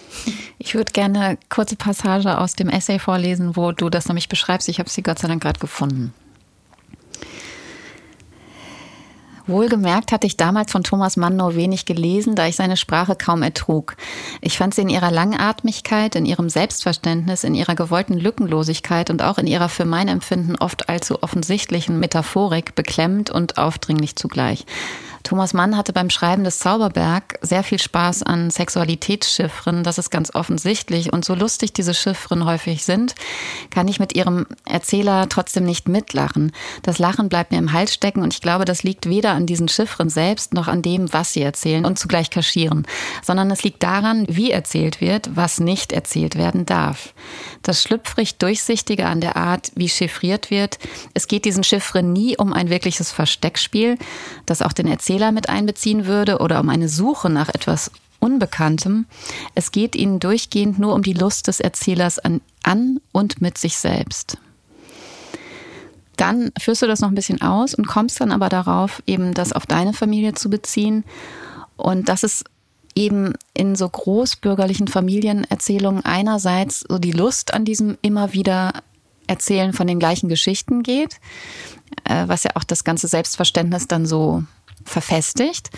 Ich 0.59 0.75
würde 0.75 0.93
gerne 0.93 1.39
kurze 1.49 1.77
Passage 1.77 2.39
aus 2.39 2.55
dem 2.55 2.69
Essay 2.69 2.99
vorlesen, 2.99 3.57
wo 3.57 3.73
du 3.73 3.91
das 3.91 4.07
nämlich 4.07 4.29
beschreibst. 4.29 4.69
Ich 4.69 4.79
habe 4.79 4.91
sie 4.91 5.03
Gott 5.03 5.19
sei 5.19 5.29
Dank 5.29 5.43
gerade 5.43 5.59
gefunden. 5.59 6.13
Wohlgemerkt 9.47 10.13
hatte 10.13 10.27
ich 10.27 10.37
damals 10.37 10.71
von 10.71 10.85
Thomas 10.85 11.17
Mann 11.17 11.37
nur 11.37 11.57
wenig 11.57 11.85
gelesen, 11.85 12.35
da 12.35 12.47
ich 12.47 12.57
seine 12.57 12.77
Sprache 12.77 13.17
kaum 13.17 13.43
ertrug. 13.43 13.97
Ich 14.41 14.59
fand 14.59 14.75
sie 14.75 14.83
in 14.83 14.89
ihrer 14.89 15.11
Langatmigkeit, 15.11 16.15
in 16.15 16.27
ihrem 16.27 16.49
Selbstverständnis, 16.49 17.45
in 17.45 17.55
ihrer 17.55 17.75
gewollten 17.75 18.15
Lückenlosigkeit 18.15 19.11
und 19.11 19.23
auch 19.23 19.39
in 19.39 19.47
ihrer 19.47 19.69
für 19.69 19.85
mein 19.85 20.09
Empfinden 20.09 20.57
oft 20.57 20.89
allzu 20.89 21.23
offensichtlichen 21.23 21.99
Metaphorik 21.99 22.75
beklemmend 22.75 23.31
und 23.31 23.59
aufdringlich 23.59 24.17
zugleich. 24.17 24.65
Thomas 25.23 25.55
Mann 25.55 25.77
hatte 25.77 25.93
beim 25.93 26.11
Schreiben 26.11 26.45
des 26.45 26.59
Zauberberg 26.59 27.39
sehr 27.43 27.63
viel 27.63 27.79
Spaß 27.79 28.23
an 28.23 28.51
Sexualitätsschiffren. 28.51 29.85
Das 29.85 29.99
ist 29.99 30.11
ganz 30.11 30.35
offensichtlich. 30.35 31.13
Und 31.13 31.25
so 31.25 31.35
lustig 31.35 31.73
diese 31.73 31.95
Chiffren 31.95 32.45
häufig 32.45 32.85
sind, 32.85 33.15
kann 33.71 33.89
ich 33.89 34.01
mit 34.01 34.15
ihrem 34.15 34.47
Erzähler 34.65 35.29
trotzdem 35.29 35.65
nicht 35.65 35.89
mitlachen. 35.89 36.53
Das 36.83 36.99
Lachen 36.99 37.29
bleibt 37.29 37.53
mir 37.53 37.59
im 37.59 37.73
Hals 37.73 37.95
stecken 37.95 38.23
und 38.23 38.35
ich 38.35 38.41
glaube, 38.41 38.65
das 38.65 38.83
liegt 38.83 39.09
weder 39.09 39.33
an 39.33 39.47
diesen 39.47 39.69
Chiffren 39.69 40.11
selbst 40.11 40.55
noch 40.55 40.69
an 40.69 40.83
dem, 40.83 41.13
was 41.13 41.33
sie 41.33 41.43
erzählen 41.43 41.85
und 41.85 41.99
zugleich 41.99 42.31
kaschieren, 42.31 42.87
sondern 43.23 43.51
es 43.51 43.63
liegt 43.63 43.83
daran, 43.83 44.27
wie 44.29 44.51
erzählt 44.51 45.01
wird, 45.01 45.37
was 45.37 45.61
nicht 45.61 45.93
erzählt 45.93 46.37
werden 46.37 46.67
darf. 46.67 47.15
Das 47.63 47.83
schlüpfrig 47.83 48.39
Durchsichtige 48.39 49.07
an 49.07 49.21
der 49.21 49.37
Art, 49.37 49.71
wie 49.77 49.89
chiffriert 49.89 50.51
wird, 50.51 50.79
es 51.15 51.29
geht 51.29 51.45
diesen 51.45 51.65
Chiffren 51.65 52.13
nie 52.13 52.37
um 52.37 52.53
ein 52.53 52.71
wirkliches 52.71 53.13
Versteckspiel, 53.13 53.99
das 54.47 54.63
auch 54.63 54.73
den 54.73 54.89
Erzähler 54.89 55.12
Erzähler 55.13 55.33
mit 55.33 55.51
einbeziehen 55.51 56.07
würde 56.07 56.39
oder 56.39 56.59
um 56.59 56.71
eine 56.71 56.89
Suche 56.89 57.29
nach 57.29 57.51
etwas 57.51 57.91
Unbekanntem. 58.19 59.05
Es 59.55 59.71
geht 59.71 59.95
ihnen 59.95 60.21
durchgehend 60.21 60.79
nur 60.79 60.95
um 60.95 61.03
die 61.03 61.13
Lust 61.13 61.49
des 61.49 61.61
Erzählers 61.61 62.19
an, 62.19 62.41
an 62.63 62.99
und 63.13 63.43
mit 63.43 63.59
sich 63.59 63.77
selbst. 63.77 64.39
Dann 66.17 66.51
führst 66.59 66.81
du 66.81 66.87
das 66.87 67.01
noch 67.01 67.11
ein 67.11 67.15
bisschen 67.15 67.43
aus 67.43 67.75
und 67.75 67.87
kommst 67.87 68.23
dann 68.23 68.33
aber 68.33 68.49
darauf, 68.49 69.03
eben 69.07 69.35
das 69.35 69.53
auf 69.53 69.67
deine 69.67 69.93
Familie 69.93 70.33
zu 70.33 70.49
beziehen. 70.49 71.05
Und 71.77 72.09
das 72.09 72.23
ist 72.23 72.45
eben 72.95 73.35
in 73.53 73.77
so 73.77 73.87
großbürgerlichen 73.91 74.89
Familienerzählungen 74.89 76.07
einerseits 76.07 76.87
so 76.89 76.99
die 76.99 77.13
Lust 77.13 77.53
an 77.53 77.67
diesem 77.67 77.99
immer 78.01 78.33
wieder 78.33 78.73
Erzählen 79.27 79.75
von 79.75 79.87
den 79.87 79.99
gleichen 79.99 80.31
Geschichten 80.31 80.83
geht, 80.83 81.21
äh, 82.05 82.29
was 82.29 82.45
ja 82.45 82.53
auch 82.55 82.65
das 82.65 82.85
ganze 82.85 83.09
Selbstverständnis 83.09 83.89
dann 83.89 84.07
so 84.07 84.45
verfestigt. 84.85 85.71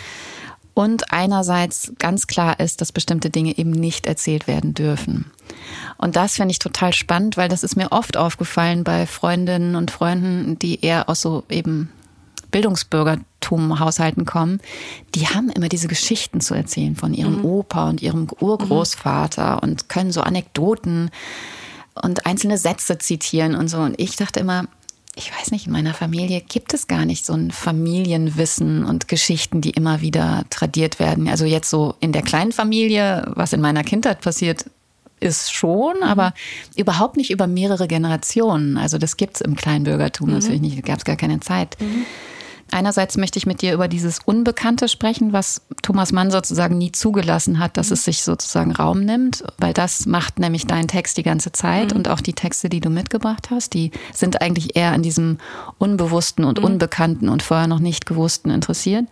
Und 0.73 1.13
einerseits 1.13 1.93
ganz 1.99 2.27
klar 2.27 2.59
ist, 2.59 2.81
dass 2.81 2.91
bestimmte 2.91 3.29
Dinge 3.29 3.57
eben 3.57 3.71
nicht 3.71 4.05
erzählt 4.05 4.45
werden 4.45 4.73
dürfen. 4.73 5.31
Und 5.97 6.17
das 6.17 6.35
finde 6.35 6.51
ich 6.51 6.59
total 6.59 6.91
spannend, 6.91 7.37
weil 7.37 7.47
das 7.47 7.63
ist 7.63 7.77
mir 7.77 7.93
oft 7.93 8.17
aufgefallen 8.17 8.83
bei 8.83 9.07
Freundinnen 9.07 9.77
und 9.77 9.89
Freunden, 9.89 10.59
die 10.59 10.83
eher 10.83 11.07
aus 11.07 11.21
so 11.21 11.45
eben 11.49 11.89
Bildungsbürgertum 12.51 13.79
Haushalten 13.79 14.25
kommen, 14.25 14.61
die 15.13 15.27
haben 15.27 15.49
immer 15.49 15.67
diese 15.67 15.89
Geschichten 15.89 16.39
zu 16.39 16.53
erzählen 16.53 16.95
von 16.95 17.13
ihrem 17.13 17.39
mhm. 17.39 17.45
Opa 17.45 17.89
und 17.89 18.01
ihrem 18.01 18.27
Urgroßvater 18.39 19.55
mhm. 19.55 19.59
und 19.59 19.89
können 19.89 20.13
so 20.13 20.21
Anekdoten 20.21 21.09
und 22.01 22.25
einzelne 22.25 22.57
Sätze 22.57 22.97
zitieren 22.97 23.55
und 23.55 23.67
so. 23.67 23.79
Und 23.79 23.99
ich 23.99 24.15
dachte 24.15 24.39
immer, 24.39 24.67
ich 25.15 25.31
weiß 25.31 25.51
nicht, 25.51 25.67
in 25.67 25.71
meiner 25.71 25.93
Familie 25.93 26.41
gibt 26.41 26.73
es 26.73 26.87
gar 26.87 27.05
nicht 27.05 27.25
so 27.25 27.33
ein 27.33 27.51
Familienwissen 27.51 28.83
und 28.83 29.07
Geschichten, 29.07 29.61
die 29.61 29.69
immer 29.69 30.01
wieder 30.01 30.43
tradiert 30.49 30.99
werden. 30.99 31.29
Also 31.29 31.45
jetzt 31.45 31.69
so 31.69 31.95
in 32.01 32.11
der 32.11 32.21
kleinen 32.21 32.51
Familie, 32.51 33.23
was 33.33 33.53
in 33.53 33.61
meiner 33.61 33.83
Kindheit 33.83 34.19
passiert, 34.21 34.65
ist 35.21 35.53
schon, 35.53 35.97
mhm. 35.97 36.03
aber 36.03 36.33
überhaupt 36.75 37.15
nicht 37.15 37.31
über 37.31 37.47
mehrere 37.47 37.87
Generationen. 37.87 38.77
Also 38.77 38.97
das 38.97 39.15
gibt 39.15 39.35
es 39.35 39.41
im 39.41 39.55
Kleinbürgertum 39.55 40.27
mhm. 40.27 40.35
natürlich 40.35 40.61
nicht, 40.61 40.77
da 40.77 40.81
gab 40.81 40.97
es 40.97 41.05
gar 41.05 41.15
keine 41.15 41.39
Zeit. 41.39 41.77
Mhm. 41.79 42.05
Einerseits 42.75 43.15
möchte 43.15 43.39
ich 43.39 43.45
mit 43.45 43.61
dir 43.61 43.73
über 43.73 43.87
dieses 43.87 44.19
Unbekannte 44.25 44.89
sprechen, 44.89 45.31
was 45.31 45.61
Thomas 45.81 46.11
Mann 46.11 46.29
sozusagen 46.29 46.77
nie 46.77 46.91
zugelassen 46.91 47.59
hat, 47.59 47.77
dass 47.77 47.87
mhm. 47.87 47.93
es 47.93 48.03
sich 48.03 48.21
sozusagen 48.21 48.73
Raum 48.73 49.05
nimmt, 49.05 49.45
weil 49.59 49.71
das 49.71 50.05
macht 50.07 50.39
nämlich 50.39 50.67
deinen 50.67 50.89
Text 50.89 51.15
die 51.15 51.23
ganze 51.23 51.53
Zeit 51.53 51.91
mhm. 51.91 51.99
und 51.99 52.09
auch 52.09 52.19
die 52.19 52.33
Texte, 52.33 52.67
die 52.67 52.81
du 52.81 52.89
mitgebracht 52.89 53.49
hast, 53.49 53.75
die 53.75 53.91
sind 54.13 54.41
eigentlich 54.41 54.75
eher 54.75 54.91
an 54.91 55.03
diesem 55.03 55.37
Unbewussten 55.77 56.43
und 56.43 56.59
mhm. 56.59 56.65
Unbekannten 56.65 57.29
und 57.29 57.43
vorher 57.43 57.67
noch 57.67 57.79
nicht 57.79 58.05
Gewussten 58.05 58.49
interessiert. 58.49 59.05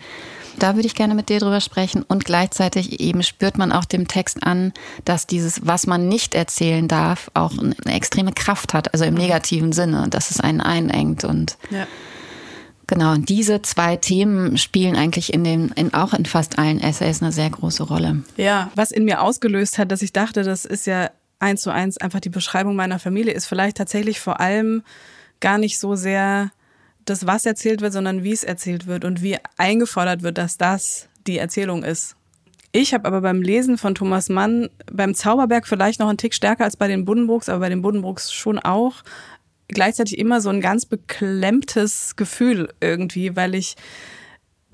Da 0.59 0.75
würde 0.75 0.87
ich 0.87 0.95
gerne 0.95 1.15
mit 1.15 1.29
dir 1.29 1.39
drüber 1.39 1.61
sprechen 1.61 2.03
und 2.03 2.25
gleichzeitig 2.25 2.99
eben 2.99 3.23
spürt 3.23 3.57
man 3.57 3.71
auch 3.71 3.85
dem 3.85 4.09
Text 4.09 4.43
an, 4.43 4.73
dass 5.05 5.25
dieses, 5.25 5.65
was 5.65 5.87
man 5.87 6.09
nicht 6.09 6.35
erzählen 6.35 6.89
darf, 6.89 7.31
auch 7.33 7.53
eine 7.57 7.95
extreme 7.95 8.33
Kraft 8.33 8.73
hat, 8.73 8.91
also 8.91 9.05
im 9.05 9.13
mhm. 9.13 9.21
negativen 9.21 9.71
Sinne, 9.71 10.07
dass 10.09 10.31
es 10.31 10.41
einen 10.41 10.59
einengt 10.59 11.23
und 11.23 11.57
ja. 11.69 11.87
Genau, 12.87 13.13
und 13.13 13.29
diese 13.29 13.61
zwei 13.61 13.95
Themen 13.95 14.57
spielen 14.57 14.95
eigentlich 14.95 15.33
in 15.33 15.43
den, 15.43 15.69
in, 15.69 15.93
auch 15.93 16.13
in 16.13 16.25
fast 16.25 16.59
allen 16.59 16.81
Essays 16.81 17.21
eine 17.21 17.31
sehr 17.31 17.49
große 17.49 17.83
Rolle. 17.83 18.23
Ja, 18.35 18.71
was 18.75 18.91
in 18.91 19.05
mir 19.05 19.21
ausgelöst 19.21 19.77
hat, 19.77 19.91
dass 19.91 20.01
ich 20.01 20.11
dachte, 20.11 20.43
das 20.43 20.65
ist 20.65 20.85
ja 20.85 21.09
eins 21.39 21.61
zu 21.61 21.71
eins 21.71 21.97
einfach 21.97 22.19
die 22.19 22.29
Beschreibung 22.29 22.75
meiner 22.75 22.99
Familie, 22.99 23.33
ist 23.33 23.47
vielleicht 23.47 23.77
tatsächlich 23.77 24.19
vor 24.19 24.39
allem 24.39 24.83
gar 25.39 25.57
nicht 25.57 25.79
so 25.79 25.95
sehr 25.95 26.51
das, 27.05 27.27
was 27.27 27.45
erzählt 27.45 27.81
wird, 27.81 27.93
sondern 27.93 28.23
wie 28.23 28.31
es 28.31 28.43
erzählt 28.43 28.87
wird 28.87 29.05
und 29.05 29.21
wie 29.21 29.37
eingefordert 29.57 30.23
wird, 30.23 30.37
dass 30.37 30.57
das 30.57 31.09
die 31.27 31.37
Erzählung 31.37 31.83
ist. 31.83 32.15
Ich 32.75 32.93
habe 32.93 33.05
aber 33.05 33.21
beim 33.21 33.41
Lesen 33.41 33.77
von 33.77 33.93
Thomas 33.93 34.29
Mann 34.29 34.67
beim 34.91 35.13
Zauberberg 35.13 35.67
vielleicht 35.67 35.99
noch 35.99 36.07
einen 36.07 36.17
Tick 36.17 36.33
stärker 36.33 36.63
als 36.63 36.75
bei 36.75 36.87
den 36.87 37.05
Buddenbrooks, 37.05 37.47
aber 37.47 37.59
bei 37.59 37.69
den 37.69 37.83
Buddenbrooks 37.83 38.33
schon 38.33 38.57
auch 38.57 39.03
gleichzeitig 39.67 40.17
immer 40.17 40.41
so 40.41 40.49
ein 40.49 40.61
ganz 40.61 40.85
beklemmtes 40.85 42.15
Gefühl 42.15 42.69
irgendwie, 42.81 43.35
weil 43.35 43.55
ich 43.55 43.75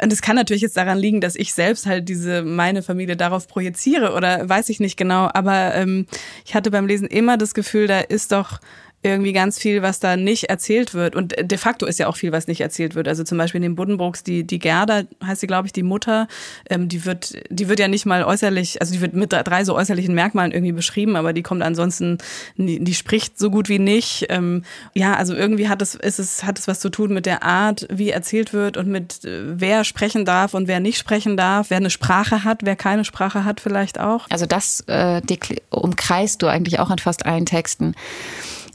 und 0.02 0.14
es 0.14 0.22
kann 0.22 0.38
natürlich 0.38 0.62
jetzt 0.62 0.78
daran 0.78 0.98
liegen, 0.98 1.20
dass 1.20 1.36
ich 1.36 1.54
selbst 1.54 1.86
halt 1.86 2.08
diese 2.08 2.42
meine 2.42 2.84
Familie 2.84 3.18
darauf 3.18 3.48
projiziere 3.48 4.14
oder 4.14 4.48
weiß 4.48 4.70
ich 4.70 4.80
nicht 4.80 4.96
genau. 4.96 5.30
Aber 5.34 5.76
ähm, 5.76 6.06
ich 6.46 6.56
hatte 6.56 6.72
beim 6.72 6.88
Lesen 6.88 7.08
immer 7.08 7.38
das 7.38 7.54
Gefühl, 7.54 7.88
da 7.88 8.00
ist 8.00 8.32
doch 8.32 8.60
irgendwie 9.02 9.32
ganz 9.32 9.58
viel, 9.58 9.82
was 9.82 10.02
da 10.02 10.18
nicht 10.18 10.46
erzählt 10.46 10.94
wird. 10.94 11.16
Und 11.16 11.34
de 11.40 11.58
facto 11.58 11.86
ist 11.86 12.00
ja 12.00 12.08
auch 12.08 12.18
viel, 12.18 12.34
was 12.34 12.48
nicht 12.48 12.60
erzählt 12.60 12.96
wird. 12.96 13.08
Also 13.08 13.24
zum 13.24 13.38
Beispiel 13.38 13.60
in 13.60 13.64
den 13.64 13.76
Buddenbrooks, 13.76 14.24
die, 14.24 14.46
die 14.46 14.60
Gerda, 14.60 15.04
heißt 15.26 15.40
sie, 15.40 15.48
glaube 15.48 15.68
ich, 15.68 15.72
die 15.72 15.84
Mutter, 15.84 16.28
ähm, 16.70 16.90
die 16.90 17.06
wird, 17.06 17.38
die 17.50 17.70
wird 17.70 17.80
ja 17.80 17.88
nicht 17.88 18.06
mal 18.06 18.26
äußerlich, 18.26 18.82
also 18.82 18.94
die 18.94 19.00
wird 19.00 19.14
mit 19.14 19.32
drei 19.32 19.64
so 19.64 19.76
äußerlichen 19.76 20.14
Merkmalen 20.14 20.52
irgendwie 20.52 20.74
beschrieben, 20.74 21.16
aber 21.16 21.32
die 21.32 21.44
kommt 21.44 21.64
ansonsten, 21.64 22.18
die, 22.58 22.84
die 22.84 22.94
spricht 22.94 23.40
so 23.40 23.50
gut 23.50 23.70
wie 23.70 23.80
nicht. 23.80 24.26
Ähm, 24.28 24.64
ja, 24.94 25.16
also 25.16 25.34
irgendwie 25.34 25.70
hat 25.70 25.82
es, 25.82 25.96
ist 25.96 26.20
es, 26.20 26.44
hat 26.44 26.60
es 26.60 26.68
was 26.68 26.82
zu 26.82 26.90
tun 26.90 27.14
mit 27.14 27.26
der 27.26 27.44
Art, 27.44 27.88
wie 27.90 28.10
erzählt 28.10 28.52
wird 28.52 28.76
und 28.76 28.90
mit 28.90 29.24
äh, 29.24 29.44
wer 29.46 29.86
sprechen 29.86 30.26
darf 30.26 30.54
und 30.54 30.68
wer 30.68 30.82
nicht 30.82 30.98
sprechen 30.98 31.38
darf, 31.38 31.70
wer 31.70 31.78
eine 31.78 31.90
Sprache 31.90 32.44
hat, 32.44 32.60
wer 32.64 32.76
keine 32.76 33.06
Sprache 33.06 33.46
hat 33.46 33.62
vielleicht 33.62 33.98
auch. 33.98 34.28
Also 34.30 34.46
das 34.46 34.84
äh, 34.88 35.22
umkreist 35.70 36.42
du 36.42 36.48
eigentlich 36.48 36.80
auch 36.80 36.92
in 36.92 36.98
fast 36.98 37.26
allen 37.26 37.46
Texten 37.46 37.96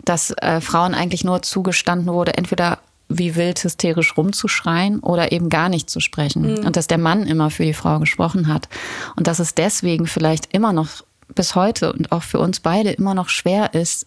dass 0.04 0.30
äh, 0.30 0.60
Frauen 0.60 0.94
eigentlich 0.94 1.24
nur 1.24 1.42
zugestanden 1.42 2.12
wurde, 2.12 2.34
entweder 2.34 2.78
wie 3.08 3.36
wild 3.36 3.62
hysterisch 3.62 4.16
rumzuschreien 4.16 5.00
oder 5.00 5.32
eben 5.32 5.50
gar 5.50 5.68
nicht 5.68 5.90
zu 5.90 6.00
sprechen. 6.00 6.54
Mhm. 6.54 6.66
Und 6.66 6.76
dass 6.76 6.86
der 6.86 6.98
Mann 6.98 7.26
immer 7.26 7.50
für 7.50 7.64
die 7.64 7.74
Frau 7.74 7.98
gesprochen 7.98 8.48
hat. 8.48 8.68
Und 9.16 9.26
dass 9.26 9.38
es 9.38 9.54
deswegen 9.54 10.06
vielleicht 10.06 10.54
immer 10.54 10.72
noch 10.72 11.04
bis 11.34 11.54
heute 11.54 11.92
und 11.92 12.12
auch 12.12 12.22
für 12.22 12.38
uns 12.38 12.60
beide 12.60 12.90
immer 12.92 13.14
noch 13.14 13.28
schwer 13.28 13.74
ist, 13.74 14.06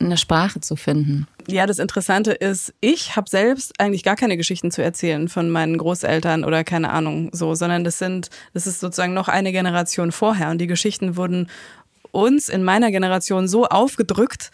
eine 0.00 0.16
Sprache 0.16 0.60
zu 0.60 0.74
finden. 0.74 1.28
Ja, 1.46 1.66
das 1.66 1.78
Interessante 1.78 2.32
ist, 2.32 2.74
ich 2.80 3.14
habe 3.14 3.28
selbst 3.28 3.78
eigentlich 3.78 4.02
gar 4.02 4.16
keine 4.16 4.36
Geschichten 4.36 4.70
zu 4.72 4.82
erzählen 4.82 5.28
von 5.28 5.48
meinen 5.48 5.78
Großeltern 5.78 6.44
oder 6.44 6.64
keine 6.64 6.90
Ahnung 6.90 7.30
so, 7.32 7.54
sondern 7.54 7.84
das 7.84 7.98
sind, 7.98 8.30
das 8.52 8.66
ist 8.66 8.80
sozusagen 8.80 9.14
noch 9.14 9.28
eine 9.28 9.52
Generation 9.52 10.10
vorher 10.10 10.50
und 10.50 10.58
die 10.58 10.66
Geschichten 10.66 11.16
wurden 11.16 11.48
uns 12.10 12.48
in 12.48 12.64
meiner 12.64 12.90
Generation 12.90 13.46
so 13.46 13.66
aufgedrückt, 13.66 14.50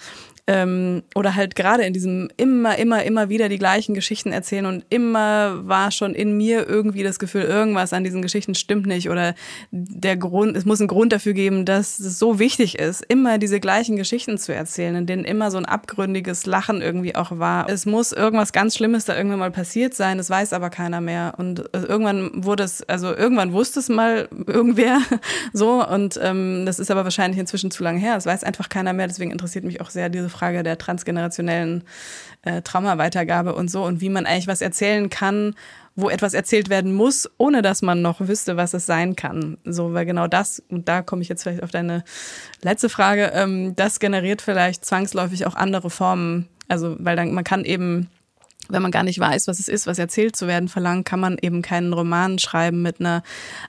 ähm, 0.48 1.04
oder 1.14 1.36
halt 1.36 1.54
gerade 1.54 1.84
in 1.84 1.92
diesem 1.92 2.28
immer, 2.36 2.76
immer, 2.76 3.04
immer 3.04 3.28
wieder 3.28 3.48
die 3.48 3.58
gleichen 3.58 3.94
Geschichten 3.94 4.32
erzählen 4.32 4.66
und 4.66 4.84
immer 4.90 5.68
war 5.68 5.92
schon 5.92 6.14
in 6.14 6.36
mir 6.36 6.68
irgendwie 6.68 7.04
das 7.04 7.20
Gefühl, 7.20 7.42
irgendwas 7.42 7.92
an 7.92 8.02
diesen 8.02 8.22
Geschichten 8.22 8.56
stimmt 8.56 8.86
nicht 8.86 9.08
oder 9.08 9.34
der 9.70 10.16
Grund, 10.16 10.56
es 10.56 10.64
muss 10.64 10.80
einen 10.80 10.88
Grund 10.88 11.12
dafür 11.12 11.32
geben, 11.32 11.64
dass 11.64 12.00
es 12.00 12.18
so 12.18 12.40
wichtig 12.40 12.76
ist, 12.76 13.04
immer 13.08 13.38
diese 13.38 13.60
gleichen 13.60 13.96
Geschichten 13.96 14.36
zu 14.36 14.52
erzählen, 14.52 14.96
in 14.96 15.06
denen 15.06 15.24
immer 15.24 15.52
so 15.52 15.58
ein 15.58 15.64
abgründiges 15.64 16.44
Lachen 16.44 16.82
irgendwie 16.82 17.14
auch 17.14 17.38
war. 17.38 17.68
Es 17.68 17.86
muss 17.86 18.10
irgendwas 18.10 18.52
ganz 18.52 18.76
Schlimmes 18.76 19.04
da 19.04 19.16
irgendwann 19.16 19.38
mal 19.38 19.52
passiert 19.52 19.94
sein, 19.94 20.18
das 20.18 20.28
weiß 20.28 20.54
aber 20.54 20.70
keiner 20.70 21.00
mehr 21.00 21.34
und 21.36 21.70
irgendwann 21.72 22.44
wurde 22.44 22.64
es, 22.64 22.82
also 22.88 23.14
irgendwann 23.14 23.52
wusste 23.52 23.78
es 23.78 23.88
mal 23.88 24.28
irgendwer 24.48 24.98
so 25.52 25.86
und 25.86 26.18
ähm, 26.20 26.66
das 26.66 26.80
ist 26.80 26.90
aber 26.90 27.04
wahrscheinlich 27.04 27.38
inzwischen 27.38 27.70
zu 27.70 27.84
lange 27.84 28.00
her, 28.00 28.16
das 28.16 28.26
weiß 28.26 28.42
einfach 28.42 28.68
keiner 28.68 28.92
mehr, 28.92 29.06
deswegen 29.06 29.30
interessiert 29.30 29.64
mich 29.64 29.80
auch 29.80 29.90
sehr 29.90 30.08
diese 30.08 30.31
Frage 30.32 30.62
der 30.62 30.78
transgenerationellen 30.78 31.84
äh, 32.42 32.62
Traumaweitergabe 32.62 33.54
und 33.54 33.70
so 33.70 33.84
und 33.84 34.00
wie 34.00 34.08
man 34.08 34.26
eigentlich 34.26 34.48
was 34.48 34.60
erzählen 34.60 35.08
kann, 35.10 35.54
wo 35.94 36.08
etwas 36.08 36.34
erzählt 36.34 36.70
werden 36.70 36.94
muss, 36.94 37.30
ohne 37.38 37.62
dass 37.62 37.82
man 37.82 38.02
noch 38.02 38.20
wüsste, 38.20 38.56
was 38.56 38.74
es 38.74 38.86
sein 38.86 39.14
kann. 39.14 39.58
So, 39.64 39.92
weil 39.92 40.06
genau 40.06 40.26
das, 40.26 40.62
und 40.68 40.88
da 40.88 41.02
komme 41.02 41.22
ich 41.22 41.28
jetzt 41.28 41.42
vielleicht 41.42 41.62
auf 41.62 41.70
deine 41.70 42.02
letzte 42.62 42.88
Frage, 42.88 43.32
ähm, 43.34 43.76
das 43.76 44.00
generiert 44.00 44.42
vielleicht 44.42 44.84
zwangsläufig 44.84 45.46
auch 45.46 45.54
andere 45.54 45.90
Formen. 45.90 46.48
Also, 46.68 46.96
weil 46.98 47.16
dann, 47.16 47.32
man 47.34 47.44
kann 47.44 47.64
eben 47.64 48.08
wenn 48.72 48.82
man 48.82 48.90
gar 48.90 49.02
nicht 49.02 49.18
weiß, 49.18 49.48
was 49.48 49.60
es 49.60 49.68
ist, 49.68 49.86
was 49.86 49.98
erzählt 49.98 50.36
zu 50.36 50.46
werden 50.46 50.68
verlangt, 50.68 51.04
kann 51.04 51.20
man 51.20 51.38
eben 51.40 51.62
keinen 51.62 51.92
Roman 51.92 52.38
schreiben 52.38 52.82
mit 52.82 53.00
einer 53.00 53.22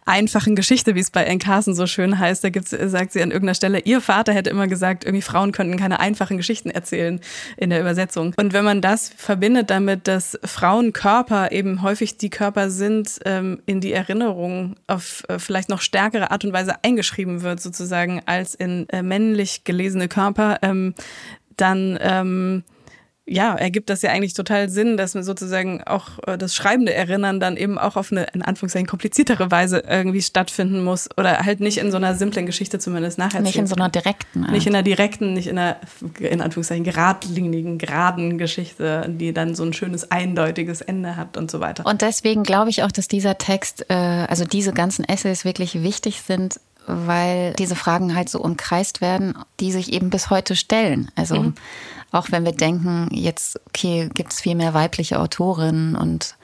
einfachen 0.05 0.55
Geschichte, 0.55 0.95
wie 0.95 0.99
es 0.99 1.11
bei 1.11 1.23
Encarsen 1.23 1.75
so 1.75 1.87
schön 1.87 2.17
heißt. 2.17 2.43
Da 2.43 2.49
gibt's, 2.49 2.71
sagt 2.71 3.11
sie 3.13 3.21
an 3.21 3.31
irgendeiner 3.31 3.55
Stelle, 3.55 3.79
ihr 3.79 4.01
Vater 4.01 4.33
hätte 4.33 4.49
immer 4.49 4.67
gesagt, 4.67 5.05
irgendwie 5.05 5.21
Frauen 5.21 5.51
könnten 5.51 5.77
keine 5.77 5.99
einfachen 5.99 6.37
Geschichten 6.37 6.69
erzählen 6.69 7.19
in 7.57 7.69
der 7.69 7.81
Übersetzung. 7.81 8.33
Und 8.37 8.53
wenn 8.53 8.63
man 8.65 8.81
das 8.81 9.09
verbindet 9.15 9.69
damit, 9.69 10.07
dass 10.07 10.39
Frauenkörper 10.43 11.51
eben 11.51 11.81
häufig 11.81 12.17
die 12.17 12.29
Körper 12.29 12.69
sind, 12.69 13.19
ähm, 13.25 13.61
in 13.65 13.81
die 13.81 13.93
Erinnerung 13.93 14.75
auf 14.87 15.23
äh, 15.27 15.39
vielleicht 15.39 15.69
noch 15.69 15.81
stärkere 15.81 16.31
Art 16.31 16.45
und 16.45 16.53
Weise 16.53 16.83
eingeschrieben 16.83 17.41
wird, 17.41 17.61
sozusagen, 17.61 18.21
als 18.25 18.55
in 18.55 18.87
äh, 18.89 19.03
männlich 19.03 19.63
gelesene 19.63 20.07
Körper, 20.07 20.59
ähm, 20.61 20.93
dann 21.57 21.97
ähm, 22.01 22.63
ja, 23.25 23.55
ergibt 23.55 23.89
das 23.89 24.01
ja 24.01 24.11
eigentlich 24.11 24.33
total 24.33 24.67
Sinn, 24.69 24.97
dass 24.97 25.13
man 25.15 25.23
sozusagen 25.23 25.81
auch 25.83 26.19
äh, 26.27 26.37
das 26.37 26.53
schreibende 26.53 26.93
Erinnern 26.93 27.39
dann 27.39 27.55
eben 27.55 27.77
auch 27.77 27.95
auf 27.95 28.11
eine, 28.11 28.25
in 28.33 28.41
Anführungszeichen, 28.41 28.87
kompliziertere 28.87 29.49
Weise 29.49 29.83
irgendwie 29.87 30.21
stattfinden 30.21 30.83
muss 30.83 31.07
oder 31.17 31.39
halt 31.39 31.61
nicht 31.61 31.77
in 31.77 31.89
so 31.89 31.97
einer 31.97 32.15
simplen 32.15 32.45
Geschichte 32.45 32.79
zumindest 32.79 33.17
nachher. 33.17 33.39
Nicht 33.39 33.57
in 33.57 33.67
so 33.67 33.75
einer 33.75 33.87
direkten. 33.87 34.43
Art. 34.43 34.51
Nicht 34.51 34.67
in 34.67 34.75
einer 34.75 34.83
direkten, 34.83 35.33
nicht 35.33 35.47
in 35.47 35.57
einer, 35.57 35.77
in 36.19 36.41
Anführungszeichen, 36.41 36.83
geradlinigen, 36.83 37.77
geraden 37.77 38.37
Geschichte, 38.37 39.05
die 39.07 39.33
dann 39.33 39.55
so 39.55 39.63
ein 39.63 39.71
schönes, 39.71 40.11
eindeutiges 40.11 40.81
Ende 40.81 41.15
hat 41.15 41.37
und 41.37 41.49
so 41.49 41.61
weiter. 41.61 41.85
Und 41.85 42.01
deswegen 42.01 42.43
glaube 42.43 42.71
ich 42.71 42.83
auch, 42.83 42.91
dass 42.91 43.07
dieser 43.07 43.37
Text, 43.37 43.85
äh, 43.89 43.93
also 43.93 44.43
diese 44.43 44.73
ganzen 44.73 45.07
Essays 45.07 45.45
wirklich 45.45 45.81
wichtig 45.81 46.21
sind, 46.21 46.59
weil 46.87 47.53
diese 47.53 47.75
Fragen 47.75 48.15
halt 48.15 48.29
so 48.29 48.39
umkreist 48.39 49.01
werden, 49.01 49.33
die 49.59 49.71
sich 49.71 49.93
eben 49.93 50.09
bis 50.09 50.29
heute 50.29 50.55
stellen. 50.55 51.11
Also 51.15 51.41
mhm. 51.41 51.53
Auch 52.13 52.27
wenn 52.29 52.45
wir 52.45 52.51
denken, 52.51 53.09
jetzt, 53.11 53.59
okay, 53.67 54.07
gibt 54.13 54.33
es 54.33 54.41
viel 54.41 54.53
mehr 54.53 54.75
weibliche 54.75 55.19
Autorinnen 55.19 55.95
und 55.95 56.35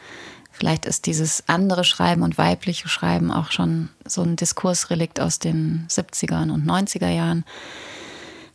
vielleicht 0.52 0.86
ist 0.86 1.06
dieses 1.06 1.43
andere 1.47 1.84
Schreiben 1.84 2.23
und 2.23 2.39
weibliche 2.39 2.89
Schreiben 2.89 3.32
auch 3.32 3.52
schon 3.52 3.89
so 4.04 4.23
ein 4.23 4.36
Diskursrelikt 4.36 5.19
aus 5.19 5.38
den 5.38 5.86
70er 5.88 6.52
und 6.52 6.65
90er 6.65 7.10
Jahren. 7.10 7.45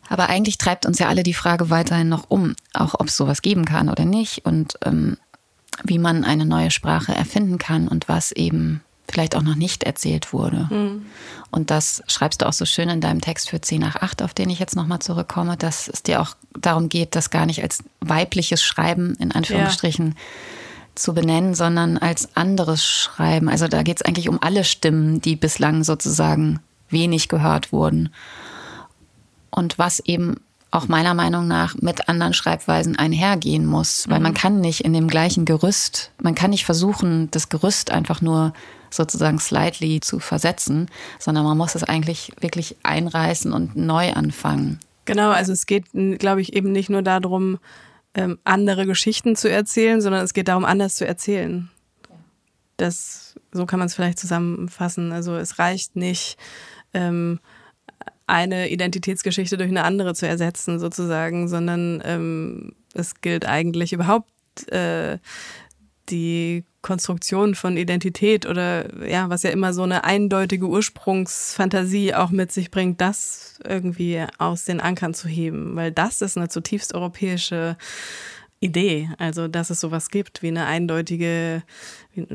Aber 0.09 0.27
eigentlich 0.27 0.57
treibt 0.57 0.85
uns 0.85 0.99
ja 0.99 1.07
alle 1.07 1.23
die 1.23 1.33
Frage 1.33 1.69
weiterhin 1.69 2.09
noch 2.09 2.29
um, 2.29 2.53
auch 2.73 2.95
ob 2.99 3.07
es 3.07 3.15
sowas 3.15 3.41
geben 3.41 3.63
kann 3.63 3.87
oder 3.87 4.03
nicht 4.03 4.45
und 4.45 4.77
ähm, 4.83 5.15
wie 5.85 5.99
man 5.99 6.25
eine 6.25 6.45
neue 6.45 6.69
Sprache 6.69 7.15
erfinden 7.15 7.57
kann 7.57 7.87
und 7.87 8.09
was 8.09 8.33
eben 8.33 8.81
vielleicht 9.09 9.35
auch 9.35 9.41
noch 9.41 9.55
nicht 9.55 9.83
erzählt 9.83 10.33
wurde. 10.33 10.67
Mhm. 10.69 11.05
Und 11.51 11.71
das 11.71 12.03
schreibst 12.07 12.41
du 12.41 12.47
auch 12.47 12.53
so 12.53 12.65
schön 12.65 12.89
in 12.89 13.01
deinem 13.01 13.21
Text 13.21 13.49
für 13.49 13.61
10 13.61 13.81
nach 13.81 13.97
8, 13.97 14.21
auf 14.21 14.33
den 14.33 14.49
ich 14.49 14.59
jetzt 14.59 14.75
nochmal 14.75 14.99
zurückkomme, 14.99 15.57
dass 15.57 15.87
es 15.87 16.03
dir 16.03 16.21
auch 16.21 16.35
darum 16.57 16.89
geht, 16.89 17.15
das 17.15 17.29
gar 17.29 17.45
nicht 17.45 17.61
als 17.63 17.83
weibliches 18.01 18.63
Schreiben 18.63 19.15
in 19.15 19.31
Anführungsstrichen 19.31 20.09
ja. 20.09 20.15
zu 20.95 21.13
benennen, 21.13 21.53
sondern 21.53 21.97
als 21.97 22.35
anderes 22.35 22.85
Schreiben. 22.85 23.47
Also 23.47 23.67
da 23.67 23.83
geht 23.83 23.97
es 23.97 24.01
eigentlich 24.01 24.29
um 24.29 24.41
alle 24.41 24.63
Stimmen, 24.63 25.21
die 25.21 25.35
bislang 25.35 25.83
sozusagen 25.83 26.59
wenig 26.89 27.29
gehört 27.29 27.71
wurden. 27.71 28.09
Und 29.49 29.77
was 29.77 29.99
eben 29.99 30.41
auch 30.75 30.87
meiner 30.87 31.13
Meinung 31.13 31.47
nach 31.47 31.75
mit 31.75 32.09
anderen 32.09 32.33
Schreibweisen 32.33 32.95
einhergehen 32.95 33.65
muss, 33.65 34.07
weil 34.09 34.19
mhm. 34.19 34.23
man 34.23 34.33
kann 34.33 34.61
nicht 34.61 34.81
in 34.81 34.93
dem 34.93 35.07
gleichen 35.07 35.45
Gerüst, 35.45 36.11
man 36.21 36.35
kann 36.35 36.51
nicht 36.51 36.65
versuchen, 36.65 37.29
das 37.31 37.49
Gerüst 37.49 37.91
einfach 37.91 38.21
nur 38.21 38.53
sozusagen 38.89 39.39
slightly 39.39 39.99
zu 39.99 40.19
versetzen, 40.19 40.89
sondern 41.19 41.43
man 41.43 41.57
muss 41.57 41.75
es 41.75 41.83
eigentlich 41.83 42.31
wirklich 42.39 42.77
einreißen 42.83 43.51
und 43.51 43.75
neu 43.75 44.13
anfangen. 44.13 44.79
Genau, 45.05 45.31
also 45.31 45.51
es 45.51 45.65
geht, 45.65 45.85
glaube 46.19 46.41
ich, 46.41 46.53
eben 46.53 46.71
nicht 46.71 46.89
nur 46.89 47.01
darum, 47.01 47.59
ähm, 48.13 48.39
andere 48.43 48.85
Geschichten 48.85 49.35
zu 49.35 49.49
erzählen, 49.49 50.01
sondern 50.01 50.23
es 50.23 50.33
geht 50.33 50.47
darum, 50.47 50.65
anders 50.65 50.95
zu 50.95 51.05
erzählen. 51.05 51.69
Das, 52.77 53.35
so 53.51 53.65
kann 53.65 53.79
man 53.79 53.87
es 53.87 53.95
vielleicht 53.95 54.19
zusammenfassen. 54.19 55.11
Also 55.11 55.35
es 55.35 55.59
reicht 55.59 55.95
nicht, 55.95 56.37
ähm, 56.93 57.39
eine 58.27 58.69
Identitätsgeschichte 58.69 59.57
durch 59.57 59.69
eine 59.69 59.83
andere 59.83 60.13
zu 60.15 60.27
ersetzen, 60.27 60.79
sozusagen, 60.79 61.47
sondern 61.47 62.01
ähm, 62.05 62.73
es 62.93 63.21
gilt 63.21 63.47
eigentlich 63.47 63.93
überhaupt 63.93 64.31
äh, 64.71 65.19
die 66.09 66.63
Konstruktion 66.81 67.55
von 67.55 67.77
Identität 67.77 68.45
oder 68.45 69.07
ja, 69.07 69.29
was 69.29 69.43
ja 69.43 69.49
immer 69.49 69.73
so 69.73 69.83
eine 69.83 70.03
eindeutige 70.03 70.67
Ursprungsfantasie 70.67 72.13
auch 72.13 72.29
mit 72.29 72.51
sich 72.51 72.69
bringt, 72.69 73.01
das 73.01 73.59
irgendwie 73.67 74.23
aus 74.37 74.65
den 74.65 74.79
Ankern 74.79 75.15
zu 75.15 75.27
heben, 75.27 75.75
weil 75.75 75.91
das 75.91 76.21
ist 76.21 76.37
eine 76.37 76.47
zutiefst 76.47 76.93
europäische 76.93 77.75
Idee, 78.65 79.09
also 79.17 79.47
dass 79.47 79.69
es 79.69 79.79
sowas 79.79 80.09
gibt 80.09 80.41
wie 80.41 80.49
eine 80.49 80.65
eindeutige 80.65 81.63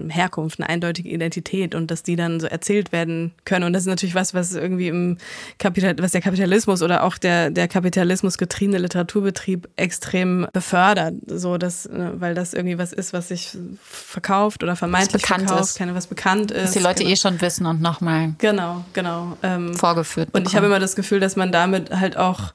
Herkunft, 0.09 0.61
eine 0.61 0.69
eindeutige 0.69 1.09
Identität 1.09 1.75
und 1.75 1.91
dass 1.91 2.03
die 2.03 2.17
dann 2.17 2.41
so 2.41 2.47
erzählt 2.47 2.93
werden 2.93 3.33
können. 3.45 3.65
Und 3.65 3.73
das 3.73 3.83
ist 3.83 3.89
natürlich 3.89 4.15
was, 4.15 4.35
was 4.35 4.55
irgendwie 4.55 4.89
im 4.89 5.17
Kapital, 5.59 5.97
was 5.99 6.13
der 6.13 6.21
Kapitalismus 6.21 6.83
oder 6.83 7.03
auch 7.03 7.17
der, 7.19 7.51
der 7.51 7.69
Kapitalismus 7.69 8.39
getriebene 8.39 8.79
Literaturbetrieb 8.79 9.69
extrem 9.77 10.47
befördert. 10.53 11.15
So, 11.27 11.57
dass, 11.57 11.89
ne, 11.89 12.13
weil 12.17 12.35
das 12.35 12.53
irgendwie 12.53 12.79
was 12.79 12.93
ist, 12.93 13.13
was 13.13 13.29
sich 13.29 13.57
verkauft 13.83 14.63
oder 14.63 14.77
vermeintlich 14.77 15.25
verkauft, 15.25 15.61
ist. 15.61 15.79
keine 15.79 15.95
was 15.95 16.07
bekannt 16.07 16.51
ist. 16.51 16.65
Dass 16.65 16.73
die 16.73 16.79
Leute 16.81 17.03
genau. 17.03 17.13
eh 17.13 17.17
schon 17.17 17.41
wissen 17.41 17.67
und 17.67 17.81
nochmal 17.81 18.35
genau, 18.39 18.85
genau, 18.93 19.37
ähm, 19.43 19.75
vorgeführt. 19.75 20.29
Bekommen. 20.29 20.45
Und 20.45 20.51
ich 20.51 20.57
habe 20.57 20.67
immer 20.67 20.79
das 20.79 20.95
Gefühl, 20.95 21.21
dass 21.21 21.37
man 21.37 21.53
damit 21.53 21.91
halt 21.91 22.17
auch 22.17 22.53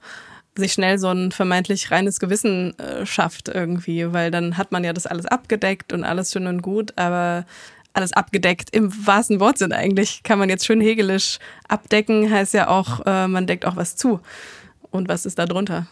sich 0.56 0.74
schnell 0.74 0.98
so 0.98 1.10
ein 1.10 1.32
vermeintlich 1.32 1.92
reines 1.92 2.20
Gewissen 2.20 2.78
äh, 2.80 3.06
schafft 3.06 3.50
irgendwie, 3.50 4.14
weil 4.14 4.32
dann 4.32 4.58
hat 4.58 4.72
man 4.72 4.84
ja 4.84 4.94
das 4.94 5.06
alles 5.06 5.26
abgedeckt 5.26 5.94
und 5.94 6.04
alles 6.04 6.32
schön 6.32 6.48
und 6.48 6.62
gut, 6.62 6.98
aber 6.98 7.46
alles 7.94 8.14
abgedeckt 8.14 8.76
im 8.76 8.92
wahrsten 9.06 9.40
Wortsinn 9.40 9.72
eigentlich 9.72 10.24
kann 10.24 10.40
man 10.40 10.50
jetzt 10.50 10.66
schön 10.66 10.82
hegelisch 10.82 11.40
abdecken, 11.68 12.30
heißt 12.30 12.54
ja 12.54 12.68
auch, 12.68 13.06
äh, 13.06 13.28
man 13.28 13.48
deckt 13.48 13.66
auch 13.66 13.76
was 13.76 13.96
zu. 13.96 14.20
Und 14.92 15.10
was 15.10 15.26
ist 15.26 15.40
da 15.40 15.46
drunter? 15.46 15.88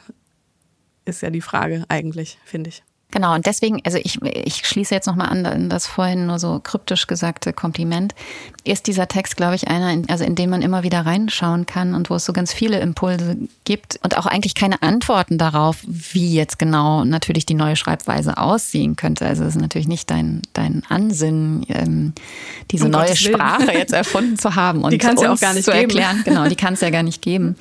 ist 1.05 1.21
ja 1.21 1.29
die 1.29 1.41
Frage 1.41 1.85
eigentlich, 1.89 2.37
finde 2.45 2.69
ich. 2.69 2.83
Genau, 3.13 3.35
und 3.35 3.45
deswegen, 3.45 3.79
also 3.85 3.99
ich, 3.99 4.19
ich 4.23 4.65
schließe 4.65 4.91
jetzt 4.91 5.05
nochmal 5.05 5.29
an 5.29 5.69
das 5.69 5.85
vorhin 5.85 6.25
nur 6.25 6.39
so 6.39 6.59
kryptisch 6.59 7.05
gesagte 7.05 7.53
Kompliment, 7.53 8.15
ist 8.63 8.87
dieser 8.87 9.07
Text, 9.07 9.37
glaube 9.37 9.53
ich, 9.53 9.67
einer, 9.67 9.91
in, 9.91 10.09
also 10.09 10.23
in 10.23 10.33
den 10.33 10.49
man 10.49 10.63
immer 10.63 10.81
wieder 10.81 11.05
reinschauen 11.05 11.67
kann 11.67 11.93
und 11.93 12.09
wo 12.09 12.15
es 12.15 12.25
so 12.25 12.33
ganz 12.33 12.53
viele 12.53 12.79
Impulse 12.79 13.37
gibt 13.65 13.99
und 14.01 14.17
auch 14.17 14.25
eigentlich 14.25 14.55
keine 14.55 14.81
Antworten 14.81 15.37
darauf, 15.37 15.77
wie 15.85 16.33
jetzt 16.33 16.57
genau 16.57 17.05
natürlich 17.05 17.45
die 17.45 17.53
neue 17.53 17.75
Schreibweise 17.75 18.39
aussehen 18.39 18.95
könnte. 18.95 19.27
Also 19.27 19.43
es 19.43 19.49
ist 19.57 19.61
natürlich 19.61 19.87
nicht 19.87 20.09
dein, 20.09 20.41
dein 20.53 20.81
Ansinnen, 20.89 21.67
ähm, 21.69 22.13
diese 22.71 22.85
um 22.85 22.91
neue 22.91 23.15
Sprache 23.15 23.73
jetzt 23.73 23.93
erfunden 23.93 24.39
zu 24.39 24.55
haben 24.55 24.81
und 24.83 24.89
die 24.89 24.97
kann 24.97 25.17
es 25.17 25.21
ja 25.21 25.31
auch 25.31 25.39
gar 25.39 25.53
nicht 25.53 25.65
zu 25.65 25.71
geben. 25.71 25.83
erklären. 25.83 26.23
Genau, 26.33 26.47
die 26.47 26.55
kann 26.55 26.73
es 26.73 26.81
ja 26.81 26.89
gar 26.89 27.03
nicht 27.03 27.21
geben. 27.21 27.57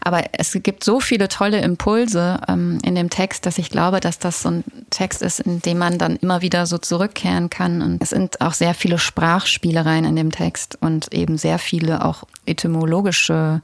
Aber 0.00 0.22
es 0.32 0.56
gibt 0.62 0.82
so 0.82 0.98
viele 1.00 1.28
tolle 1.28 1.60
Impulse 1.60 2.40
ähm, 2.48 2.78
in 2.82 2.94
dem 2.94 3.10
Text, 3.10 3.44
dass 3.44 3.58
ich 3.58 3.68
glaube, 3.68 4.00
dass 4.00 4.18
das 4.18 4.40
so 4.40 4.50
ein 4.50 4.64
Text 4.94 5.22
ist, 5.22 5.40
in 5.40 5.60
dem 5.60 5.78
man 5.78 5.98
dann 5.98 6.16
immer 6.16 6.42
wieder 6.42 6.66
so 6.66 6.78
zurückkehren 6.78 7.50
kann. 7.50 7.82
Und 7.82 8.02
es 8.02 8.10
sind 8.10 8.40
auch 8.40 8.54
sehr 8.54 8.74
viele 8.74 8.98
Sprachspielereien 8.98 10.04
in 10.04 10.16
dem 10.16 10.32
Text 10.32 10.78
und 10.80 11.12
eben 11.12 11.38
sehr 11.38 11.58
viele 11.58 12.04
auch 12.04 12.24
etymologische 12.46 13.62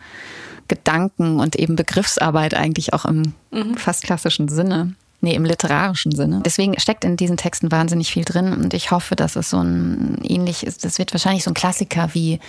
Gedanken 0.68 1.40
und 1.40 1.56
eben 1.56 1.76
Begriffsarbeit 1.76 2.54
eigentlich 2.54 2.92
auch 2.92 3.04
im 3.04 3.34
mhm. 3.50 3.76
fast 3.76 4.04
klassischen 4.04 4.48
Sinne. 4.48 4.94
Nee, 5.22 5.34
im 5.34 5.44
literarischen 5.44 6.12
Sinne. 6.12 6.40
Deswegen 6.44 6.78
steckt 6.80 7.04
in 7.04 7.16
diesen 7.16 7.36
Texten 7.36 7.70
wahnsinnig 7.70 8.10
viel 8.10 8.24
drin 8.24 8.54
und 8.54 8.72
ich 8.72 8.90
hoffe, 8.90 9.16
dass 9.16 9.36
es 9.36 9.50
so 9.50 9.58
ein 9.58 10.18
ähnlich 10.22 10.64
ist. 10.66 10.84
Das 10.84 10.98
wird 10.98 11.12
wahrscheinlich 11.12 11.44
so 11.44 11.50
ein 11.50 11.54
Klassiker 11.54 12.14
wie 12.14 12.40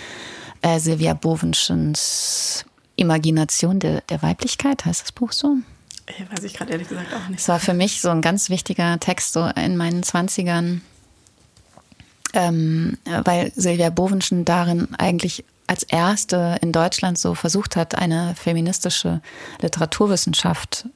äh, 0.62 0.78
Silvia 0.78 1.12
Bovenschens 1.12 2.64
Imagination 2.96 3.78
der, 3.78 4.00
der 4.02 4.22
Weiblichkeit, 4.22 4.84
heißt 4.84 5.02
das 5.02 5.12
Buch 5.12 5.32
so? 5.32 5.56
Weiß 6.30 6.44
ich 6.44 6.54
gerade 6.54 6.72
ehrlich 6.72 6.88
gesagt 6.88 7.12
auch 7.14 7.28
nicht. 7.28 7.40
Das 7.40 7.48
war 7.48 7.60
für 7.60 7.74
mich 7.74 8.00
so 8.00 8.10
ein 8.10 8.20
ganz 8.20 8.50
wichtiger 8.50 8.98
Text 9.00 9.32
so 9.32 9.46
in 9.56 9.76
meinen 9.76 10.02
Zwanzigern, 10.02 10.82
ähm, 12.32 12.98
weil 13.24 13.52
Silvia 13.54 13.90
Bovenschen 13.90 14.44
darin 14.44 14.94
eigentlich 14.96 15.44
als 15.66 15.82
erste 15.84 16.58
in 16.60 16.72
Deutschland 16.72 17.18
so 17.18 17.34
versucht 17.34 17.76
hat, 17.76 17.94
eine 17.94 18.34
feministische 18.34 19.20
Literaturwissenschaft 19.60 20.86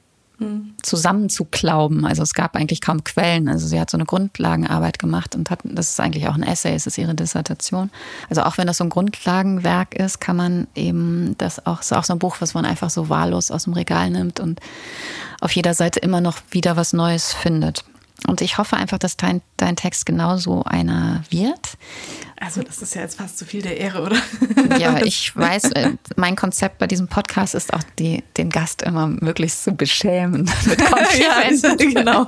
zusammenzuklauben. 0.82 2.04
Also 2.04 2.22
es 2.22 2.34
gab 2.34 2.56
eigentlich 2.56 2.82
kaum 2.82 3.04
Quellen. 3.04 3.48
Also 3.48 3.66
sie 3.66 3.80
hat 3.80 3.88
so 3.88 3.96
eine 3.96 4.04
Grundlagenarbeit 4.04 4.98
gemacht 4.98 5.34
und 5.34 5.50
hat, 5.50 5.60
das 5.64 5.90
ist 5.90 6.00
eigentlich 6.00 6.28
auch 6.28 6.34
ein 6.34 6.42
Essay, 6.42 6.74
es 6.74 6.86
ist 6.86 6.98
ihre 6.98 7.14
Dissertation. 7.14 7.90
Also 8.28 8.42
auch 8.42 8.58
wenn 8.58 8.66
das 8.66 8.76
so 8.76 8.84
ein 8.84 8.90
Grundlagenwerk 8.90 9.94
ist, 9.94 10.20
kann 10.20 10.36
man 10.36 10.66
eben 10.74 11.36
das 11.38 11.64
auch, 11.64 11.80
ist 11.80 11.92
auch 11.92 12.04
so 12.04 12.12
ein 12.12 12.18
Buch, 12.18 12.36
was 12.40 12.52
man 12.52 12.66
einfach 12.66 12.90
so 12.90 13.08
wahllos 13.08 13.50
aus 13.50 13.64
dem 13.64 13.72
Regal 13.72 14.10
nimmt 14.10 14.38
und 14.38 14.60
auf 15.40 15.52
jeder 15.52 15.72
Seite 15.72 16.00
immer 16.00 16.20
noch 16.20 16.38
wieder 16.50 16.76
was 16.76 16.92
Neues 16.92 17.32
findet. 17.32 17.84
Und 18.26 18.40
ich 18.40 18.58
hoffe 18.58 18.76
einfach, 18.76 18.98
dass 18.98 19.16
dein, 19.16 19.42
dein 19.56 19.76
Text 19.76 20.06
genauso 20.06 20.64
einer 20.64 21.22
wird. 21.30 21.76
Also 22.38 22.62
das 22.62 22.82
ist 22.82 22.94
ja 22.94 23.00
jetzt 23.00 23.16
fast 23.16 23.38
zu 23.38 23.46
viel 23.46 23.62
der 23.62 23.78
Ehre, 23.78 24.02
oder? 24.02 24.16
Ja, 24.78 25.00
ich 25.02 25.34
weiß, 25.34 25.72
äh, 25.72 25.92
mein 26.16 26.36
Konzept 26.36 26.78
bei 26.78 26.86
diesem 26.86 27.08
Podcast 27.08 27.54
ist 27.54 27.72
auch, 27.72 27.82
die, 27.98 28.22
den 28.36 28.50
Gast 28.50 28.82
immer 28.82 29.06
möglichst 29.06 29.64
zu 29.64 29.72
beschämen 29.72 30.42
mit 30.66 30.78
Komplimenten. 30.84 31.78
ja, 31.78 32.02
genau. 32.02 32.24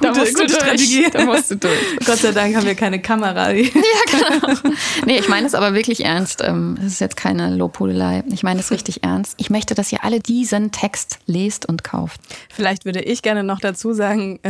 da 0.00 0.08
musst 0.12 0.34
gute 0.34 0.48
du 0.48 0.54
Strategie. 0.54 1.06
Da 1.10 1.24
musst 1.24 1.50
du 1.50 1.56
durch. 1.56 1.78
Gott 2.04 2.18
sei 2.18 2.32
Dank 2.32 2.54
haben 2.56 2.66
wir 2.66 2.74
keine 2.74 3.00
Kamera. 3.00 3.52
ja, 3.52 3.62
genau. 4.10 4.54
Nee, 5.06 5.18
ich 5.18 5.28
meine 5.28 5.46
es 5.46 5.54
aber 5.54 5.72
wirklich 5.72 6.04
ernst. 6.04 6.42
Ähm, 6.44 6.76
es 6.80 6.94
ist 6.94 7.00
jetzt 7.00 7.16
keine 7.16 7.54
Lobhudelei. 7.54 8.24
Ich 8.32 8.42
meine 8.42 8.60
es 8.60 8.70
richtig 8.70 9.02
ernst. 9.02 9.34
Ich 9.38 9.48
möchte, 9.48 9.74
dass 9.74 9.90
ihr 9.92 10.04
alle 10.04 10.20
diesen 10.20 10.72
Text 10.72 11.20
lest 11.26 11.66
und 11.66 11.84
kauft. 11.84 12.20
Vielleicht 12.50 12.84
würde 12.84 13.00
ich 13.00 13.22
gerne 13.22 13.44
noch 13.44 13.60
dazu 13.60 13.94
sagen, 13.94 14.40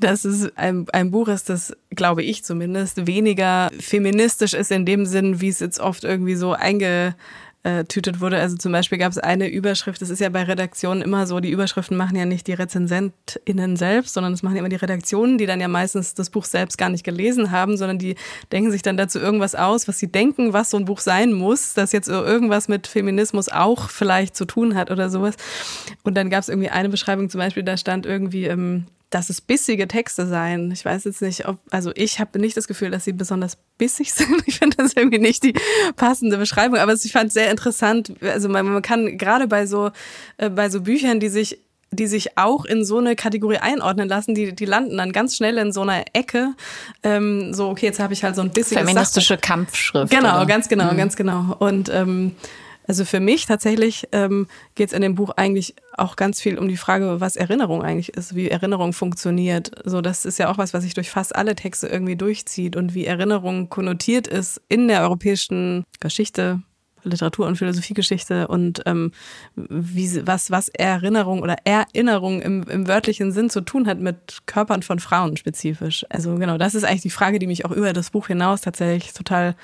dass 0.00 0.24
es 0.24 0.56
ein, 0.56 0.86
ein 0.92 1.10
Buch 1.10 1.28
ist, 1.28 1.48
das, 1.48 1.76
glaube 1.90 2.22
ich 2.22 2.44
zumindest, 2.44 3.06
weniger 3.06 3.70
feministisch 3.84 4.54
ist 4.54 4.70
in 4.70 4.86
dem 4.86 5.06
Sinn, 5.06 5.40
wie 5.40 5.48
es 5.48 5.60
jetzt 5.60 5.80
oft 5.80 6.04
irgendwie 6.04 6.34
so 6.34 6.52
eingetütet 6.52 8.20
wurde. 8.20 8.38
Also 8.38 8.56
zum 8.56 8.72
Beispiel 8.72 8.98
gab 8.98 9.10
es 9.10 9.18
eine 9.18 9.48
Überschrift, 9.48 10.02
das 10.02 10.10
ist 10.10 10.20
ja 10.20 10.28
bei 10.28 10.42
Redaktionen 10.42 11.02
immer 11.02 11.26
so, 11.26 11.40
die 11.40 11.50
Überschriften 11.50 11.96
machen 11.96 12.16
ja 12.16 12.24
nicht 12.24 12.46
die 12.46 12.52
RezensentInnen 12.52 13.76
selbst, 13.76 14.14
sondern 14.14 14.32
das 14.32 14.42
machen 14.42 14.56
ja 14.56 14.60
immer 14.60 14.68
die 14.68 14.76
Redaktionen, 14.76 15.38
die 15.38 15.46
dann 15.46 15.60
ja 15.60 15.68
meistens 15.68 16.14
das 16.14 16.30
Buch 16.30 16.44
selbst 16.44 16.78
gar 16.78 16.88
nicht 16.90 17.04
gelesen 17.04 17.50
haben, 17.50 17.76
sondern 17.76 17.98
die 17.98 18.16
denken 18.52 18.70
sich 18.70 18.82
dann 18.82 18.96
dazu 18.96 19.18
irgendwas 19.18 19.54
aus, 19.54 19.88
was 19.88 19.98
sie 19.98 20.10
denken, 20.10 20.52
was 20.52 20.70
so 20.70 20.76
ein 20.76 20.84
Buch 20.84 21.00
sein 21.00 21.32
muss, 21.32 21.74
das 21.74 21.92
jetzt 21.92 22.08
irgendwas 22.08 22.68
mit 22.68 22.86
Feminismus 22.86 23.48
auch 23.48 23.88
vielleicht 23.88 24.36
zu 24.36 24.44
tun 24.44 24.74
hat 24.74 24.90
oder 24.90 25.10
sowas. 25.10 25.36
Und 26.02 26.16
dann 26.16 26.30
gab 26.30 26.40
es 26.40 26.48
irgendwie 26.48 26.70
eine 26.70 26.88
Beschreibung 26.88 27.30
zum 27.30 27.38
Beispiel, 27.38 27.62
da 27.62 27.76
stand 27.76 28.06
irgendwie, 28.06 28.44
ähm, 28.44 28.86
dass 29.14 29.30
es 29.30 29.40
bissige 29.40 29.86
Texte 29.86 30.26
seien. 30.26 30.72
Ich 30.72 30.84
weiß 30.84 31.04
jetzt 31.04 31.22
nicht, 31.22 31.46
ob, 31.46 31.58
also 31.70 31.92
ich 31.94 32.18
habe 32.18 32.40
nicht 32.40 32.56
das 32.56 32.66
Gefühl, 32.66 32.90
dass 32.90 33.04
sie 33.04 33.12
besonders 33.12 33.56
bissig 33.78 34.12
sind. 34.12 34.42
Ich 34.46 34.58
finde 34.58 34.76
das 34.76 34.94
irgendwie 34.94 35.20
nicht 35.20 35.44
die 35.44 35.54
passende 35.94 36.36
Beschreibung, 36.36 36.78
aber 36.78 36.92
ich 36.92 37.12
fand 37.12 37.28
es 37.28 37.34
sehr 37.34 37.50
interessant. 37.50 38.12
Also 38.20 38.48
man, 38.48 38.66
man 38.66 38.82
kann 38.82 39.16
gerade 39.16 39.46
bei 39.46 39.66
so, 39.66 39.92
äh, 40.38 40.50
bei 40.50 40.68
so 40.68 40.80
Büchern, 40.80 41.20
die 41.20 41.28
sich 41.28 41.60
die 41.90 42.08
sich 42.08 42.36
auch 42.36 42.64
in 42.64 42.84
so 42.84 42.98
eine 42.98 43.14
Kategorie 43.14 43.58
einordnen 43.58 44.08
lassen, 44.08 44.34
die, 44.34 44.52
die 44.52 44.64
landen 44.64 44.96
dann 44.96 45.12
ganz 45.12 45.36
schnell 45.36 45.58
in 45.58 45.70
so 45.70 45.82
einer 45.82 46.04
Ecke. 46.12 46.54
Ähm, 47.04 47.54
so, 47.54 47.68
okay, 47.68 47.86
jetzt 47.86 48.00
habe 48.00 48.12
ich 48.12 48.24
halt 48.24 48.34
so 48.34 48.42
ein 48.42 48.50
bisschen. 48.50 48.78
Feministische 48.78 49.38
Kampfschrift. 49.38 50.10
Genau, 50.10 50.38
oder? 50.38 50.46
ganz 50.46 50.68
genau, 50.68 50.92
mhm. 50.92 50.96
ganz 50.96 51.14
genau. 51.14 51.54
Und 51.60 51.88
ähm, 51.90 52.34
also 52.86 53.04
für 53.04 53.20
mich 53.20 53.46
tatsächlich 53.46 54.08
ähm, 54.12 54.46
geht 54.74 54.88
es 54.88 54.92
in 54.92 55.02
dem 55.02 55.14
Buch 55.14 55.30
eigentlich 55.36 55.74
auch 55.96 56.16
ganz 56.16 56.40
viel 56.40 56.58
um 56.58 56.68
die 56.68 56.76
Frage, 56.76 57.20
was 57.20 57.36
Erinnerung 57.36 57.82
eigentlich 57.82 58.10
ist, 58.10 58.34
wie 58.34 58.50
Erinnerung 58.50 58.92
funktioniert. 58.92 59.70
So, 59.84 60.00
das 60.00 60.24
ist 60.24 60.38
ja 60.38 60.50
auch 60.50 60.58
was, 60.58 60.74
was 60.74 60.82
sich 60.82 60.94
durch 60.94 61.10
fast 61.10 61.34
alle 61.34 61.54
Texte 61.54 61.86
irgendwie 61.86 62.16
durchzieht 62.16 62.76
und 62.76 62.94
wie 62.94 63.06
Erinnerung 63.06 63.68
konnotiert 63.68 64.26
ist 64.26 64.60
in 64.68 64.88
der 64.88 65.02
europäischen 65.02 65.84
Geschichte, 66.00 66.62
Literatur- 67.04 67.46
und 67.46 67.56
Philosophiegeschichte 67.56 68.48
und 68.48 68.82
ähm, 68.86 69.12
wie, 69.56 70.26
was, 70.26 70.50
was 70.50 70.68
Erinnerung 70.68 71.42
oder 71.42 71.56
Erinnerung 71.64 72.42
im, 72.42 72.64
im 72.64 72.88
wörtlichen 72.88 73.32
Sinn 73.32 73.50
zu 73.50 73.60
tun 73.60 73.86
hat 73.86 74.00
mit 74.00 74.42
Körpern 74.46 74.82
von 74.82 74.98
Frauen 74.98 75.36
spezifisch. 75.36 76.04
Also 76.08 76.36
genau, 76.36 76.58
das 76.58 76.74
ist 76.74 76.84
eigentlich 76.84 77.02
die 77.02 77.10
Frage, 77.10 77.38
die 77.38 77.46
mich 77.46 77.64
auch 77.64 77.70
über 77.70 77.92
das 77.92 78.10
Buch 78.10 78.26
hinaus 78.26 78.62
tatsächlich 78.62 79.12
total 79.12 79.54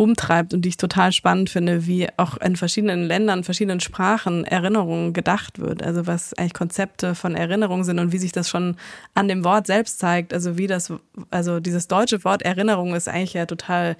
umtreibt 0.00 0.54
und 0.54 0.62
die 0.62 0.70
ich 0.70 0.78
total 0.78 1.12
spannend 1.12 1.50
finde, 1.50 1.86
wie 1.86 2.08
auch 2.16 2.38
in 2.38 2.56
verschiedenen 2.56 3.04
Ländern, 3.04 3.44
verschiedenen 3.44 3.80
Sprachen 3.80 4.44
Erinnerung 4.46 5.12
gedacht 5.12 5.58
wird. 5.58 5.82
Also 5.82 6.06
was 6.06 6.32
eigentlich 6.32 6.54
Konzepte 6.54 7.14
von 7.14 7.34
Erinnerung 7.34 7.84
sind 7.84 7.98
und 7.98 8.10
wie 8.10 8.16
sich 8.16 8.32
das 8.32 8.48
schon 8.48 8.76
an 9.12 9.28
dem 9.28 9.44
Wort 9.44 9.66
selbst 9.66 9.98
zeigt. 9.98 10.32
Also 10.32 10.56
wie 10.56 10.66
das, 10.66 10.90
also 11.30 11.60
dieses 11.60 11.86
deutsche 11.86 12.24
Wort 12.24 12.40
Erinnerung 12.40 12.94
ist 12.94 13.08
eigentlich 13.08 13.34
ja 13.34 13.44
total 13.44 13.98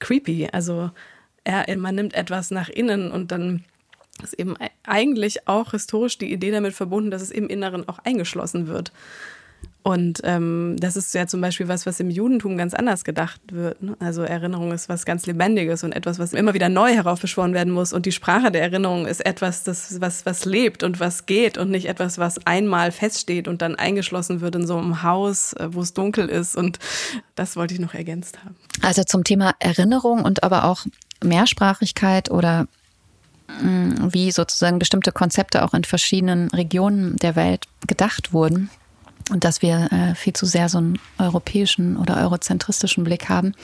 creepy. 0.00 0.48
Also 0.50 0.90
er, 1.46 1.76
man 1.76 1.94
nimmt 1.94 2.14
etwas 2.14 2.50
nach 2.50 2.68
innen 2.68 3.10
und 3.10 3.30
dann 3.30 3.64
ist 4.22 4.34
eben 4.34 4.56
eigentlich 4.84 5.46
auch 5.46 5.72
historisch 5.72 6.18
die 6.18 6.32
Idee 6.32 6.50
damit 6.50 6.74
verbunden, 6.74 7.10
dass 7.10 7.22
es 7.22 7.30
im 7.30 7.48
Inneren 7.48 7.88
auch 7.88 7.98
eingeschlossen 8.00 8.66
wird. 8.66 8.92
Und 9.82 10.20
ähm, 10.24 10.74
das 10.80 10.96
ist 10.96 11.14
ja 11.14 11.28
zum 11.28 11.40
Beispiel 11.40 11.68
was, 11.68 11.86
was 11.86 12.00
im 12.00 12.10
Judentum 12.10 12.56
ganz 12.58 12.74
anders 12.74 13.04
gedacht 13.04 13.40
wird. 13.52 13.80
Ne? 13.80 13.96
Also 14.00 14.22
Erinnerung 14.22 14.72
ist 14.72 14.88
was 14.88 15.04
ganz 15.04 15.26
Lebendiges 15.26 15.84
und 15.84 15.92
etwas, 15.92 16.18
was 16.18 16.32
immer 16.32 16.54
wieder 16.54 16.68
neu 16.68 16.92
heraufbeschworen 16.92 17.54
werden 17.54 17.72
muss. 17.72 17.92
Und 17.92 18.04
die 18.04 18.10
Sprache 18.10 18.50
der 18.50 18.62
Erinnerung 18.62 19.06
ist 19.06 19.24
etwas, 19.24 19.62
das, 19.62 20.00
was, 20.00 20.26
was 20.26 20.44
lebt 20.44 20.82
und 20.82 20.98
was 20.98 21.26
geht 21.26 21.56
und 21.56 21.70
nicht 21.70 21.86
etwas, 21.86 22.18
was 22.18 22.44
einmal 22.48 22.90
feststeht 22.90 23.46
und 23.46 23.62
dann 23.62 23.76
eingeschlossen 23.76 24.40
wird 24.40 24.56
in 24.56 24.66
so 24.66 24.76
einem 24.76 25.04
Haus, 25.04 25.52
äh, 25.52 25.68
wo 25.70 25.82
es 25.82 25.94
dunkel 25.94 26.28
ist. 26.28 26.56
Und 26.56 26.80
das 27.36 27.54
wollte 27.54 27.74
ich 27.74 27.78
noch 27.78 27.94
ergänzt 27.94 28.40
haben. 28.44 28.56
Also 28.82 29.04
zum 29.04 29.22
Thema 29.22 29.54
Erinnerung 29.60 30.24
und 30.24 30.42
aber 30.42 30.64
auch 30.64 30.84
Mehrsprachigkeit 31.22 32.30
oder 32.30 32.66
mm, 33.62 34.08
wie 34.12 34.30
sozusagen 34.30 34.78
bestimmte 34.78 35.12
Konzepte 35.12 35.64
auch 35.64 35.74
in 35.74 35.84
verschiedenen 35.84 36.50
Regionen 36.50 37.16
der 37.16 37.36
Welt 37.36 37.66
gedacht 37.86 38.32
wurden 38.32 38.70
und 39.30 39.44
dass 39.44 39.62
wir 39.62 39.90
äh, 39.92 40.14
viel 40.14 40.32
zu 40.32 40.46
sehr 40.46 40.68
so 40.68 40.78
einen 40.78 40.98
europäischen 41.18 41.96
oder 41.96 42.18
eurozentristischen 42.18 43.04
Blick 43.04 43.28
haben, 43.28 43.54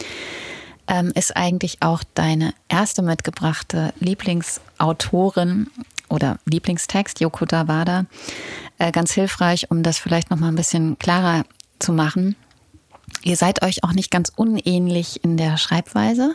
ähm, 0.88 1.12
ist 1.14 1.36
eigentlich 1.36 1.78
auch 1.80 2.03
deine 2.14 2.55
erste 2.68 3.03
mitgebrachte 3.03 3.92
Lieblingsautorin 4.00 5.68
oder 6.09 6.38
Lieblingstext, 6.44 7.20
Yoko 7.20 7.46
Dawada, 7.46 8.07
äh, 8.78 8.90
ganz 8.90 9.12
hilfreich, 9.12 9.70
um 9.70 9.82
das 9.82 9.98
vielleicht 9.98 10.30
noch 10.30 10.38
mal 10.38 10.48
ein 10.48 10.57
bisschen 10.57 10.98
klarer 10.98 11.44
zu 11.78 11.92
machen. 11.92 12.36
Ihr 13.23 13.37
seid 13.37 13.63
euch 13.63 13.85
auch 13.85 13.93
nicht 13.93 14.11
ganz 14.11 14.33
unähnlich 14.35 15.23
in 15.23 15.37
der 15.37 15.57
Schreibweise. 15.57 16.35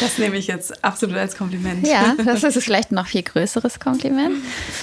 Das 0.00 0.18
nehme 0.18 0.36
ich 0.36 0.46
jetzt 0.46 0.84
absolut 0.84 1.16
als 1.16 1.36
Kompliment. 1.36 1.86
Ja, 1.86 2.14
das 2.24 2.44
ist 2.44 2.62
vielleicht 2.62 2.92
noch 2.92 3.06
viel 3.06 3.22
größeres 3.22 3.80
Kompliment. 3.80 4.36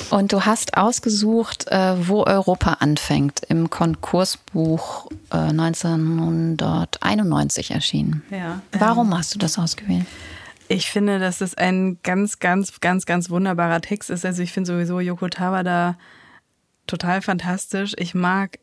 Und 0.09 0.33
du 0.33 0.45
hast 0.45 0.75
ausgesucht, 0.77 1.67
äh, 1.67 2.07
wo 2.07 2.23
Europa 2.23 2.77
anfängt, 2.79 3.41
im 3.47 3.69
Konkursbuch 3.69 5.11
1991 5.29 7.69
äh, 7.69 7.73
erschienen. 7.73 8.23
Ja. 8.31 8.61
Warum 8.71 9.15
hast 9.17 9.35
du 9.35 9.39
das 9.39 9.59
ausgewählt? 9.59 10.05
Ich 10.69 10.89
finde, 10.89 11.19
dass 11.19 11.41
es 11.41 11.55
ein 11.55 11.99
ganz, 12.03 12.39
ganz, 12.39 12.79
ganz, 12.81 13.05
ganz 13.05 13.29
wunderbarer 13.29 13.81
Text 13.81 14.09
ist. 14.09 14.25
Also 14.25 14.41
ich 14.41 14.51
finde 14.51 14.73
sowieso 14.73 14.99
Yoko 14.99 15.29
Tawada 15.29 15.97
total 16.87 17.21
fantastisch. 17.21 17.93
Ich 17.97 18.13
mag 18.13 18.59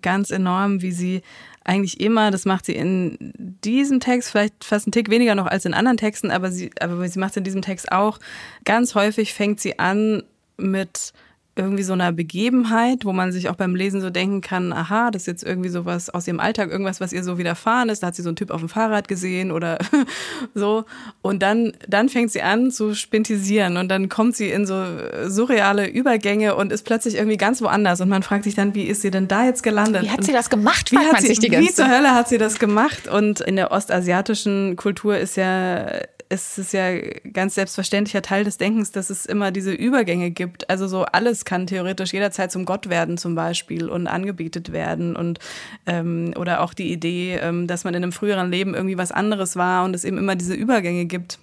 ganz 0.00 0.30
enorm, 0.30 0.82
wie 0.82 0.92
sie 0.92 1.22
eigentlich 1.64 2.00
immer, 2.00 2.30
das 2.30 2.44
macht 2.44 2.66
sie 2.66 2.74
in 2.74 3.16
diesem 3.38 4.00
Text 4.00 4.30
vielleicht 4.30 4.64
fast 4.64 4.86
einen 4.86 4.92
Tick 4.92 5.08
weniger 5.10 5.34
noch 5.34 5.46
als 5.46 5.64
in 5.64 5.74
anderen 5.74 5.96
Texten, 5.96 6.30
aber 6.30 6.50
sie, 6.50 6.70
aber 6.80 7.08
sie 7.08 7.18
macht 7.18 7.32
es 7.32 7.36
in 7.38 7.44
diesem 7.44 7.62
Text 7.62 7.90
auch. 7.90 8.18
Ganz 8.64 8.94
häufig 8.94 9.32
fängt 9.32 9.60
sie 9.60 9.78
an 9.78 10.22
mit 10.56 11.12
irgendwie 11.56 11.84
so 11.84 11.92
einer 11.92 12.10
Begebenheit, 12.10 13.04
wo 13.04 13.12
man 13.12 13.30
sich 13.30 13.48
auch 13.48 13.54
beim 13.54 13.76
Lesen 13.76 14.00
so 14.00 14.10
denken 14.10 14.40
kann, 14.40 14.72
aha, 14.72 15.12
das 15.12 15.22
ist 15.22 15.26
jetzt 15.26 15.44
irgendwie 15.44 15.68
sowas 15.68 16.10
aus 16.10 16.26
ihrem 16.26 16.40
Alltag, 16.40 16.70
irgendwas, 16.70 17.00
was 17.00 17.12
ihr 17.12 17.22
so 17.22 17.38
widerfahren 17.38 17.88
ist. 17.88 18.02
Da 18.02 18.08
hat 18.08 18.16
sie 18.16 18.22
so 18.22 18.30
einen 18.30 18.36
Typ 18.36 18.50
auf 18.50 18.60
dem 18.60 18.68
Fahrrad 18.68 19.06
gesehen 19.06 19.52
oder 19.52 19.78
so. 20.54 20.84
Und 21.22 21.42
dann, 21.42 21.72
dann 21.88 22.08
fängt 22.08 22.32
sie 22.32 22.42
an 22.42 22.72
zu 22.72 22.94
spintisieren 22.94 23.76
und 23.76 23.88
dann 23.88 24.08
kommt 24.08 24.34
sie 24.34 24.50
in 24.50 24.66
so 24.66 24.84
surreale 25.26 25.88
Übergänge 25.88 26.56
und 26.56 26.72
ist 26.72 26.84
plötzlich 26.84 27.14
irgendwie 27.14 27.36
ganz 27.36 27.62
woanders. 27.62 28.00
Und 28.00 28.08
man 28.08 28.24
fragt 28.24 28.44
sich 28.44 28.56
dann, 28.56 28.74
wie 28.74 28.84
ist 28.84 29.02
sie 29.02 29.12
denn 29.12 29.28
da 29.28 29.44
jetzt 29.44 29.62
gelandet? 29.62 30.02
Wie 30.02 30.10
hat 30.10 30.24
sie 30.24 30.32
das 30.32 30.50
gemacht? 30.50 30.90
Wie, 30.90 30.98
hat 30.98 31.20
sie, 31.20 31.28
wie 31.28 31.72
zur 31.72 31.88
Hölle 31.88 32.14
hat 32.14 32.28
sie 32.28 32.38
das 32.38 32.58
gemacht? 32.58 33.06
Und 33.06 33.40
in 33.40 33.54
der 33.54 33.70
ostasiatischen 33.70 34.74
Kultur 34.74 35.16
ist 35.16 35.36
ja 35.36 35.86
es 36.34 36.58
ist 36.58 36.72
ja 36.72 36.98
ganz 37.32 37.54
selbstverständlicher 37.54 38.22
Teil 38.22 38.44
des 38.44 38.58
Denkens, 38.58 38.90
dass 38.92 39.08
es 39.08 39.24
immer 39.24 39.50
diese 39.50 39.72
Übergänge 39.72 40.30
gibt. 40.30 40.68
Also 40.68 40.86
so 40.88 41.04
alles 41.04 41.44
kann 41.44 41.66
theoretisch 41.66 42.12
jederzeit 42.12 42.52
zum 42.52 42.64
Gott 42.64 42.88
werden 42.88 43.16
zum 43.16 43.34
Beispiel 43.34 43.88
und 43.88 44.06
angebetet 44.06 44.72
werden 44.72 45.16
und 45.16 45.38
ähm, 45.86 46.34
oder 46.36 46.60
auch 46.60 46.74
die 46.74 46.92
Idee, 46.92 47.36
ähm, 47.36 47.66
dass 47.66 47.84
man 47.84 47.94
in 47.94 48.02
einem 48.02 48.12
früheren 48.12 48.50
Leben 48.50 48.74
irgendwie 48.74 48.98
was 48.98 49.12
anderes 49.12 49.56
war 49.56 49.84
und 49.84 49.94
es 49.94 50.04
eben 50.04 50.18
immer 50.18 50.36
diese 50.36 50.54
Übergänge 50.54 51.06
gibt, 51.06 51.38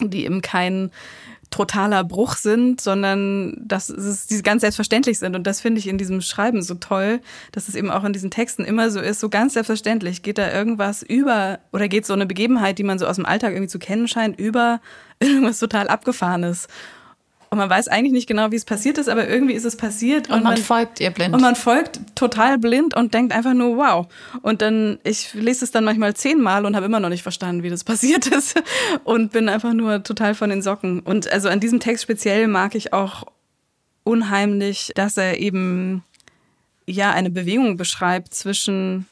die 0.00 0.24
eben 0.24 0.42
kein 0.42 0.90
totaler 1.50 2.04
Bruch 2.04 2.36
sind, 2.36 2.80
sondern 2.80 3.56
dass 3.64 3.88
es 3.88 4.26
die 4.26 4.42
ganz 4.42 4.60
selbstverständlich 4.60 5.18
sind. 5.18 5.34
Und 5.34 5.46
das 5.46 5.60
finde 5.60 5.78
ich 5.78 5.86
in 5.86 5.98
diesem 5.98 6.20
Schreiben 6.20 6.62
so 6.62 6.74
toll, 6.74 7.20
dass 7.52 7.68
es 7.68 7.74
eben 7.74 7.90
auch 7.90 8.04
in 8.04 8.12
diesen 8.12 8.30
Texten 8.30 8.64
immer 8.64 8.90
so 8.90 9.00
ist, 9.00 9.20
so 9.20 9.28
ganz 9.28 9.54
selbstverständlich. 9.54 10.22
Geht 10.22 10.38
da 10.38 10.52
irgendwas 10.52 11.02
über 11.02 11.60
oder 11.72 11.88
geht 11.88 12.06
so 12.06 12.12
eine 12.12 12.26
Begebenheit, 12.26 12.78
die 12.78 12.84
man 12.84 12.98
so 12.98 13.06
aus 13.06 13.16
dem 13.16 13.26
Alltag 13.26 13.52
irgendwie 13.52 13.68
zu 13.68 13.78
kennen 13.78 14.08
scheint, 14.08 14.38
über 14.38 14.80
irgendwas 15.20 15.58
total 15.58 15.88
Abgefahrenes. 15.88 16.68
Und 17.50 17.58
man 17.58 17.70
weiß 17.70 17.88
eigentlich 17.88 18.12
nicht 18.12 18.26
genau, 18.26 18.50
wie 18.50 18.56
es 18.56 18.64
passiert 18.64 18.98
ist, 18.98 19.08
aber 19.08 19.26
irgendwie 19.26 19.54
ist 19.54 19.64
es 19.64 19.76
passiert. 19.76 20.28
Und, 20.28 20.36
und 20.36 20.42
man, 20.44 20.54
man, 20.54 20.62
folgt 20.62 21.00
ihr 21.00 21.10
blind. 21.10 21.34
Und 21.34 21.40
man 21.40 21.54
folgt 21.54 22.00
total 22.14 22.58
blind 22.58 22.94
und 22.94 23.14
denkt 23.14 23.32
einfach 23.32 23.54
nur, 23.54 23.76
wow. 23.78 24.06
Und 24.42 24.60
dann, 24.60 24.98
ich 25.02 25.32
lese 25.34 25.64
es 25.64 25.70
dann 25.70 25.84
manchmal 25.84 26.14
zehnmal 26.14 26.66
und 26.66 26.76
habe 26.76 26.86
immer 26.86 27.00
noch 27.00 27.08
nicht 27.08 27.22
verstanden, 27.22 27.62
wie 27.62 27.70
das 27.70 27.84
passiert 27.84 28.26
ist. 28.26 28.60
Und 29.04 29.32
bin 29.32 29.48
einfach 29.48 29.72
nur 29.72 30.02
total 30.02 30.34
von 30.34 30.50
den 30.50 30.60
Socken. 30.60 31.00
Und 31.00 31.30
also 31.32 31.48
an 31.48 31.60
diesem 31.60 31.80
Text 31.80 32.02
speziell 32.02 32.48
mag 32.48 32.74
ich 32.74 32.92
auch 32.92 33.24
unheimlich, 34.04 34.92
dass 34.94 35.16
er 35.16 35.38
eben 35.38 36.02
ja 36.86 37.10
eine 37.12 37.30
Bewegung 37.30 37.76
beschreibt 37.76 38.34
zwischen 38.34 39.06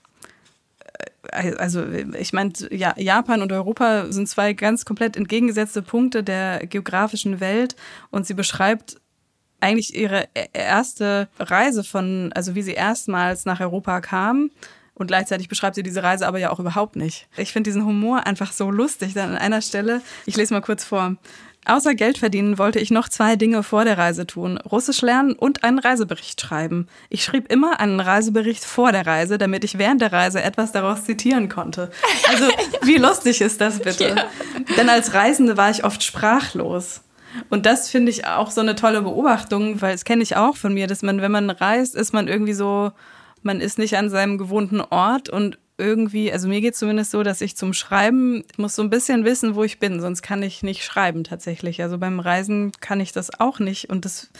also 1.33 1.85
ich 2.18 2.33
meine, 2.33 2.53
ja, 2.70 2.95
Japan 2.97 3.43
und 3.43 3.53
Europa 3.53 4.11
sind 4.11 4.29
zwei 4.29 4.53
ganz 4.53 4.85
komplett 4.85 5.16
entgegengesetzte 5.16 5.83
Punkte 5.83 6.22
der 6.22 6.66
geografischen 6.66 7.41
Welt 7.41 7.77
und 8.11 8.27
sie 8.27 8.35
beschreibt 8.35 8.97
eigentlich 9.61 9.97
ihre 9.97 10.29
e-, 10.35 10.47
erste 10.53 11.29
Reise 11.39 11.85
von, 11.85 12.33
also 12.35 12.55
wie 12.55 12.62
sie 12.62 12.74
erstmals 12.74 13.45
nach 13.45 13.61
Europa 13.61 14.01
kam. 14.01 14.51
Und 14.95 15.09
gleichzeitig 15.09 15.49
beschreibt 15.49 15.74
sie 15.74 15.83
diese 15.83 16.03
Reise 16.03 16.27
aber 16.27 16.39
ja 16.39 16.51
auch 16.51 16.59
überhaupt 16.59 16.97
nicht. 16.97 17.29
Ich 17.37 17.53
finde 17.53 17.68
diesen 17.68 17.85
Humor 17.85 18.27
einfach 18.27 18.51
so 18.53 18.70
lustig. 18.70 19.12
Dann 19.12 19.33
an 19.33 19.37
einer 19.37 19.61
Stelle, 19.61 20.01
ich 20.24 20.37
lese 20.37 20.55
mal 20.55 20.62
kurz 20.62 20.85
vor. 20.85 21.16
Außer 21.67 21.97
Geld 21.97 22.19
verdienen 22.19 22.59
wollte 22.59 22.79
ich 22.79 22.93
noch 22.93 23.09
zwei 23.09 23.35
Dinge 23.35 23.64
vor 23.64 23.85
der 23.85 23.99
Reise 23.99 24.25
tun. 24.25 24.57
Russisch 24.59 25.03
lernen 25.03 25.33
und 25.33 25.64
einen 25.64 25.81
Reisebericht 25.81 26.41
schreiben. 26.41 26.87
Ich 27.11 27.25
schrieb 27.25 27.51
immer 27.51 27.81
einen 27.81 27.99
Reisebericht 27.99 28.64
vor 28.64 28.93
der 28.93 29.05
Reise, 29.05 29.37
damit 29.37 29.64
ich 29.64 29.77
während 29.77 30.01
der 30.01 30.12
Reise 30.12 30.41
etwas 30.41 30.71
daraus 30.71 31.05
zitieren 31.05 31.49
konnte. 31.49 31.91
Also, 32.29 32.49
wie 32.83 32.99
lustig 32.99 33.41
ist 33.41 33.61
das 33.61 33.81
bitte? 33.81 34.14
Ja. 34.17 34.25
Denn 34.77 34.89
als 34.89 35.12
Reisende 35.12 35.57
war 35.57 35.69
ich 35.71 35.85
oft 35.85 36.05
sprachlos. 36.05 37.03
Und 37.51 37.67
das 37.67 37.91
finde 37.91 38.12
ich 38.12 38.27
auch 38.27 38.53
so 38.53 38.61
eine 38.61 38.77
tolle 38.77 39.03
Beobachtung, 39.03 39.83
weil 39.83 39.95
es 39.95 40.05
kenne 40.05 40.23
ich 40.23 40.37
auch 40.37 40.57
von 40.57 40.73
mir, 40.73 40.87
dass 40.87 41.03
man, 41.03 41.21
wenn 41.21 41.33
man 41.33 41.51
reist, 41.51 41.97
ist 41.97 42.12
man 42.12 42.29
irgendwie 42.29 42.55
so, 42.55 42.93
man 43.43 43.61
ist 43.61 43.77
nicht 43.77 43.97
an 43.97 44.09
seinem 44.09 44.39
gewohnten 44.39 44.81
Ort 44.81 45.29
und 45.29 45.59
irgendwie, 45.79 46.33
also 46.33 46.49
mir 46.49 46.61
geht 46.62 46.72
es 46.72 46.79
zumindest 46.79 47.11
so, 47.11 47.22
dass 47.22 47.43
ich 47.43 47.57
zum 47.57 47.74
Schreiben 47.74 48.45
ich 48.51 48.59
muss 48.59 48.74
so 48.74 48.83
ein 48.83 48.89
bisschen 48.89 49.24
wissen, 49.24 49.55
wo 49.55 49.62
ich 49.62 49.79
bin, 49.79 50.01
sonst 50.01 50.22
kann 50.22 50.43
ich 50.43 50.62
nicht 50.62 50.83
schreiben 50.85 51.22
tatsächlich. 51.22 51.83
Also 51.83 51.99
beim 51.99 52.18
Reisen 52.18 52.72
kann 52.81 52.99
ich 53.01 53.12
das 53.12 53.41
auch 53.41 53.59
nicht 53.59 53.91
und 53.91 54.05
das 54.07 54.31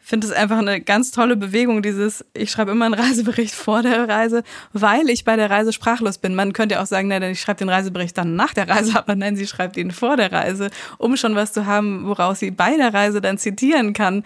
finde 0.00 0.26
es 0.26 0.32
einfach 0.32 0.58
eine 0.58 0.80
ganz 0.80 1.10
tolle 1.10 1.36
Bewegung, 1.36 1.82
dieses, 1.82 2.24
ich 2.32 2.50
schreibe 2.50 2.70
immer 2.70 2.86
einen 2.86 2.94
Reisebericht 3.00 3.54
vor 3.54 3.82
der 3.82 4.08
Reise, 4.08 4.42
weil 4.72 5.10
ich 5.10 5.24
bei 5.24 5.36
der 5.36 5.50
Reise 5.50 5.72
sprachlos 5.72 6.16
bin. 6.18 6.34
Man 6.34 6.54
könnte 6.54 6.76
ja 6.76 6.82
auch 6.82 6.86
sagen, 6.86 7.08
nein, 7.08 7.22
ich 7.24 7.40
schreibe 7.40 7.58
den 7.58 7.68
Reisebericht 7.68 8.16
dann 8.16 8.34
nach 8.34 8.54
der 8.54 8.68
Reise, 8.68 8.92
aber 8.96 9.16
nein, 9.16 9.36
sie 9.36 9.46
schreibt 9.46 9.76
ihn 9.76 9.90
vor 9.90 10.16
der 10.16 10.32
Reise, 10.32 10.70
um 10.96 11.16
schon 11.16 11.34
was 11.34 11.52
zu 11.52 11.66
haben, 11.66 12.06
woraus 12.06 12.38
sie 12.38 12.50
bei 12.50 12.76
der 12.76 12.94
Reise 12.94 13.20
dann 13.20 13.36
zitieren 13.36 13.92
kann. 13.92 14.24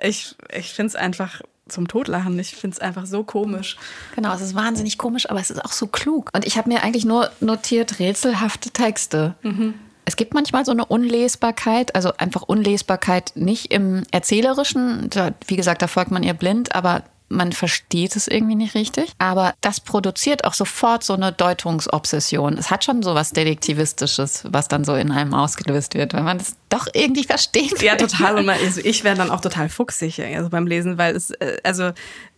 Ich, 0.00 0.34
ich 0.54 0.72
finde 0.72 0.88
es 0.88 0.96
einfach 0.96 1.42
zum 1.68 1.88
Totlachen. 1.88 2.38
Ich 2.38 2.54
finde 2.54 2.74
es 2.74 2.80
einfach 2.80 3.06
so 3.06 3.24
komisch. 3.24 3.76
Genau, 4.14 4.34
es 4.34 4.40
ist 4.40 4.54
wahnsinnig 4.54 4.98
komisch, 4.98 5.28
aber 5.28 5.40
es 5.40 5.50
ist 5.50 5.64
auch 5.64 5.72
so 5.72 5.86
klug. 5.86 6.30
Und 6.34 6.46
ich 6.46 6.56
habe 6.56 6.68
mir 6.68 6.82
eigentlich 6.82 7.04
nur 7.04 7.30
notiert 7.40 7.98
rätselhafte 7.98 8.70
Texte. 8.70 9.34
Mhm. 9.42 9.74
Es 10.04 10.14
gibt 10.14 10.34
manchmal 10.34 10.64
so 10.64 10.70
eine 10.70 10.84
Unlesbarkeit, 10.84 11.96
also 11.96 12.12
einfach 12.16 12.42
Unlesbarkeit 12.42 13.32
nicht 13.34 13.72
im 13.72 14.04
Erzählerischen. 14.12 15.10
Da, 15.10 15.32
wie 15.48 15.56
gesagt, 15.56 15.82
da 15.82 15.88
folgt 15.88 16.12
man 16.12 16.22
ihr 16.22 16.34
blind, 16.34 16.76
aber 16.76 17.02
man 17.28 17.52
versteht 17.52 18.14
es 18.14 18.28
irgendwie 18.28 18.54
nicht 18.54 18.74
richtig. 18.74 19.12
Aber 19.18 19.54
das 19.60 19.80
produziert 19.80 20.44
auch 20.44 20.54
sofort 20.54 21.02
so 21.02 21.14
eine 21.14 21.32
Deutungsobsession. 21.32 22.56
Es 22.56 22.70
hat 22.70 22.84
schon 22.84 23.02
so 23.02 23.14
was 23.14 23.32
Detektivistisches, 23.32 24.44
was 24.48 24.68
dann 24.68 24.84
so 24.84 24.94
in 24.94 25.10
einem 25.10 25.34
ausgelöst 25.34 25.94
wird, 25.94 26.14
weil 26.14 26.22
man 26.22 26.36
es 26.38 26.56
doch 26.68 26.86
irgendwie 26.92 27.24
versteht. 27.24 27.82
Ja, 27.82 27.96
total. 27.96 28.38
Und 28.38 28.48
also 28.48 28.80
ich 28.82 29.04
wäre 29.04 29.16
dann 29.16 29.30
auch 29.30 29.40
total 29.40 29.68
fuchsig 29.68 30.22
also 30.22 30.50
beim 30.50 30.66
Lesen, 30.66 30.98
weil 30.98 31.16
es, 31.16 31.30
äh, 31.30 31.58
also 31.64 31.92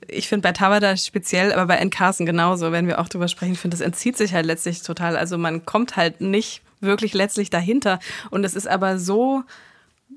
ich 0.07 0.29
finde 0.29 0.49
bei 0.49 0.53
Tabata 0.53 0.97
speziell, 0.97 1.53
aber 1.53 1.67
bei 1.67 1.77
N. 1.77 1.91
Carson 1.91 2.25
genauso, 2.25 2.73
wenn 2.73 2.87
wir 2.87 2.99
auch 2.99 3.09
drüber 3.09 3.29
sprechen, 3.29 3.53
ich 3.53 3.59
finde, 3.59 3.77
das 3.77 3.85
entzieht 3.85 4.17
sich 4.17 4.33
halt 4.33 4.47
letztlich 4.47 4.83
total. 4.83 5.17
Also 5.17 5.37
man 5.37 5.67
kommt 5.67 5.97
halt 5.97 6.21
nicht 6.21 6.63
wirklich 6.81 7.13
letztlich 7.15 7.51
dahinter. 7.51 7.99
Und 8.31 8.45
es 8.45 8.55
ist 8.55 8.69
aber 8.69 8.99
so 8.99 9.43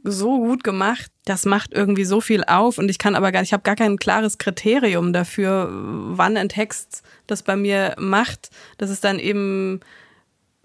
so 0.03 0.39
gut 0.39 0.63
gemacht. 0.63 1.11
Das 1.25 1.45
macht 1.45 1.73
irgendwie 1.73 2.05
so 2.05 2.21
viel 2.21 2.43
auf 2.43 2.77
und 2.77 2.89
ich 2.89 2.97
kann 2.97 3.15
aber 3.15 3.31
gar, 3.31 3.43
ich 3.43 3.53
habe 3.53 3.63
gar 3.63 3.75
kein 3.75 3.97
klares 3.97 4.37
Kriterium 4.37 5.13
dafür, 5.13 5.69
wann 5.71 6.37
ein 6.37 6.49
Text 6.49 7.03
das 7.27 7.43
bei 7.43 7.55
mir 7.55 7.95
macht. 7.97 8.49
Das 8.77 8.89
ist 8.89 9.03
dann 9.03 9.19
eben 9.19 9.81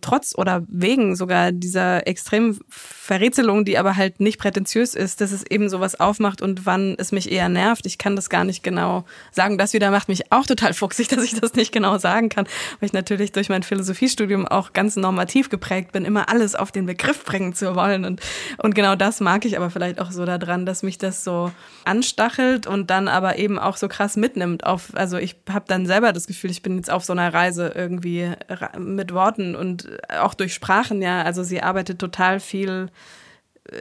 trotz 0.06 0.34
oder 0.36 0.62
wegen 0.68 1.16
sogar 1.16 1.50
dieser 1.50 2.06
extremen 2.06 2.60
Verrätselung, 2.68 3.64
die 3.64 3.76
aber 3.76 3.96
halt 3.96 4.20
nicht 4.20 4.38
prätentiös 4.38 4.94
ist, 4.94 5.20
dass 5.20 5.32
es 5.32 5.44
eben 5.44 5.68
sowas 5.68 5.98
aufmacht 5.98 6.42
und 6.42 6.64
wann 6.64 6.94
es 6.98 7.10
mich 7.10 7.30
eher 7.30 7.48
nervt. 7.48 7.86
Ich 7.86 7.98
kann 7.98 8.14
das 8.14 8.30
gar 8.30 8.44
nicht 8.44 8.62
genau 8.62 9.04
sagen. 9.32 9.58
Das 9.58 9.72
wieder 9.72 9.90
macht 9.90 10.08
mich 10.08 10.30
auch 10.30 10.46
total 10.46 10.74
fuchsig, 10.74 11.08
dass 11.16 11.24
ich 11.24 11.38
das 11.38 11.54
nicht 11.54 11.72
genau 11.72 11.98
sagen 11.98 12.28
kann, 12.28 12.46
weil 12.78 12.86
ich 12.86 12.92
natürlich 12.92 13.32
durch 13.32 13.48
mein 13.48 13.64
Philosophiestudium 13.64 14.46
auch 14.46 14.72
ganz 14.72 14.94
normativ 14.94 15.48
geprägt 15.48 15.90
bin, 15.90 16.04
immer 16.04 16.28
alles 16.28 16.54
auf 16.54 16.70
den 16.70 16.86
Begriff 16.86 17.24
bringen 17.24 17.52
zu 17.52 17.74
wollen. 17.74 18.04
Und, 18.04 18.20
und 18.58 18.76
genau 18.76 18.94
das 18.94 19.20
mag 19.20 19.44
ich 19.44 19.56
aber 19.56 19.70
vielleicht 19.70 20.00
auch 20.00 20.12
so 20.12 20.24
daran, 20.24 20.66
dass 20.66 20.84
mich 20.84 20.98
das 20.98 21.24
so 21.24 21.50
anstachelt 21.84 22.68
und 22.68 22.90
dann 22.90 23.08
aber 23.08 23.38
eben 23.38 23.58
auch 23.58 23.76
so 23.76 23.88
krass 23.88 24.16
mitnimmt. 24.16 24.64
Auf, 24.64 24.90
also 24.94 25.16
ich 25.16 25.34
habe 25.50 25.64
dann 25.66 25.86
selber 25.86 26.12
das 26.12 26.28
Gefühl, 26.28 26.52
ich 26.52 26.62
bin 26.62 26.76
jetzt 26.76 26.92
auf 26.92 27.04
so 27.04 27.12
einer 27.12 27.34
Reise 27.34 27.72
irgendwie 27.74 28.30
mit 28.78 29.12
Worten 29.12 29.56
und 29.56 29.95
auch 30.20 30.34
durch 30.34 30.54
Sprachen, 30.54 31.02
ja. 31.02 31.22
Also 31.22 31.42
sie 31.42 31.62
arbeitet 31.62 31.98
total 31.98 32.40
viel 32.40 32.88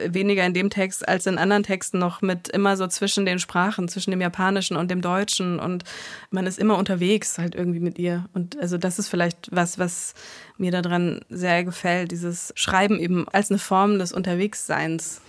weniger 0.06 0.44
in 0.44 0.54
dem 0.54 0.70
Text 0.70 1.06
als 1.08 1.26
in 1.26 1.38
anderen 1.38 1.62
Texten 1.62 1.98
noch 1.98 2.22
mit 2.22 2.48
immer 2.48 2.76
so 2.76 2.86
zwischen 2.86 3.26
den 3.26 3.38
Sprachen, 3.38 3.88
zwischen 3.88 4.10
dem 4.10 4.20
Japanischen 4.20 4.76
und 4.76 4.90
dem 4.90 5.00
Deutschen 5.00 5.58
und 5.58 5.84
man 6.30 6.46
ist 6.46 6.58
immer 6.58 6.76
unterwegs 6.76 7.38
halt 7.38 7.54
irgendwie 7.54 7.80
mit 7.80 7.98
ihr 7.98 8.26
und 8.34 8.58
also 8.58 8.78
das 8.78 8.98
ist 8.98 9.08
vielleicht 9.08 9.48
was, 9.52 9.78
was 9.78 10.14
mir 10.58 10.72
daran 10.72 11.20
sehr 11.28 11.64
gefällt, 11.64 12.12
dieses 12.12 12.52
Schreiben 12.56 12.98
eben 12.98 13.28
als 13.28 13.50
eine 13.50 13.58
Form 13.58 13.98
des 13.98 14.12
Unterwegsseins. 14.12 15.20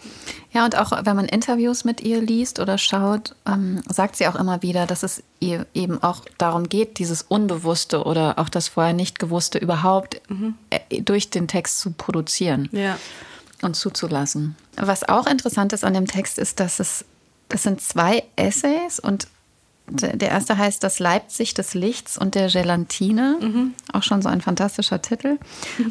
Ja 0.52 0.66
und 0.66 0.78
auch 0.78 0.92
wenn 1.06 1.16
man 1.16 1.26
Interviews 1.26 1.84
mit 1.84 2.02
ihr 2.02 2.22
liest 2.22 2.60
oder 2.60 2.78
schaut, 2.78 3.36
ähm, 3.46 3.82
sagt 3.90 4.16
sie 4.16 4.28
auch 4.28 4.36
immer 4.36 4.62
wieder, 4.62 4.86
dass 4.86 5.04
es 5.04 5.24
ihr 5.40 5.68
eben 5.74 6.02
auch 6.02 6.24
darum 6.38 6.70
geht, 6.70 7.00
dieses 7.00 7.22
Unbewusste 7.22 8.04
oder 8.04 8.40
auch 8.40 8.50
das 8.50 8.70
vorher 8.70 8.94
nicht 8.94 9.20
gewusste 9.20 9.58
überhaupt 9.58 10.22
mhm. 10.30 10.56
Äh, 10.70 11.02
durch 11.02 11.30
den 11.30 11.48
Text 11.48 11.80
zu 11.80 11.92
produzieren. 11.92 12.70
Ja 12.72 12.98
und 13.62 13.76
zuzulassen. 13.76 14.56
Was 14.76 15.08
auch 15.08 15.28
interessant 15.28 15.74
ist 15.74 15.84
an 15.84 15.94
dem 15.94 16.08
Text 16.08 16.38
ist, 16.38 16.60
dass 16.60 16.80
es 16.80 17.06
das 17.50 17.64
sind 17.64 17.82
zwei 17.82 18.24
Essays 18.36 19.00
und 19.00 19.28
Der 19.90 20.30
erste 20.30 20.58
heißt 20.58 20.84
Das 20.84 21.00
Leipzig 21.00 21.54
des 21.54 21.74
Lichts 21.74 22.18
und 22.18 22.36
der 22.36 22.50
Gelatine. 22.50 23.38
Mhm. 23.40 23.74
Auch 23.94 24.04
schon 24.04 24.22
so 24.22 24.28
ein 24.28 24.42
fantastischer 24.42 25.02
Titel. 25.02 25.40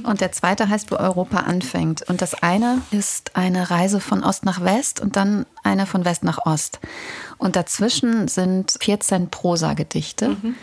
Und 0.03 0.21
der 0.21 0.33
zweite 0.33 0.69
heißt 0.69 0.91
Wo 0.91 0.97
Europa 0.97 1.39
anfängt. 1.39 2.03
Und 2.03 2.21
das 2.21 2.35
eine 2.35 2.83
ist 2.91 3.37
eine 3.37 3.71
Reise 3.71 4.01
von 4.01 4.23
Ost 4.23 4.45
nach 4.45 4.63
West 4.63 5.01
und 5.01 5.17
dann 5.17 5.47
eine 5.63 5.87
von 5.87 6.05
West 6.05 6.25
nach 6.25 6.45
Ost. 6.45 6.79
Und 7.39 7.57
dazwischen 7.57 8.29
sind 8.29 8.77
14 8.83 9.31
Prosagedichte, 9.31 10.29
mhm 10.29 10.57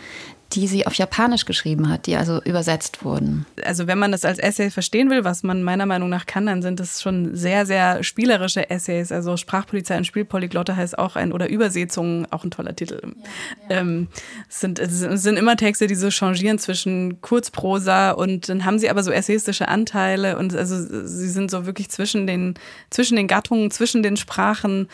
die 0.52 0.68
sie 0.68 0.86
auf 0.86 0.94
Japanisch 0.94 1.46
geschrieben 1.46 1.88
hat, 1.88 2.06
die 2.06 2.16
also 2.16 2.40
übersetzt 2.42 3.04
wurden. 3.04 3.46
Also 3.64 3.86
wenn 3.86 3.98
man 3.98 4.12
das 4.12 4.24
als 4.24 4.38
Essay 4.38 4.70
verstehen 4.70 5.10
will, 5.10 5.24
was 5.24 5.42
man 5.42 5.62
meiner 5.62 5.86
Meinung 5.86 6.08
nach 6.08 6.26
kann, 6.26 6.46
dann 6.46 6.62
sind 6.62 6.78
das 6.78 7.02
schon 7.02 7.34
sehr, 7.34 7.66
sehr 7.66 8.04
spielerische 8.04 8.70
Essays. 8.70 9.10
Also 9.10 9.36
Sprachpolizei 9.36 9.96
und 9.96 10.06
Spielpolyglotte 10.06 10.76
heißt 10.76 10.98
auch 10.98 11.16
ein, 11.16 11.32
oder 11.32 11.48
Übersetzungen, 11.48 12.26
auch 12.30 12.44
ein 12.44 12.50
toller 12.50 12.76
Titel. 12.76 13.00
Ja, 13.02 13.74
ja. 13.74 13.80
Ähm, 13.80 14.08
es, 14.48 14.60
sind, 14.60 14.78
es 14.78 15.00
sind 15.00 15.36
immer 15.36 15.56
Texte, 15.56 15.86
die 15.86 15.94
so 15.94 16.10
changieren 16.10 16.58
zwischen 16.58 17.20
Kurzprosa 17.20 18.12
und 18.12 18.48
dann 18.48 18.64
haben 18.64 18.78
sie 18.78 18.90
aber 18.90 19.02
so 19.02 19.10
essayistische 19.10 19.68
Anteile 19.68 20.38
und 20.38 20.54
also 20.54 20.76
sie 20.78 21.28
sind 21.28 21.50
so 21.50 21.66
wirklich 21.66 21.88
zwischen 21.90 22.26
den, 22.26 22.54
zwischen 22.90 23.16
den 23.16 23.26
Gattungen, 23.26 23.70
zwischen 23.70 24.02
den 24.02 24.16
Sprachen. 24.16 24.88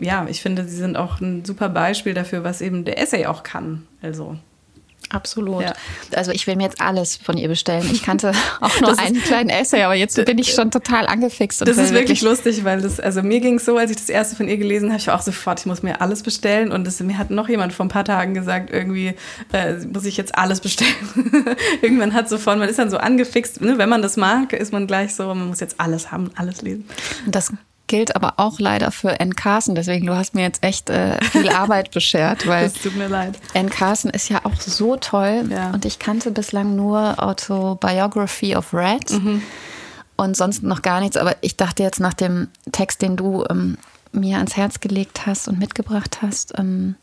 Ja, 0.00 0.26
ich 0.28 0.40
finde, 0.40 0.66
sie 0.66 0.76
sind 0.76 0.96
auch 0.96 1.20
ein 1.20 1.44
super 1.44 1.68
Beispiel 1.68 2.14
dafür, 2.14 2.44
was 2.44 2.60
eben 2.62 2.84
der 2.84 2.98
Essay 2.98 3.26
auch 3.26 3.42
kann. 3.42 3.86
Also 4.00 4.38
Absolut. 5.12 5.62
Ja. 5.62 5.74
Also 6.14 6.32
ich 6.32 6.46
will 6.46 6.56
mir 6.56 6.64
jetzt 6.64 6.80
alles 6.80 7.16
von 7.16 7.36
ihr 7.36 7.48
bestellen. 7.48 7.88
Ich 7.92 8.02
kannte 8.02 8.32
auch 8.60 8.80
nur 8.80 8.98
einen 8.98 9.20
kleinen 9.20 9.50
Essay, 9.50 9.82
aber 9.82 9.94
jetzt 9.94 10.22
bin 10.24 10.38
ich 10.38 10.52
schon 10.52 10.70
total 10.70 11.06
angefixt. 11.06 11.60
das 11.60 11.76
ist 11.76 11.92
wirklich, 11.92 12.22
lustig, 12.22 12.64
weil 12.64 12.80
das, 12.80 12.98
also 12.98 13.22
mir 13.22 13.40
ging 13.40 13.56
es 13.56 13.64
so, 13.64 13.76
als 13.76 13.90
ich 13.90 13.98
das 13.98 14.08
erste 14.08 14.36
von 14.36 14.48
ihr 14.48 14.56
gelesen 14.56 14.90
habe, 14.90 14.98
ich 14.98 15.06
war 15.06 15.16
auch 15.16 15.22
sofort, 15.22 15.60
ich 15.60 15.66
muss 15.66 15.82
mir 15.82 16.00
alles 16.00 16.22
bestellen. 16.22 16.72
Und 16.72 16.86
das, 16.86 17.00
mir 17.00 17.18
hat 17.18 17.30
noch 17.30 17.48
jemand 17.48 17.72
vor 17.72 17.86
ein 17.86 17.90
paar 17.90 18.04
Tagen 18.04 18.34
gesagt, 18.34 18.70
irgendwie 18.70 19.14
äh, 19.52 19.74
muss 19.92 20.04
ich 20.04 20.16
jetzt 20.16 20.36
alles 20.36 20.60
bestellen. 20.60 20.92
Irgendwann 21.82 22.14
hat 22.14 22.28
sofort, 22.28 22.58
man 22.58 22.68
ist 22.68 22.78
dann 22.78 22.90
so 22.90 22.96
angefixt, 22.96 23.60
ne? 23.60 23.78
wenn 23.78 23.88
man 23.88 24.02
das 24.02 24.16
mag, 24.16 24.52
ist 24.52 24.72
man 24.72 24.86
gleich 24.86 25.14
so, 25.14 25.26
man 25.26 25.48
muss 25.48 25.60
jetzt 25.60 25.78
alles 25.78 26.10
haben, 26.10 26.30
alles 26.36 26.62
lesen. 26.62 26.88
Und 27.26 27.34
das 27.34 27.52
gilt 27.92 28.16
aber 28.16 28.34
auch 28.38 28.58
leider 28.58 28.90
für 28.90 29.20
N. 29.20 29.36
Carson. 29.36 29.74
Deswegen, 29.74 30.06
du 30.06 30.16
hast 30.16 30.34
mir 30.34 30.40
jetzt 30.40 30.64
echt 30.64 30.88
äh, 30.88 31.22
viel 31.26 31.48
Arbeit 31.50 31.90
beschert, 31.90 32.46
weil 32.46 32.70
das 32.70 32.80
tut 32.80 32.96
mir 32.96 33.06
leid. 33.06 33.38
N. 33.52 33.68
Carson 33.68 34.10
ist 34.10 34.30
ja 34.30 34.46
auch 34.46 34.58
so 34.58 34.96
toll. 34.96 35.44
Ja. 35.50 35.72
Und 35.72 35.84
ich 35.84 35.98
kannte 35.98 36.30
bislang 36.30 36.74
nur 36.74 37.22
Autobiography 37.22 38.56
of 38.56 38.72
Red 38.72 39.10
mhm. 39.10 39.42
und 40.16 40.38
sonst 40.38 40.62
noch 40.62 40.80
gar 40.80 41.00
nichts. 41.00 41.18
Aber 41.18 41.36
ich 41.42 41.58
dachte 41.58 41.82
jetzt 41.82 42.00
nach 42.00 42.14
dem 42.14 42.48
Text, 42.72 43.02
den 43.02 43.16
du 43.16 43.44
ähm, 43.50 43.76
mir 44.10 44.38
ans 44.38 44.56
Herz 44.56 44.80
gelegt 44.80 45.26
hast 45.26 45.46
und 45.46 45.58
mitgebracht 45.58 46.22
hast, 46.22 46.58
ähm, 46.58 46.94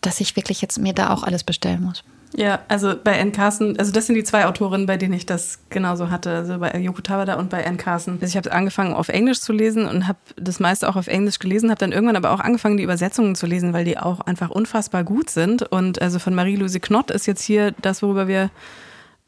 dass 0.00 0.20
ich 0.20 0.36
wirklich 0.36 0.62
jetzt 0.62 0.78
mir 0.78 0.92
da 0.92 1.10
auch 1.10 1.24
alles 1.24 1.42
bestellen 1.42 1.82
muss. 1.82 2.04
Ja, 2.36 2.60
also 2.68 2.94
bei 3.02 3.18
Anne 3.18 3.32
Carson, 3.32 3.78
also 3.78 3.90
das 3.90 4.06
sind 4.06 4.14
die 4.14 4.24
zwei 4.24 4.46
Autorinnen, 4.46 4.86
bei 4.86 4.96
denen 4.96 5.14
ich 5.14 5.24
das 5.24 5.60
genauso 5.70 6.10
hatte, 6.10 6.30
also 6.30 6.58
bei 6.58 6.78
Yoko 6.78 7.00
Tabada 7.00 7.34
und 7.34 7.48
bei 7.48 7.66
Anne 7.66 7.78
Carson. 7.78 8.14
Also 8.20 8.26
ich 8.26 8.36
habe 8.36 8.52
angefangen 8.52 8.92
auf 8.92 9.08
Englisch 9.08 9.40
zu 9.40 9.52
lesen 9.52 9.86
und 9.86 10.06
habe 10.06 10.18
das 10.36 10.60
meiste 10.60 10.88
auch 10.88 10.96
auf 10.96 11.06
Englisch 11.06 11.38
gelesen, 11.38 11.70
habe 11.70 11.78
dann 11.78 11.92
irgendwann 11.92 12.16
aber 12.16 12.32
auch 12.32 12.40
angefangen, 12.40 12.76
die 12.76 12.82
Übersetzungen 12.82 13.34
zu 13.34 13.46
lesen, 13.46 13.72
weil 13.72 13.84
die 13.84 13.98
auch 13.98 14.20
einfach 14.20 14.50
unfassbar 14.50 15.04
gut 15.04 15.30
sind. 15.30 15.62
Und 15.62 16.02
also 16.02 16.18
von 16.18 16.34
Marie-Louise 16.34 16.80
Knott 16.80 17.10
ist 17.10 17.26
jetzt 17.26 17.42
hier 17.42 17.72
das, 17.80 18.02
worüber 18.02 18.28
wir 18.28 18.50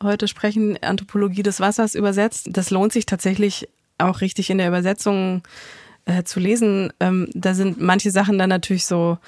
heute 0.03 0.28
sprechen, 0.28 0.78
Anthropologie 0.82 1.42
des 1.42 1.61
Wassers 1.61 1.94
übersetzt. 1.94 2.48
Das 2.51 2.70
lohnt 2.70 2.92
sich 2.92 3.07
tatsächlich 3.07 3.68
auch 3.98 4.20
richtig 4.20 4.51
in 4.51 4.59
der 4.59 4.68
Übersetzung 4.68 5.42
äh, 6.05 6.22
zu 6.24 6.40
lesen. 6.40 6.92
Ähm, 7.01 7.28
da 7.34 7.55
sind 7.55 7.80
manche 7.80 8.11
Sachen 8.11 8.38
dann 8.38 8.48
natürlich 8.48 8.86
so 8.86 9.18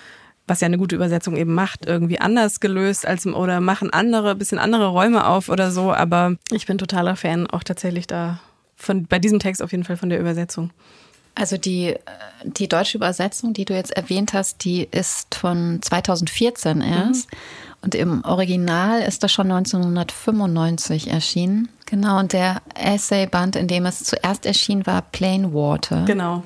was 0.47 0.61
ja 0.61 0.67
eine 0.67 0.79
gute 0.79 0.97
Übersetzung 0.97 1.37
eben 1.37 1.55
macht, 1.55 1.87
irgendwie 1.87 2.21
anders 2.21 2.61
gelöst 2.61 3.07
als 3.07 3.27
oder 3.27 3.61
machen 3.61 3.91
andere, 3.91 4.35
bisschen 4.35 4.59
andere 4.59 4.89
Räume 4.89 5.27
auf 5.27 5.49
oder 5.49 5.71
so. 5.71 5.93
Aber 5.93 6.37
ich 6.51 6.67
bin 6.67 6.79
totaler 6.79 7.17
Fan 7.17 7.47
auch 7.47 7.63
tatsächlich 7.63 8.07
da 8.07 8.41
von 8.77 9.07
bei 9.07 9.19
diesem 9.19 9.39
Text 9.39 9.63
auf 9.63 9.71
jeden 9.71 9.85
Fall 9.85 9.97
von 9.97 10.11
der 10.11 10.21
Übersetzung. 10.21 10.71
Also 11.35 11.57
die, 11.57 11.95
die 12.45 12.69
deutsche 12.69 12.99
Übersetzung, 12.99 13.55
die 13.55 13.65
du 13.65 13.75
jetzt 13.75 13.93
erwähnt 13.97 14.35
hast, 14.35 14.65
die 14.65 14.87
ist 14.91 15.35
von 15.35 15.81
2014 15.81 16.83
erst. 16.83 17.33
Mhm. 17.33 17.39
Und 17.85 17.95
im 17.97 18.25
Original 18.25 19.01
ist 19.01 19.25
das 19.25 19.33
schon 19.33 19.51
1995 19.51 21.09
erschienen. 21.09 21.69
Genau, 21.87 22.19
und 22.19 22.33
der 22.33 22.63
Essayband, 22.75 23.57
in 23.57 23.67
dem 23.67 23.87
es 23.87 24.05
zuerst 24.05 24.47
erschien, 24.47 24.87
war 24.87 25.03
Plain 25.03 25.53
Water. 25.53 26.05
Genau. 26.05 26.45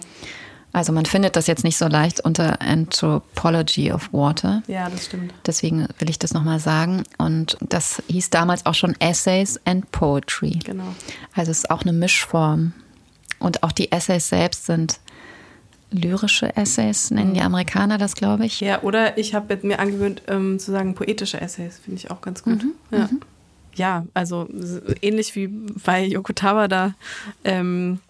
Also 0.77 0.93
man 0.93 1.07
findet 1.07 1.37
das 1.37 1.47
jetzt 1.47 1.65
nicht 1.65 1.79
so 1.79 1.87
leicht 1.87 2.21
unter 2.21 2.61
Anthropology 2.61 3.91
of 3.93 4.13
Water. 4.13 4.63
Ja, 4.67 4.91
das 4.91 5.07
stimmt. 5.07 5.33
Deswegen 5.47 5.89
will 5.99 6.11
ich 6.11 6.19
das 6.19 6.35
nochmal 6.35 6.61
sagen. 6.61 7.05
Und 7.17 7.57
das 7.67 8.03
hieß 8.09 8.29
damals 8.29 8.67
auch 8.67 8.75
schon 8.75 8.95
Essays 9.01 9.59
and 9.65 9.91
Poetry. 9.91 10.59
Genau. 10.63 10.95
Also 11.35 11.51
es 11.51 11.61
ist 11.61 11.71
auch 11.71 11.81
eine 11.81 11.95
Mischform. 11.95 12.75
Und 13.39 13.63
auch 13.63 13.73
die 13.73 13.91
Essays 13.91 14.29
selbst 14.29 14.67
sind 14.67 15.01
lyrische 15.91 16.55
Essays, 16.55 17.11
nennen 17.11 17.33
die 17.33 17.41
mhm. 17.41 17.47
Amerikaner 17.47 17.97
das, 17.97 18.15
glaube 18.15 18.45
ich. 18.45 18.61
Ja, 18.61 18.83
oder 18.83 19.17
ich 19.17 19.35
habe 19.35 19.59
mir 19.63 19.79
angewöhnt 19.79 20.25
ähm, 20.29 20.59
zu 20.59 20.73
sagen 20.73 20.95
poetische 20.95 21.41
Essays, 21.41 21.79
finde 21.79 22.01
ich 22.01 22.11
auch 22.11 22.21
ganz 22.21 22.43
gut. 22.43 22.63
Mhm, 22.63 22.73
ja. 22.91 22.99
Mhm. 22.99 23.21
ja. 23.77 24.07
also 24.13 24.47
ähnlich 25.01 25.35
wie 25.37 25.47
bei 25.47 26.05
Yokotawa 26.05 26.69
da 26.69 26.93
ähm, 27.45 28.01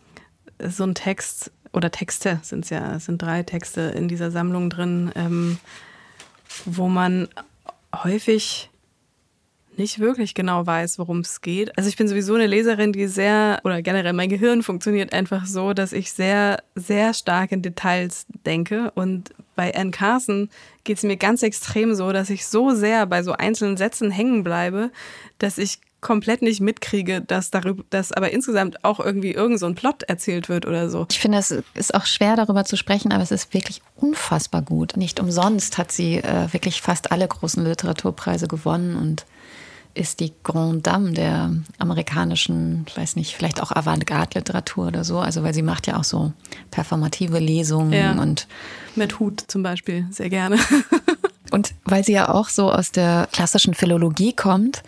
so 0.58 0.82
ein 0.82 0.96
Text 0.96 1.52
oder 1.77 1.91
Texte 1.91 2.41
sind 2.43 2.64
es 2.64 2.70
ja, 2.70 2.97
es 2.97 3.05
sind 3.05 3.20
drei 3.20 3.43
Texte 3.43 3.83
in 3.83 4.09
dieser 4.09 4.31
Sammlung 4.31 4.70
drin, 4.70 5.12
ähm, 5.14 5.59
wo 6.64 6.89
man 6.89 7.29
häufig 7.95 8.70
nicht 9.77 9.99
wirklich 9.99 10.33
genau 10.35 10.66
weiß, 10.66 10.99
worum 10.99 11.20
es 11.20 11.43
geht. 11.43 11.77
Also 11.77 11.91
ich 11.91 11.99
bin 11.99 12.09
sowieso 12.09 12.35
eine 12.35 12.47
Leserin, 12.47 12.95
die 12.95 13.07
sehr, 13.07 13.61
oder 13.62 13.83
generell 13.83 14.14
mein 14.14 14.31
Gehirn 14.31 14.62
funktioniert 14.62 15.12
einfach 15.12 15.45
so, 15.45 15.74
dass 15.74 15.93
ich 15.93 16.12
sehr, 16.12 16.62
sehr 16.74 17.12
stark 17.12 17.53
in 17.53 17.61
Details 17.61 18.24
denke. 18.47 18.91
Und 18.95 19.35
bei 19.55 19.74
Anne 19.74 19.91
Carson 19.91 20.49
geht 20.85 20.97
es 20.97 21.03
mir 21.03 21.18
ganz 21.18 21.43
extrem 21.43 21.95
so, 21.95 22.12
dass 22.12 22.31
ich 22.31 22.47
so 22.47 22.74
sehr 22.74 23.05
bei 23.05 23.22
so 23.22 23.33
einzelnen 23.33 23.77
Sätzen 23.77 24.11
hängen 24.11 24.45
bleibe, 24.45 24.91
dass 25.39 25.59
ich 25.59 25.81
komplett 26.07 26.40
nicht 26.40 26.61
mitkriege, 26.61 27.20
dass 27.20 27.50
darüber, 27.50 27.82
dass 27.90 28.12
aber 28.12 28.30
insgesamt 28.30 28.84
auch 28.84 29.00
irgendwie 29.00 29.32
irgend 29.32 29.59
so 29.59 29.66
ein 29.66 29.74
Plot 29.74 30.04
erzählt 30.04 30.48
wird 30.48 30.64
oder 30.64 30.88
so. 30.88 31.04
Ich 31.11 31.18
finde, 31.18 31.38
es 31.38 31.50
ist 31.74 31.94
auch 31.94 32.07
schwer 32.07 32.36
darüber 32.36 32.64
zu 32.64 32.76
sprechen, 32.76 33.11
aber 33.11 33.24
es 33.24 33.32
ist 33.32 33.52
wirklich 33.52 33.82
unfassbar 33.96 34.62
gut. 34.62 34.96
Nicht 34.96 35.18
umsonst 35.18 35.78
hat 35.78 35.90
sie 35.90 36.18
äh, 36.18 36.52
wirklich 36.52 36.80
fast 36.80 37.11
alle 37.11 37.26
großen 37.26 37.64
Literaturpreise 37.64 38.46
gewonnen 38.46 38.94
und 38.94 39.26
ist 39.94 40.20
die 40.20 40.32
Grande 40.44 40.82
Dame 40.82 41.11
der 41.11 41.52
amerikanischen, 41.78 42.84
ich 42.86 42.96
weiß 42.96 43.16
nicht, 43.16 43.34
vielleicht 43.34 43.61
auch 43.61 43.72
Avantgarde-Literatur 43.72 44.86
oder 44.86 45.02
so. 45.02 45.18
Also 45.18 45.42
weil 45.42 45.54
sie 45.54 45.62
macht 45.62 45.88
ja 45.88 45.96
auch 45.96 46.04
so 46.04 46.32
performative 46.70 47.40
Lesungen 47.40 47.92
ja. 47.92 48.12
und 48.12 48.46
mit 48.94 49.18
Hut 49.18 49.42
zum 49.48 49.64
Beispiel 49.64 50.07
sehr 50.11 50.30
gerne. 50.30 50.57
und 51.50 51.74
weil 51.84 52.04
sie 52.04 52.12
ja 52.12 52.28
auch 52.28 52.48
so 52.48 52.70
aus 52.70 52.92
der 52.92 53.28
klassischen 53.32 53.74
Philologie 53.74 54.34
kommt, 54.34 54.84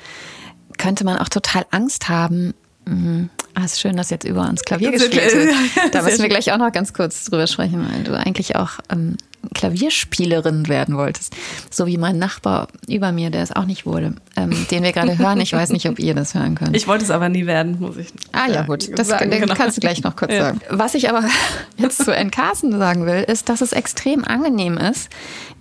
könnte 0.79 1.05
man 1.05 1.19
auch 1.19 1.29
total 1.29 1.67
Angst 1.71 2.09
haben. 2.09 2.55
Mhm. 2.87 3.29
Ah, 3.55 3.65
ist 3.65 3.81
schön, 3.81 3.97
dass 3.97 4.11
jetzt 4.11 4.25
über 4.25 4.49
uns 4.49 4.63
Klavier 4.63 4.93
gespielt 4.93 5.35
wird. 5.35 5.55
Da 5.93 6.03
müssen 6.03 6.23
wir 6.23 6.29
gleich 6.29 6.53
auch 6.53 6.59
noch 6.59 6.73
ganz 6.73 6.93
kurz 6.93 7.25
drüber 7.25 7.47
sprechen, 7.47 7.87
weil 7.93 8.05
du 8.05 8.17
eigentlich 8.17 8.57
auch 8.57 8.79
ähm, 8.91 9.17
Klavierspielerin 9.55 10.69
werden 10.69 10.97
wolltest. 10.97 11.35
So 11.71 11.87
wie 11.87 11.99
mein 11.99 12.19
Nachbar 12.19 12.69
über 12.89 13.13
mir, 13.13 13.31
der 13.31 13.43
es 13.43 13.53
auch 13.53 13.65
nicht 13.65 13.87
wurde, 13.87 14.15
ähm, 14.37 14.67
den 14.71 14.83
wir 14.83 14.93
gerade 14.93 15.19
hören. 15.19 15.41
Ich 15.41 15.53
weiß 15.53 15.71
nicht, 15.71 15.89
ob 15.89 15.99
ihr 15.99 16.15
das 16.15 16.35
hören 16.35 16.55
könnt. 16.55 16.77
Ich 16.77 16.87
wollte 16.87 17.05
es 17.05 17.11
aber 17.11 17.29
nie 17.29 17.47
werden, 17.47 17.79
muss 17.81 17.97
ich. 17.97 18.09
Ah 18.33 18.49
ja, 18.49 18.63
gut. 18.63 18.91
Das 18.99 19.09
sagen, 19.09 19.31
genau. 19.31 19.55
kannst 19.55 19.77
du 19.77 19.81
gleich 19.81 20.03
noch 20.03 20.17
kurz 20.17 20.33
ja. 20.33 20.41
sagen. 20.41 20.61
Was 20.71 20.95
ich 20.95 21.09
aber 21.09 21.25
jetzt 21.77 22.05
zu 22.05 22.15
N. 22.15 22.31
Carson 22.31 22.79
sagen 22.79 23.07
will, 23.07 23.25
ist, 23.27 23.49
dass 23.49 23.61
es 23.61 23.73
extrem 23.73 24.25
angenehm 24.25 24.77
ist, 24.77 25.09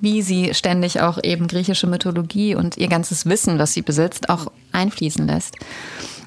wie 0.01 0.21
sie 0.21 0.53
ständig 0.53 1.01
auch 1.01 1.19
eben 1.23 1.47
griechische 1.47 1.87
Mythologie 1.87 2.55
und 2.55 2.77
ihr 2.77 2.87
ganzes 2.87 3.25
Wissen, 3.25 3.59
was 3.59 3.73
sie 3.73 3.81
besitzt, 3.81 4.29
auch 4.29 4.51
einfließen 4.71 5.25
lässt. 5.25 5.55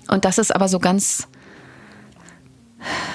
Und 0.09 0.25
das 0.25 0.39
ist 0.39 0.55
aber 0.55 0.69
so 0.69 0.81
ganz 0.81 1.29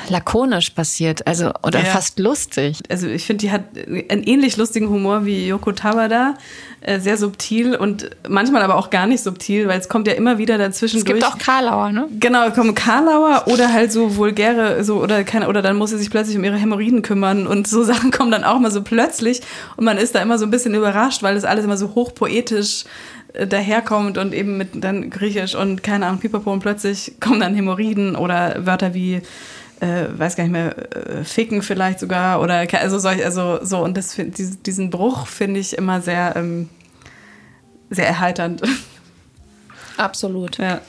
lakonisch 0.09 0.69
passiert, 0.71 1.25
also 1.27 1.51
oder 1.63 1.79
ja. 1.79 1.85
fast 1.85 2.19
lustig. 2.19 2.79
Also 2.89 3.07
ich 3.07 3.25
finde, 3.25 3.41
die 3.41 3.51
hat 3.51 3.63
einen 4.09 4.23
ähnlich 4.23 4.57
lustigen 4.57 4.89
Humor 4.89 5.25
wie 5.25 5.47
Yoko 5.47 5.71
Tabada, 5.71 6.35
äh, 6.81 6.99
sehr 6.99 7.17
subtil 7.17 7.75
und 7.75 8.11
manchmal 8.27 8.61
aber 8.61 8.75
auch 8.75 8.89
gar 8.89 9.07
nicht 9.07 9.23
subtil, 9.23 9.67
weil 9.67 9.79
es 9.79 9.89
kommt 9.89 10.07
ja 10.07 10.13
immer 10.13 10.37
wieder 10.37 10.57
dazwischen. 10.57 10.97
Es 10.97 11.05
gibt 11.05 11.21
durch. 11.21 11.33
auch 11.33 11.37
Karlauer, 11.37 11.91
ne? 11.91 12.07
Genau, 12.19 12.49
kommen 12.51 12.75
Karlauer 12.75 13.43
oder 13.47 13.73
halt 13.73 13.91
so 13.91 14.15
vulgäre, 14.15 14.83
so 14.83 15.01
oder 15.01 15.23
keine, 15.23 15.47
oder 15.47 15.61
dann 15.61 15.77
muss 15.77 15.89
sie 15.89 15.97
sich 15.97 16.11
plötzlich 16.11 16.37
um 16.37 16.43
ihre 16.43 16.57
Hämorrhoiden 16.57 17.01
kümmern 17.01 17.47
und 17.47 17.67
so 17.67 17.83
Sachen 17.85 18.11
kommen 18.11 18.31
dann 18.31 18.43
auch 18.43 18.59
mal 18.59 18.71
so 18.71 18.83
plötzlich 18.83 19.41
und 19.77 19.85
man 19.85 19.97
ist 19.97 20.13
da 20.13 20.21
immer 20.21 20.37
so 20.37 20.45
ein 20.45 20.51
bisschen 20.51 20.75
überrascht, 20.75 21.23
weil 21.23 21.35
das 21.35 21.43
alles 21.43 21.65
immer 21.65 21.77
so 21.77 21.95
hochpoetisch 21.95 22.83
daherkommt 23.47 24.17
und 24.17 24.33
eben 24.33 24.57
mit 24.57 24.83
dann 24.83 25.09
Griechisch 25.09 25.55
und 25.55 25.83
keine 25.83 26.07
Ahnung, 26.07 26.19
Pipapo 26.19 26.51
und 26.51 26.59
plötzlich 26.59 27.19
kommen 27.19 27.39
dann 27.39 27.55
Hämorrhoiden 27.55 28.15
oder 28.15 28.65
Wörter 28.65 28.93
wie 28.93 29.21
äh, 29.81 30.05
weiß 30.09 30.35
gar 30.35 30.43
nicht 30.45 30.53
mehr, 30.53 30.75
äh, 30.95 31.23
ficken 31.23 31.61
vielleicht 31.61 31.99
sogar 31.99 32.41
oder 32.41 32.65
also 32.79 32.99
solch, 32.99 33.23
also 33.23 33.59
so 33.61 33.83
und 33.83 33.97
das 33.97 34.15
diesen 34.17 34.89
Bruch 34.89 35.27
finde 35.27 35.59
ich 35.59 35.77
immer 35.77 36.01
sehr 36.01 36.35
ähm, 36.35 36.69
sehr 37.89 38.07
erheiternd. 38.07 38.61
Absolut. 39.97 40.57
Ja. 40.57 40.81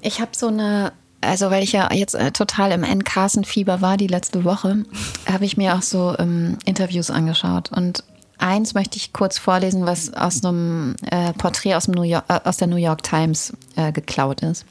Ich 0.00 0.20
habe 0.20 0.30
so 0.34 0.48
eine, 0.48 0.92
also 1.20 1.50
weil 1.50 1.62
ich 1.62 1.72
ja 1.72 1.92
jetzt 1.92 2.14
äh, 2.14 2.30
total 2.30 2.72
im 2.72 2.84
N. 2.84 3.04
Carson-Fieber 3.04 3.80
war 3.80 3.96
die 3.96 4.06
letzte 4.06 4.44
Woche, 4.44 4.84
habe 5.30 5.44
ich 5.44 5.56
mir 5.56 5.74
auch 5.74 5.82
so 5.82 6.14
ähm, 6.18 6.58
Interviews 6.64 7.10
angeschaut. 7.10 7.70
Und 7.72 8.04
eins 8.38 8.74
möchte 8.74 8.96
ich 8.96 9.12
kurz 9.12 9.38
vorlesen, 9.38 9.86
was 9.86 10.12
aus 10.14 10.44
einem 10.44 10.96
äh, 11.10 11.32
Porträt 11.32 11.74
aus, 11.74 11.84
dem 11.84 11.94
New 11.94 12.02
York, 12.02 12.24
äh, 12.28 12.40
aus 12.44 12.56
der 12.56 12.68
New 12.68 12.76
York 12.76 13.02
Times 13.02 13.52
äh, 13.76 13.92
geklaut 13.92 14.42
ist. 14.42 14.64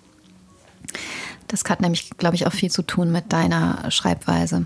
Das 1.48 1.64
hat 1.70 1.82
nämlich, 1.82 2.12
glaube 2.18 2.36
ich, 2.36 2.48
auch 2.48 2.54
viel 2.54 2.72
zu 2.72 2.82
tun 2.82 3.12
mit 3.12 3.32
deiner 3.32 3.90
Schreibweise. 3.92 4.66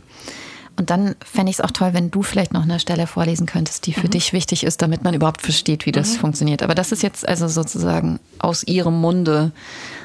Und 0.78 0.92
dann 0.92 1.16
fände 1.26 1.50
ich 1.50 1.58
es 1.58 1.62
auch 1.62 1.72
toll, 1.72 1.94
wenn 1.94 2.12
du 2.12 2.22
vielleicht 2.22 2.54
noch 2.54 2.62
eine 2.62 2.80
Stelle 2.80 3.08
vorlesen 3.08 3.48
könntest, 3.48 3.88
die 3.88 3.94
für 3.94 4.08
mhm. 4.08 4.12
dich 4.12 4.32
wichtig 4.32 4.64
ist, 4.64 4.82
damit 4.82 5.04
man 5.04 5.16
überhaupt 5.16 5.42
versteht, 5.42 5.86
wie 5.88 5.92
das 5.92 6.14
mhm. 6.14 6.20
funktioniert. 6.20 6.62
Aber 6.62 6.76
das 6.76 6.92
ist 6.92 7.02
jetzt 7.02 7.28
also 7.28 7.48
sozusagen 7.48 8.20
aus 8.38 8.64
ihrem 8.64 9.02
Munde 9.02 9.52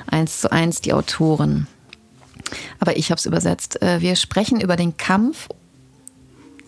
eins 0.06 0.40
zu 0.40 0.50
eins 0.50 0.80
die 0.80 0.94
Autorin. 0.94 1.66
Aber 2.80 2.96
ich 2.96 3.10
habe 3.10 3.18
es 3.18 3.26
übersetzt. 3.26 3.80
Äh, 3.82 4.00
wir 4.00 4.16
sprechen 4.16 4.60
über 4.60 4.76
den 4.76 4.96
Kampf 4.96 5.48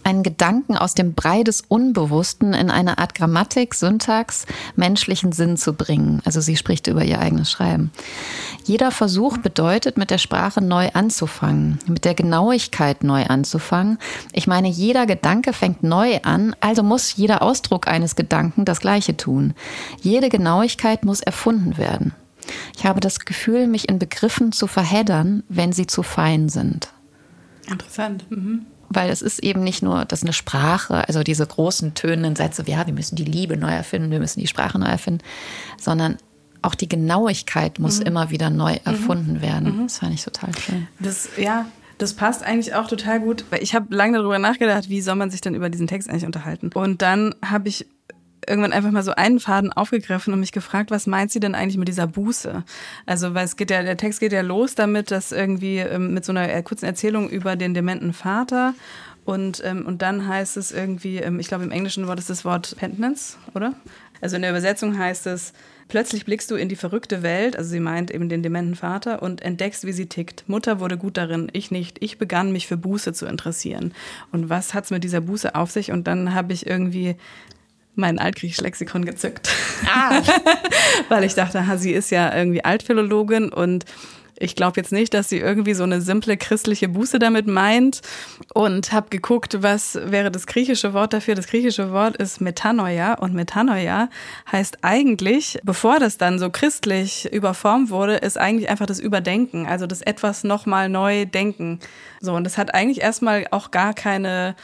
einen 0.04 0.22
Gedanken 0.22 0.76
aus 0.76 0.94
dem 0.94 1.14
Brei 1.14 1.42
des 1.42 1.62
Unbewussten 1.62 2.54
in 2.54 2.70
eine 2.70 2.98
Art 2.98 3.14
Grammatik, 3.14 3.74
Syntax, 3.74 4.46
menschlichen 4.76 5.32
Sinn 5.32 5.56
zu 5.56 5.72
bringen. 5.72 6.20
Also 6.24 6.40
sie 6.40 6.56
spricht 6.56 6.86
über 6.86 7.04
ihr 7.04 7.18
eigenes 7.18 7.50
Schreiben. 7.50 7.90
Jeder 8.64 8.90
Versuch 8.90 9.38
bedeutet, 9.38 9.96
mit 9.96 10.10
der 10.10 10.18
Sprache 10.18 10.60
neu 10.60 10.90
anzufangen, 10.92 11.78
mit 11.86 12.04
der 12.04 12.14
Genauigkeit 12.14 13.04
neu 13.04 13.24
anzufangen. 13.24 13.98
Ich 14.32 14.46
meine, 14.46 14.68
jeder 14.68 15.06
Gedanke 15.06 15.52
fängt 15.52 15.82
neu 15.82 16.18
an, 16.22 16.54
also 16.60 16.82
muss 16.82 17.16
jeder 17.16 17.42
Ausdruck 17.42 17.88
eines 17.88 18.16
Gedanken 18.16 18.64
das 18.64 18.80
gleiche 18.80 19.16
tun. 19.16 19.54
Jede 20.00 20.28
Genauigkeit 20.28 21.04
muss 21.04 21.20
erfunden 21.20 21.76
werden. 21.76 22.14
Ich 22.76 22.84
habe 22.84 23.00
das 23.00 23.20
Gefühl, 23.20 23.66
mich 23.66 23.88
in 23.88 23.98
Begriffen 23.98 24.52
zu 24.52 24.66
verheddern, 24.66 25.44
wenn 25.48 25.72
sie 25.72 25.86
zu 25.86 26.02
fein 26.02 26.48
sind. 26.48 26.90
Interessant. 27.66 28.30
Mhm 28.30 28.66
weil 28.94 29.10
es 29.10 29.22
ist 29.22 29.42
eben 29.42 29.62
nicht 29.62 29.82
nur 29.82 30.04
das 30.04 30.22
eine 30.22 30.32
Sprache, 30.32 31.06
also 31.06 31.22
diese 31.22 31.46
großen 31.46 31.94
tönenden 31.94 32.36
Sätze, 32.36 32.64
ja, 32.66 32.86
wir 32.86 32.94
müssen 32.94 33.16
die 33.16 33.24
Liebe 33.24 33.56
neu 33.56 33.70
erfinden, 33.70 34.10
wir 34.10 34.20
müssen 34.20 34.40
die 34.40 34.46
Sprache 34.46 34.78
neu 34.78 34.86
erfinden, 34.86 35.22
sondern 35.80 36.18
auch 36.62 36.74
die 36.74 36.88
Genauigkeit 36.88 37.78
muss 37.78 38.00
mhm. 38.00 38.06
immer 38.06 38.30
wieder 38.30 38.50
neu 38.50 38.72
mhm. 38.72 38.80
erfunden 38.84 39.32
mhm. 39.34 39.42
werden. 39.42 39.82
Das 39.84 39.98
fand 39.98 40.14
ich 40.14 40.24
total 40.24 40.50
schön. 40.58 40.88
Das, 40.98 41.28
ja, 41.36 41.66
das 41.98 42.14
passt 42.14 42.42
eigentlich 42.42 42.74
auch 42.74 42.88
total 42.88 43.20
gut, 43.20 43.44
weil 43.50 43.62
ich 43.62 43.74
habe 43.74 43.94
lange 43.94 44.18
darüber 44.18 44.38
nachgedacht, 44.38 44.88
wie 44.88 45.00
soll 45.00 45.16
man 45.16 45.30
sich 45.30 45.40
denn 45.40 45.54
über 45.54 45.68
diesen 45.68 45.86
Text 45.86 46.08
eigentlich 46.08 46.26
unterhalten. 46.26 46.70
Und 46.74 47.02
dann 47.02 47.34
habe 47.44 47.68
ich 47.68 47.86
irgendwann 48.48 48.72
einfach 48.72 48.90
mal 48.90 49.02
so 49.02 49.12
einen 49.12 49.40
Faden 49.40 49.72
aufgegriffen 49.72 50.32
und 50.32 50.40
mich 50.40 50.52
gefragt, 50.52 50.90
was 50.90 51.06
meint 51.06 51.30
sie 51.30 51.40
denn 51.40 51.54
eigentlich 51.54 51.78
mit 51.78 51.88
dieser 51.88 52.06
Buße? 52.06 52.64
Also, 53.06 53.34
weil 53.34 53.44
es 53.44 53.56
geht 53.56 53.70
ja, 53.70 53.82
der 53.82 53.96
Text 53.96 54.20
geht 54.20 54.32
ja 54.32 54.42
los 54.42 54.74
damit, 54.74 55.10
dass 55.10 55.32
irgendwie 55.32 55.78
ähm, 55.78 56.14
mit 56.14 56.24
so 56.24 56.32
einer 56.32 56.62
kurzen 56.62 56.86
Erzählung 56.86 57.28
über 57.28 57.56
den 57.56 57.74
dementen 57.74 58.12
Vater 58.12 58.74
und, 59.24 59.62
ähm, 59.64 59.86
und 59.86 60.02
dann 60.02 60.28
heißt 60.28 60.56
es 60.56 60.70
irgendwie, 60.70 61.16
ähm, 61.16 61.40
ich 61.40 61.48
glaube 61.48 61.64
im 61.64 61.70
englischen 61.70 62.06
Wort 62.06 62.18
ist 62.18 62.30
das 62.30 62.44
Wort 62.44 62.76
Penitence, 62.78 63.38
oder? 63.54 63.74
Also 64.20 64.36
in 64.36 64.42
der 64.42 64.50
Übersetzung 64.50 64.98
heißt 64.98 65.26
es, 65.26 65.52
plötzlich 65.88 66.24
blickst 66.24 66.50
du 66.50 66.56
in 66.56 66.68
die 66.68 66.76
verrückte 66.76 67.22
Welt, 67.22 67.56
also 67.56 67.70
sie 67.70 67.80
meint 67.80 68.10
eben 68.10 68.28
den 68.28 68.42
dementen 68.42 68.74
Vater, 68.74 69.22
und 69.22 69.42
entdeckst, 69.42 69.86
wie 69.86 69.92
sie 69.92 70.06
tickt. 70.06 70.44
Mutter 70.46 70.78
wurde 70.78 70.98
gut 70.98 71.16
darin, 71.16 71.48
ich 71.52 71.70
nicht. 71.70 72.02
Ich 72.02 72.18
begann 72.18 72.52
mich 72.52 72.66
für 72.66 72.76
Buße 72.76 73.12
zu 73.12 73.26
interessieren. 73.26 73.92
Und 74.30 74.50
was 74.50 74.74
hat's 74.74 74.90
mit 74.90 75.04
dieser 75.04 75.20
Buße 75.20 75.54
auf 75.54 75.70
sich? 75.70 75.90
Und 75.90 76.06
dann 76.06 76.34
habe 76.34 76.52
ich 76.52 76.66
irgendwie 76.66 77.16
mein 77.94 78.18
altgriechisch 78.18 78.60
Lexikon 78.60 79.04
gezückt. 79.04 79.50
Ah. 79.86 80.20
Weil 81.08 81.24
ich 81.24 81.34
dachte, 81.34 81.66
ha, 81.66 81.76
sie 81.76 81.92
ist 81.92 82.10
ja 82.10 82.34
irgendwie 82.34 82.64
Altphilologin 82.64 83.52
und 83.52 83.84
ich 84.38 84.56
glaube 84.56 84.80
jetzt 84.80 84.92
nicht, 84.92 85.14
dass 85.14 85.28
sie 85.28 85.38
irgendwie 85.38 85.74
so 85.74 85.84
eine 85.84 86.00
simple 86.00 86.36
christliche 86.36 86.88
Buße 86.88 87.18
damit 87.18 87.46
meint 87.46 88.00
und 88.52 88.92
habe 88.92 89.08
geguckt, 89.10 89.62
was 89.62 89.94
wäre 89.94 90.30
das 90.30 90.46
griechische 90.46 90.92
Wort 90.92 91.12
dafür. 91.12 91.34
Das 91.34 91.46
griechische 91.46 91.92
Wort 91.92 92.16
ist 92.16 92.40
Metanoia 92.40 93.14
und 93.14 93.34
Metanoia 93.34 94.08
heißt 94.50 94.78
eigentlich, 94.82 95.60
bevor 95.62 96.00
das 96.00 96.18
dann 96.18 96.38
so 96.38 96.50
christlich 96.50 97.32
überformt 97.32 97.90
wurde, 97.90 98.16
ist 98.16 98.38
eigentlich 98.38 98.68
einfach 98.68 98.86
das 98.86 98.98
Überdenken, 98.98 99.66
also 99.66 99.86
das 99.86 100.02
etwas 100.02 100.42
nochmal 100.42 100.88
neu 100.88 101.26
denken. 101.26 101.78
So 102.20 102.34
und 102.34 102.44
das 102.44 102.58
hat 102.58 102.74
eigentlich 102.74 103.02
erstmal 103.02 103.46
auch 103.50 103.70
gar 103.70 103.94
keine 103.94 104.56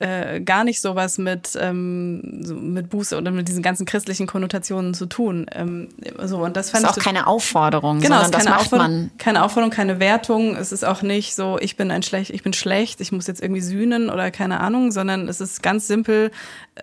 äh, 0.00 0.40
gar 0.40 0.62
nicht 0.62 0.80
sowas 0.80 1.18
mit, 1.18 1.58
ähm, 1.60 2.40
so 2.42 2.54
mit 2.54 2.88
Buße 2.88 3.16
oder 3.16 3.32
mit 3.32 3.48
diesen 3.48 3.62
ganzen 3.62 3.84
christlichen 3.84 4.26
Konnotationen 4.26 4.94
zu 4.94 5.06
tun. 5.06 5.46
Ähm, 5.52 5.88
so, 6.22 6.44
und 6.44 6.56
das 6.56 6.70
fand 6.70 6.84
ist 6.84 6.90
ich 6.92 7.00
auch 7.00 7.04
keine 7.04 7.26
Aufforderung, 7.26 8.00
genau, 8.00 8.22
sondern 8.22 8.32
das 8.32 8.44
keine 8.44 8.56
macht 8.56 8.72
man. 8.72 9.10
Keine 9.18 9.44
Aufforderung, 9.44 9.70
keine 9.70 9.98
Wertung. 9.98 10.54
Es 10.54 10.70
ist 10.70 10.84
auch 10.84 11.02
nicht 11.02 11.34
so, 11.34 11.58
ich 11.60 11.76
bin 11.76 11.90
ein 11.90 12.04
schlecht, 12.04 12.30
ich 12.30 12.44
bin 12.44 12.52
schlecht, 12.52 13.00
ich 13.00 13.10
muss 13.10 13.26
jetzt 13.26 13.42
irgendwie 13.42 13.60
sühnen 13.60 14.08
oder 14.08 14.30
keine 14.30 14.60
Ahnung, 14.60 14.92
sondern 14.92 15.26
es 15.28 15.40
ist 15.40 15.62
ganz 15.62 15.88
simpel. 15.88 16.30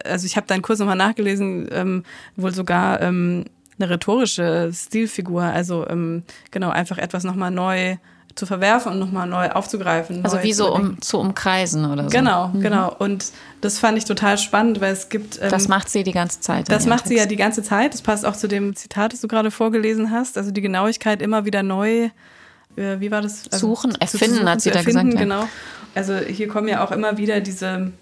Also 0.04 0.26
ich 0.26 0.36
habe 0.36 0.48
deinen 0.48 0.62
Kurs 0.62 0.80
nochmal 0.80 0.98
nachgelesen, 0.98 1.70
ähm, 1.72 2.04
wohl 2.36 2.54
sogar 2.54 3.00
ähm, 3.02 3.46
eine 3.80 3.90
rhetorische 3.90 4.72
Stilfigur. 4.74 5.44
Also 5.44 5.88
ähm, 5.88 6.24
genau, 6.52 6.70
einfach 6.70 6.98
etwas 6.98 7.24
nochmal 7.24 7.52
neu 7.52 7.96
zu 8.36 8.46
verwerfen 8.46 8.92
und 8.92 9.00
nochmal 9.00 9.28
neu 9.28 9.50
aufzugreifen. 9.50 10.24
Also 10.24 10.44
wie 10.44 10.52
so 10.52 10.76
um, 10.76 11.02
zu 11.02 11.20
umkreisen 11.20 11.90
oder 11.90 12.04
so. 12.04 12.10
Genau, 12.10 12.50
mhm. 12.50 12.62
genau. 12.62 12.94
Und 13.00 13.32
das 13.62 13.80
fand 13.80 13.98
ich 13.98 14.04
total 14.04 14.38
spannend, 14.38 14.82
weil 14.82 14.92
es 14.92 15.08
gibt. 15.08 15.40
Ähm, 15.42 15.50
das 15.50 15.70
macht 15.70 15.90
sie 15.90 16.04
die 16.04 16.12
ganze 16.12 16.42
Zeit. 16.42 16.70
Das 16.70 16.86
macht 16.86 17.06
Text. 17.06 17.10
sie 17.10 17.18
ja 17.18 17.26
die 17.26 17.38
ganze 17.38 17.64
Zeit. 17.64 17.94
Das 17.94 18.02
passt 18.02 18.26
auch 18.26 18.36
zu 18.36 18.50
dem 18.50 18.76
Zitat, 18.76 19.14
das 19.14 19.22
du 19.22 19.30
gerade 19.30 19.52
vorgelesen 19.52 20.12
hast. 20.12 20.38
Also 20.38 20.52
die 20.52 20.62
Genauigkeit 20.62 21.22
immer 21.22 21.46
wieder 21.46 21.64
neu. 21.64 22.10
Äh, 22.76 23.00
wie 23.00 23.10
war 23.10 23.22
das? 23.22 23.44
Also, 23.52 23.70
suchen, 23.70 23.96
erfinden, 23.96 24.36
suchen, 24.36 24.50
hat 24.50 24.62
sie 24.62 24.72
da 24.72 24.80
erfinden, 24.80 25.12
gesagt. 25.12 25.30
Ja. 25.30 25.38
Genau. 25.38 25.50
Also 25.96 26.18
hier 26.18 26.50
kommen 26.50 26.68
ja 26.68 26.84
auch 26.84 26.92
immer 26.92 27.18
wieder 27.18 27.40
diese, 27.40 27.94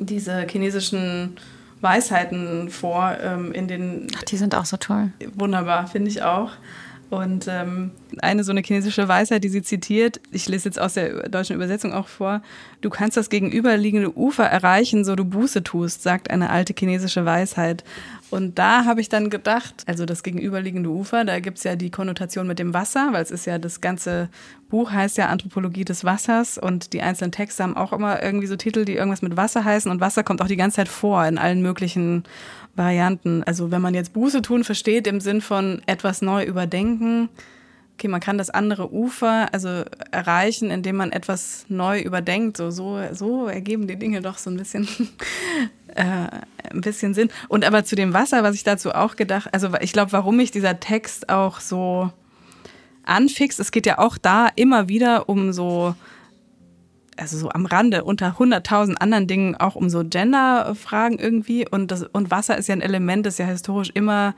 diese 0.00 0.46
chinesischen 0.50 1.36
Weisheiten 1.80 2.70
vor 2.70 3.16
ähm, 3.22 3.52
in 3.52 3.68
den. 3.68 4.08
Ach, 4.16 4.22
die 4.24 4.36
sind 4.36 4.56
auch 4.56 4.64
so 4.64 4.76
toll. 4.78 5.12
Wunderbar, 5.34 5.86
finde 5.86 6.10
ich 6.10 6.22
auch. 6.22 6.50
Und 7.10 7.46
ähm, 7.48 7.92
eine 8.18 8.44
so 8.44 8.50
eine 8.50 8.62
chinesische 8.62 9.06
Weisheit, 9.06 9.44
die 9.44 9.48
sie 9.48 9.62
zitiert, 9.62 10.20
ich 10.32 10.48
lese 10.48 10.68
jetzt 10.68 10.80
aus 10.80 10.94
der 10.94 11.28
deutschen 11.28 11.54
Übersetzung 11.54 11.92
auch 11.92 12.08
vor, 12.08 12.42
du 12.80 12.90
kannst 12.90 13.16
das 13.16 13.30
gegenüberliegende 13.30 14.16
Ufer 14.16 14.44
erreichen, 14.44 15.04
so 15.04 15.14
du 15.14 15.24
Buße 15.24 15.62
tust, 15.62 16.02
sagt 16.02 16.30
eine 16.30 16.50
alte 16.50 16.74
chinesische 16.76 17.24
Weisheit. 17.24 17.84
Und 18.34 18.58
da 18.58 18.84
habe 18.84 19.00
ich 19.00 19.08
dann 19.08 19.30
gedacht, 19.30 19.84
also 19.86 20.06
das 20.06 20.24
gegenüberliegende 20.24 20.90
Ufer, 20.90 21.24
da 21.24 21.38
gibt 21.38 21.58
es 21.58 21.62
ja 21.62 21.76
die 21.76 21.90
Konnotation 21.90 22.48
mit 22.48 22.58
dem 22.58 22.74
Wasser, 22.74 23.10
weil 23.12 23.22
es 23.22 23.30
ist 23.30 23.44
ja 23.44 23.58
das 23.58 23.80
ganze 23.80 24.28
Buch 24.68 24.90
heißt 24.90 25.16
ja 25.18 25.28
Anthropologie 25.28 25.84
des 25.84 26.02
Wassers 26.02 26.58
und 26.58 26.94
die 26.94 27.00
einzelnen 27.00 27.30
Texte 27.30 27.62
haben 27.62 27.76
auch 27.76 27.92
immer 27.92 28.20
irgendwie 28.24 28.48
so 28.48 28.56
Titel, 28.56 28.84
die 28.84 28.96
irgendwas 28.96 29.22
mit 29.22 29.36
Wasser 29.36 29.64
heißen 29.64 29.88
und 29.88 30.00
Wasser 30.00 30.24
kommt 30.24 30.42
auch 30.42 30.48
die 30.48 30.56
ganze 30.56 30.78
Zeit 30.78 30.88
vor 30.88 31.24
in 31.24 31.38
allen 31.38 31.62
möglichen 31.62 32.24
Varianten. 32.74 33.44
Also 33.44 33.70
wenn 33.70 33.80
man 33.80 33.94
jetzt 33.94 34.14
Buße 34.14 34.42
tun 34.42 34.64
versteht 34.64 35.06
im 35.06 35.20
Sinn 35.20 35.40
von 35.40 35.80
etwas 35.86 36.20
neu 36.20 36.42
überdenken, 36.42 37.28
okay, 37.94 38.08
man 38.08 38.20
kann 38.20 38.38
das 38.38 38.50
andere 38.50 38.92
Ufer 38.92 39.52
also 39.52 39.84
erreichen, 40.10 40.70
indem 40.70 40.96
man 40.96 41.12
etwas 41.12 41.64
neu 41.68 42.00
überdenkt. 42.00 42.56
So, 42.56 42.70
so, 42.70 42.98
so 43.12 43.46
ergeben 43.46 43.86
die 43.86 43.96
Dinge 43.96 44.20
doch 44.20 44.38
so 44.38 44.50
ein 44.50 44.56
bisschen, 44.56 44.88
äh, 45.94 46.26
ein 46.70 46.80
bisschen 46.80 47.14
Sinn. 47.14 47.30
Und 47.48 47.64
aber 47.64 47.84
zu 47.84 47.96
dem 47.96 48.12
Wasser, 48.12 48.42
was 48.42 48.56
ich 48.56 48.64
dazu 48.64 48.92
auch 48.92 49.16
gedacht, 49.16 49.48
also 49.52 49.70
ich 49.80 49.92
glaube, 49.92 50.12
warum 50.12 50.36
mich 50.36 50.50
dieser 50.50 50.80
Text 50.80 51.28
auch 51.28 51.60
so 51.60 52.10
anfixt, 53.04 53.60
es 53.60 53.70
geht 53.70 53.86
ja 53.86 53.98
auch 53.98 54.18
da 54.18 54.48
immer 54.56 54.88
wieder 54.88 55.28
um 55.28 55.52
so 55.52 55.94
also 57.16 57.38
so 57.38 57.48
am 57.50 57.64
Rande 57.64 58.02
unter 58.02 58.30
100.000 58.38 58.96
anderen 58.96 59.28
Dingen 59.28 59.54
auch 59.54 59.76
um 59.76 59.88
so 59.88 60.02
Gender-Fragen 60.04 61.20
irgendwie. 61.20 61.64
Und, 61.68 61.92
das, 61.92 62.02
und 62.02 62.32
Wasser 62.32 62.58
ist 62.58 62.66
ja 62.66 62.74
ein 62.74 62.80
Element, 62.80 63.24
das 63.24 63.38
ja 63.38 63.46
historisch 63.46 63.90
immer 63.94 64.34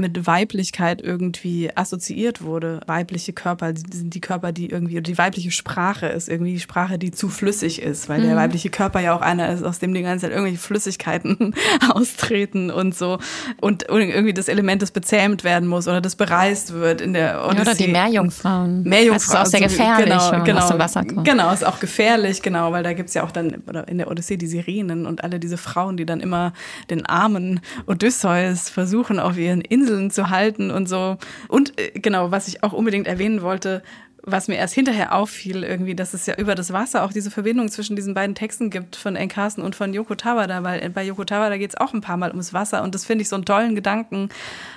mit 0.00 0.26
Weiblichkeit 0.26 1.00
irgendwie 1.02 1.70
assoziiert 1.74 2.42
wurde. 2.42 2.80
Weibliche 2.86 3.32
Körper 3.32 3.72
sind 3.74 4.14
die 4.14 4.20
Körper, 4.20 4.52
die 4.52 4.70
irgendwie, 4.70 4.94
oder 4.94 5.02
die 5.02 5.18
weibliche 5.18 5.50
Sprache 5.50 6.06
ist 6.06 6.28
irgendwie 6.28 6.54
die 6.54 6.60
Sprache, 6.60 6.98
die 6.98 7.10
zu 7.10 7.28
flüssig 7.28 7.82
ist, 7.82 8.08
weil 8.08 8.20
mhm. 8.20 8.24
der 8.24 8.36
weibliche 8.36 8.70
Körper 8.70 9.00
ja 9.00 9.14
auch 9.14 9.20
einer 9.20 9.50
ist, 9.52 9.62
aus 9.62 9.78
dem 9.78 9.94
die 9.94 10.02
ganze 10.02 10.26
Zeit 10.26 10.32
irgendwelche 10.32 10.58
Flüssigkeiten 10.58 11.54
austreten 11.90 12.70
und 12.70 12.94
so. 12.94 13.18
Und 13.60 13.84
irgendwie 13.88 14.34
das 14.34 14.48
Element, 14.48 14.82
das 14.82 14.90
bezähmt 14.90 15.44
werden 15.44 15.68
muss 15.68 15.86
oder 15.86 16.00
das 16.00 16.16
bereist 16.16 16.72
wird 16.72 17.00
in 17.00 17.12
der 17.12 17.44
Odyssee. 17.44 17.60
Oder 17.62 17.74
die 17.74 17.88
Meerjungfrauen. 17.88 18.82
Meerjungfrauen. 18.82 19.14
Das 19.14 19.48
ist 19.48 19.54
auch 19.54 19.58
sehr 19.58 19.68
gefährlich, 19.68 20.04
genau, 20.06 20.32
wenn 20.32 20.44
genau, 20.44 20.60
aus 20.60 20.68
dem 20.68 20.78
Wasser 20.78 21.04
kommt. 21.04 21.24
Genau, 21.24 21.52
ist 21.52 21.64
auch 21.64 21.80
gefährlich, 21.80 22.42
genau, 22.42 22.72
weil 22.72 22.82
da 22.82 22.92
gibt's 22.92 23.14
ja 23.14 23.22
auch 23.24 23.30
dann 23.30 23.62
oder 23.66 23.86
in 23.88 23.98
der 23.98 24.10
Odyssee 24.10 24.36
die 24.36 24.46
Sirenen 24.46 25.06
und 25.06 25.22
alle 25.24 25.38
diese 25.40 25.56
Frauen, 25.56 25.96
die 25.96 26.06
dann 26.06 26.20
immer 26.20 26.52
den 26.88 27.06
armen 27.06 27.60
Odysseus 27.86 28.70
versuchen, 28.70 29.18
auf 29.18 29.36
ihren 29.36 29.60
Inseln 29.60 29.89
zu 30.10 30.30
halten 30.30 30.70
und 30.70 30.88
so. 30.88 31.16
Und 31.48 31.78
äh, 31.78 31.92
genau, 31.94 32.30
was 32.30 32.48
ich 32.48 32.62
auch 32.62 32.72
unbedingt 32.72 33.06
erwähnen 33.06 33.42
wollte, 33.42 33.82
was 34.22 34.48
mir 34.48 34.56
erst 34.56 34.74
hinterher 34.74 35.14
auffiel, 35.14 35.64
irgendwie, 35.64 35.94
dass 35.94 36.14
es 36.14 36.26
ja 36.26 36.34
über 36.34 36.54
das 36.54 36.72
Wasser 36.72 37.04
auch 37.04 37.12
diese 37.12 37.30
Verbindung 37.30 37.68
zwischen 37.68 37.96
diesen 37.96 38.14
beiden 38.14 38.34
Texten 38.34 38.70
gibt, 38.70 38.96
von 38.96 39.16
Enkarsen 39.16 39.62
und 39.62 39.74
von 39.74 39.94
Yoko 39.94 40.14
Tawada, 40.14 40.62
weil 40.62 40.90
bei 40.90 41.04
Yoko 41.04 41.24
Tawada 41.24 41.56
geht 41.56 41.70
es 41.70 41.76
auch 41.76 41.94
ein 41.94 42.00
paar 42.00 42.16
Mal 42.16 42.30
ums 42.30 42.52
Wasser 42.52 42.82
und 42.82 42.94
das 42.94 43.04
finde 43.04 43.22
ich 43.22 43.28
so 43.28 43.36
einen 43.36 43.44
tollen 43.44 43.74
Gedanken 43.74 44.28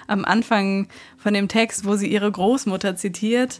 am 0.07 0.24
Anfang 0.26 0.88
von 1.18 1.34
dem 1.34 1.47
Text, 1.47 1.86
wo 1.86 1.95
sie 1.95 2.07
ihre 2.07 2.32
Großmutter 2.32 2.95
zitiert, 2.95 3.59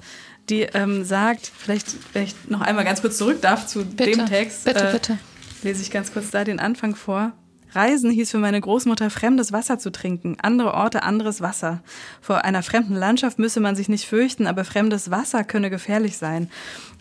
die 0.50 0.62
ähm, 0.62 1.04
sagt, 1.04 1.52
vielleicht, 1.56 1.96
wenn 2.14 2.24
ich 2.24 2.36
noch 2.48 2.62
einmal 2.62 2.86
ganz 2.86 3.02
kurz 3.02 3.18
zurück 3.18 3.42
darf 3.42 3.68
zu 3.68 3.86
bitte, 3.86 4.12
dem 4.12 4.26
Text. 4.26 4.66
Bitte, 4.66 4.88
äh, 4.88 4.92
bitte. 4.92 5.18
Lese 5.64 5.82
ich 5.82 5.92
ganz 5.92 6.14
kurz 6.14 6.32
da 6.32 6.44
den 6.44 6.60
Anfang 6.60 6.96
vor. 6.96 7.34
Reisen 7.76 8.12
hieß 8.12 8.32
für 8.32 8.40
meine 8.40 8.60
Großmutter, 8.60 9.10
fremdes 9.10 9.52
Wasser 9.52 9.80
zu 9.80 9.92
trinken, 9.92 10.38
andere 10.42 10.74
Orte, 10.74 11.04
anderes 11.04 11.42
Wasser. 11.42 11.82
Vor 12.22 12.44
einer 12.44 12.64
fremden 12.64 12.96
Landschaft 12.96 13.40
müsse 13.40 13.60
man 13.60 13.76
sich 13.76 13.90
nicht 13.90 14.06
fürchten, 14.06 14.48
aber 14.48 14.66
fremdes 14.66 15.12
Wasser 15.12 15.44
könne 15.44 15.70
gefährlich 15.70 16.18
sein. 16.18 16.50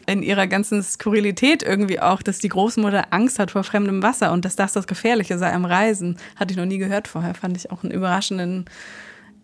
In 0.06 0.22
ihrer 0.22 0.46
ganzen 0.46 0.82
Skurrilität 0.82 1.62
irgendwie 1.62 2.00
auch, 2.00 2.22
dass 2.22 2.38
die 2.38 2.48
Großmutter 2.48 3.12
Angst 3.12 3.38
hat 3.38 3.52
vor 3.52 3.64
fremdem 3.64 4.02
Wasser 4.02 4.32
und 4.32 4.44
dass 4.44 4.56
das 4.56 4.72
das 4.72 4.86
Gefährliche 4.86 5.38
sei 5.38 5.52
am 5.52 5.64
Reisen. 5.64 6.16
Hatte 6.36 6.52
ich 6.52 6.58
noch 6.58 6.66
nie 6.66 6.78
gehört 6.78 7.06
vorher, 7.06 7.34
fand 7.34 7.56
ich 7.56 7.70
auch 7.70 7.84
einen 7.84 7.92
überraschenden 7.92 8.64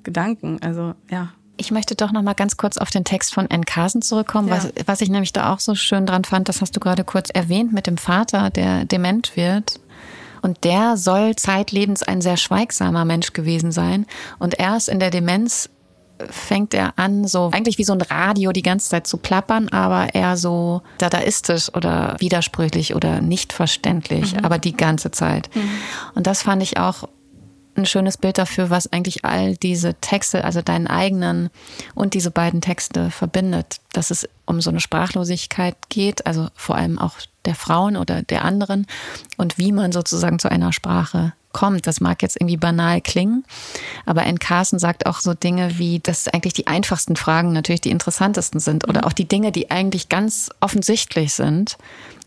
Gedanken. 0.02 0.58
Also, 0.62 0.94
ja. 1.10 1.32
Ich 1.60 1.70
möchte 1.72 1.96
doch 1.96 2.12
noch 2.12 2.22
mal 2.22 2.34
ganz 2.34 2.56
kurz 2.56 2.78
auf 2.78 2.90
den 2.90 3.04
Text 3.04 3.34
von 3.34 3.50
N. 3.50 3.64
Carson 3.64 4.00
zurückkommen, 4.00 4.48
ja. 4.48 4.56
was, 4.56 4.72
was 4.86 5.00
ich 5.00 5.10
nämlich 5.10 5.32
da 5.32 5.52
auch 5.52 5.58
so 5.58 5.74
schön 5.74 6.06
dran 6.06 6.24
fand, 6.24 6.48
das 6.48 6.60
hast 6.60 6.74
du 6.76 6.80
gerade 6.80 7.02
kurz 7.02 7.30
erwähnt 7.30 7.72
mit 7.72 7.88
dem 7.88 7.98
Vater, 7.98 8.50
der 8.50 8.84
dement 8.84 9.36
wird 9.36 9.80
und 10.42 10.64
der 10.64 10.96
soll 10.96 11.36
zeitlebens 11.36 12.02
ein 12.02 12.20
sehr 12.20 12.36
schweigsamer 12.36 13.04
Mensch 13.04 13.32
gewesen 13.32 13.72
sein. 13.72 14.06
Und 14.38 14.58
erst 14.58 14.88
in 14.88 15.00
der 15.00 15.10
Demenz 15.10 15.68
fängt 16.30 16.74
er 16.74 16.98
an, 16.98 17.26
so 17.26 17.50
eigentlich 17.52 17.78
wie 17.78 17.84
so 17.84 17.92
ein 17.92 18.00
Radio 18.00 18.52
die 18.52 18.62
ganze 18.62 18.88
Zeit 18.88 19.06
zu 19.06 19.18
plappern, 19.18 19.68
aber 19.68 20.14
eher 20.14 20.36
so 20.36 20.82
dadaistisch 20.98 21.72
oder 21.74 22.16
widersprüchlich 22.18 22.94
oder 22.94 23.20
nicht 23.20 23.52
verständlich, 23.52 24.34
mhm. 24.34 24.44
aber 24.44 24.58
die 24.58 24.76
ganze 24.76 25.10
Zeit. 25.10 25.48
Mhm. 25.54 25.70
Und 26.14 26.26
das 26.26 26.42
fand 26.42 26.62
ich 26.62 26.78
auch 26.78 27.08
ein 27.78 27.86
schönes 27.86 28.18
Bild 28.18 28.38
dafür, 28.38 28.70
was 28.70 28.92
eigentlich 28.92 29.24
all 29.24 29.56
diese 29.56 29.94
Texte, 29.94 30.44
also 30.44 30.60
deinen 30.62 30.86
eigenen 30.86 31.50
und 31.94 32.14
diese 32.14 32.30
beiden 32.30 32.60
Texte 32.60 33.10
verbindet, 33.10 33.80
dass 33.92 34.10
es 34.10 34.28
um 34.44 34.60
so 34.60 34.70
eine 34.70 34.80
Sprachlosigkeit 34.80 35.76
geht, 35.88 36.26
also 36.26 36.48
vor 36.54 36.76
allem 36.76 36.98
auch 36.98 37.14
der 37.44 37.54
Frauen 37.54 37.96
oder 37.96 38.22
der 38.22 38.44
anderen 38.44 38.86
und 39.36 39.58
wie 39.58 39.72
man 39.72 39.92
sozusagen 39.92 40.38
zu 40.38 40.50
einer 40.50 40.72
Sprache 40.72 41.32
kommt. 41.52 41.86
Das 41.86 42.00
mag 42.00 42.22
jetzt 42.22 42.36
irgendwie 42.36 42.56
banal 42.56 43.00
klingen, 43.00 43.44
aber 44.04 44.24
N. 44.24 44.38
Carson 44.38 44.78
sagt 44.78 45.06
auch 45.06 45.20
so 45.20 45.34
Dinge 45.34 45.78
wie, 45.78 45.98
dass 45.98 46.28
eigentlich 46.28 46.52
die 46.52 46.66
einfachsten 46.66 47.16
Fragen 47.16 47.52
natürlich 47.52 47.80
die 47.80 47.90
interessantesten 47.90 48.60
sind 48.60 48.86
oder 48.86 49.00
mhm. 49.00 49.06
auch 49.06 49.12
die 49.12 49.28
Dinge, 49.28 49.52
die 49.52 49.70
eigentlich 49.70 50.08
ganz 50.08 50.50
offensichtlich 50.60 51.32
sind, 51.32 51.78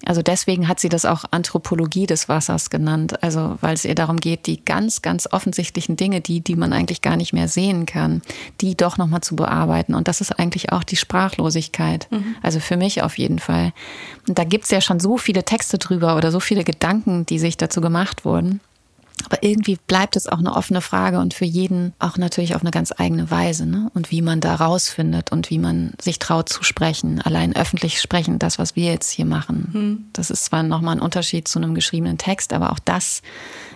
also 0.06 0.22
deswegen 0.22 0.68
hat 0.68 0.80
sie 0.80 0.90
das 0.90 1.06
auch 1.06 1.26
Anthropologie 1.32 2.08
des 2.08 2.28
Wassers 2.28 2.70
genannt. 2.70 3.22
Also 3.24 3.58
weil 3.62 3.74
es 3.74 3.86
ihr 3.86 3.96
darum 3.96 4.18
geht, 4.18 4.48
die 4.48 4.64
ganz, 4.64 5.02
ganz 5.02 5.28
offensichtlichen 5.32 5.96
Dinge, 5.96 6.22
die, 6.22 6.42
die 6.42 6.56
man 6.56 6.74
eigentlich 6.74 7.02
gar 7.02 7.18
nicht 7.18 7.34
mehr 7.34 7.48
sehen 7.48 7.86
kann, 7.86 8.22
die 8.62 8.76
doch 8.76 8.98
nochmal 8.98 9.22
zu 9.22 9.36
bearbeiten. 9.36 9.94
Und 9.94 10.08
das 10.08 10.22
ist 10.22 10.32
eigentlich 10.32 10.72
auch 10.72 10.84
die 10.84 10.96
Sprachlosigkeit. 10.96 12.08
Mhm. 12.12 12.36
Also 12.42 12.60
für 12.60 12.78
mich 12.78 13.04
auf 13.04 13.18
jeden 13.18 13.40
Fall. 13.40 13.74
Und 14.28 14.38
da 14.38 14.44
gibt 14.44 14.66
es 14.66 14.72
ja 14.72 14.82
schon 14.82 15.00
so 15.00 15.18
viele 15.18 15.44
Texte 15.44 15.78
drüber 15.78 16.16
oder 16.16 16.32
so 16.32 16.40
viele 16.40 16.64
Gedanken, 16.64 17.26
die 17.26 17.40
sich 17.40 17.58
dazu 17.58 17.82
gemacht 17.82 18.26
wurden. 18.26 18.60
Aber 19.26 19.44
irgendwie 19.44 19.78
bleibt 19.88 20.16
es 20.16 20.28
auch 20.28 20.40
eine 20.40 20.56
offene 20.56 20.82
Frage 20.82 21.20
und 21.20 21.34
für 21.34 21.46
jeden 21.46 21.94
auch 22.00 22.18
natürlich 22.18 22.56
auf 22.56 22.62
eine 22.62 22.72
ganz 22.72 22.94
eigene 22.98 23.30
Weise. 23.30 23.66
Ne? 23.66 23.92
Und 23.94 24.12
wie 24.12 24.22
man 24.22 24.42
da 24.42 24.56
rausfindet 24.56 25.32
und 25.32 25.50
wie 25.50 25.60
man 25.60 25.94
sich 26.02 26.20
traut 26.20 26.50
zu 26.50 26.64
sprechen. 26.64 27.22
Allein 27.22 27.56
öffentlich 27.56 28.02
sprechen, 28.02 28.40
das, 28.40 28.60
was 28.60 28.76
wir 28.76 28.92
jetzt 28.92 29.12
hier 29.12 29.26
machen. 29.26 29.70
Hm. 29.72 30.06
Das 30.14 30.30
ist 30.30 30.46
zwar 30.46 30.64
nochmal 30.64 30.96
ein 30.96 31.02
Unterschied 31.02 31.48
zu 31.48 31.60
einem 31.60 31.76
geschriebenen 31.76 32.18
Text, 32.18 32.54
aber 32.54 32.72
auch 32.72 32.80
das 32.80 33.22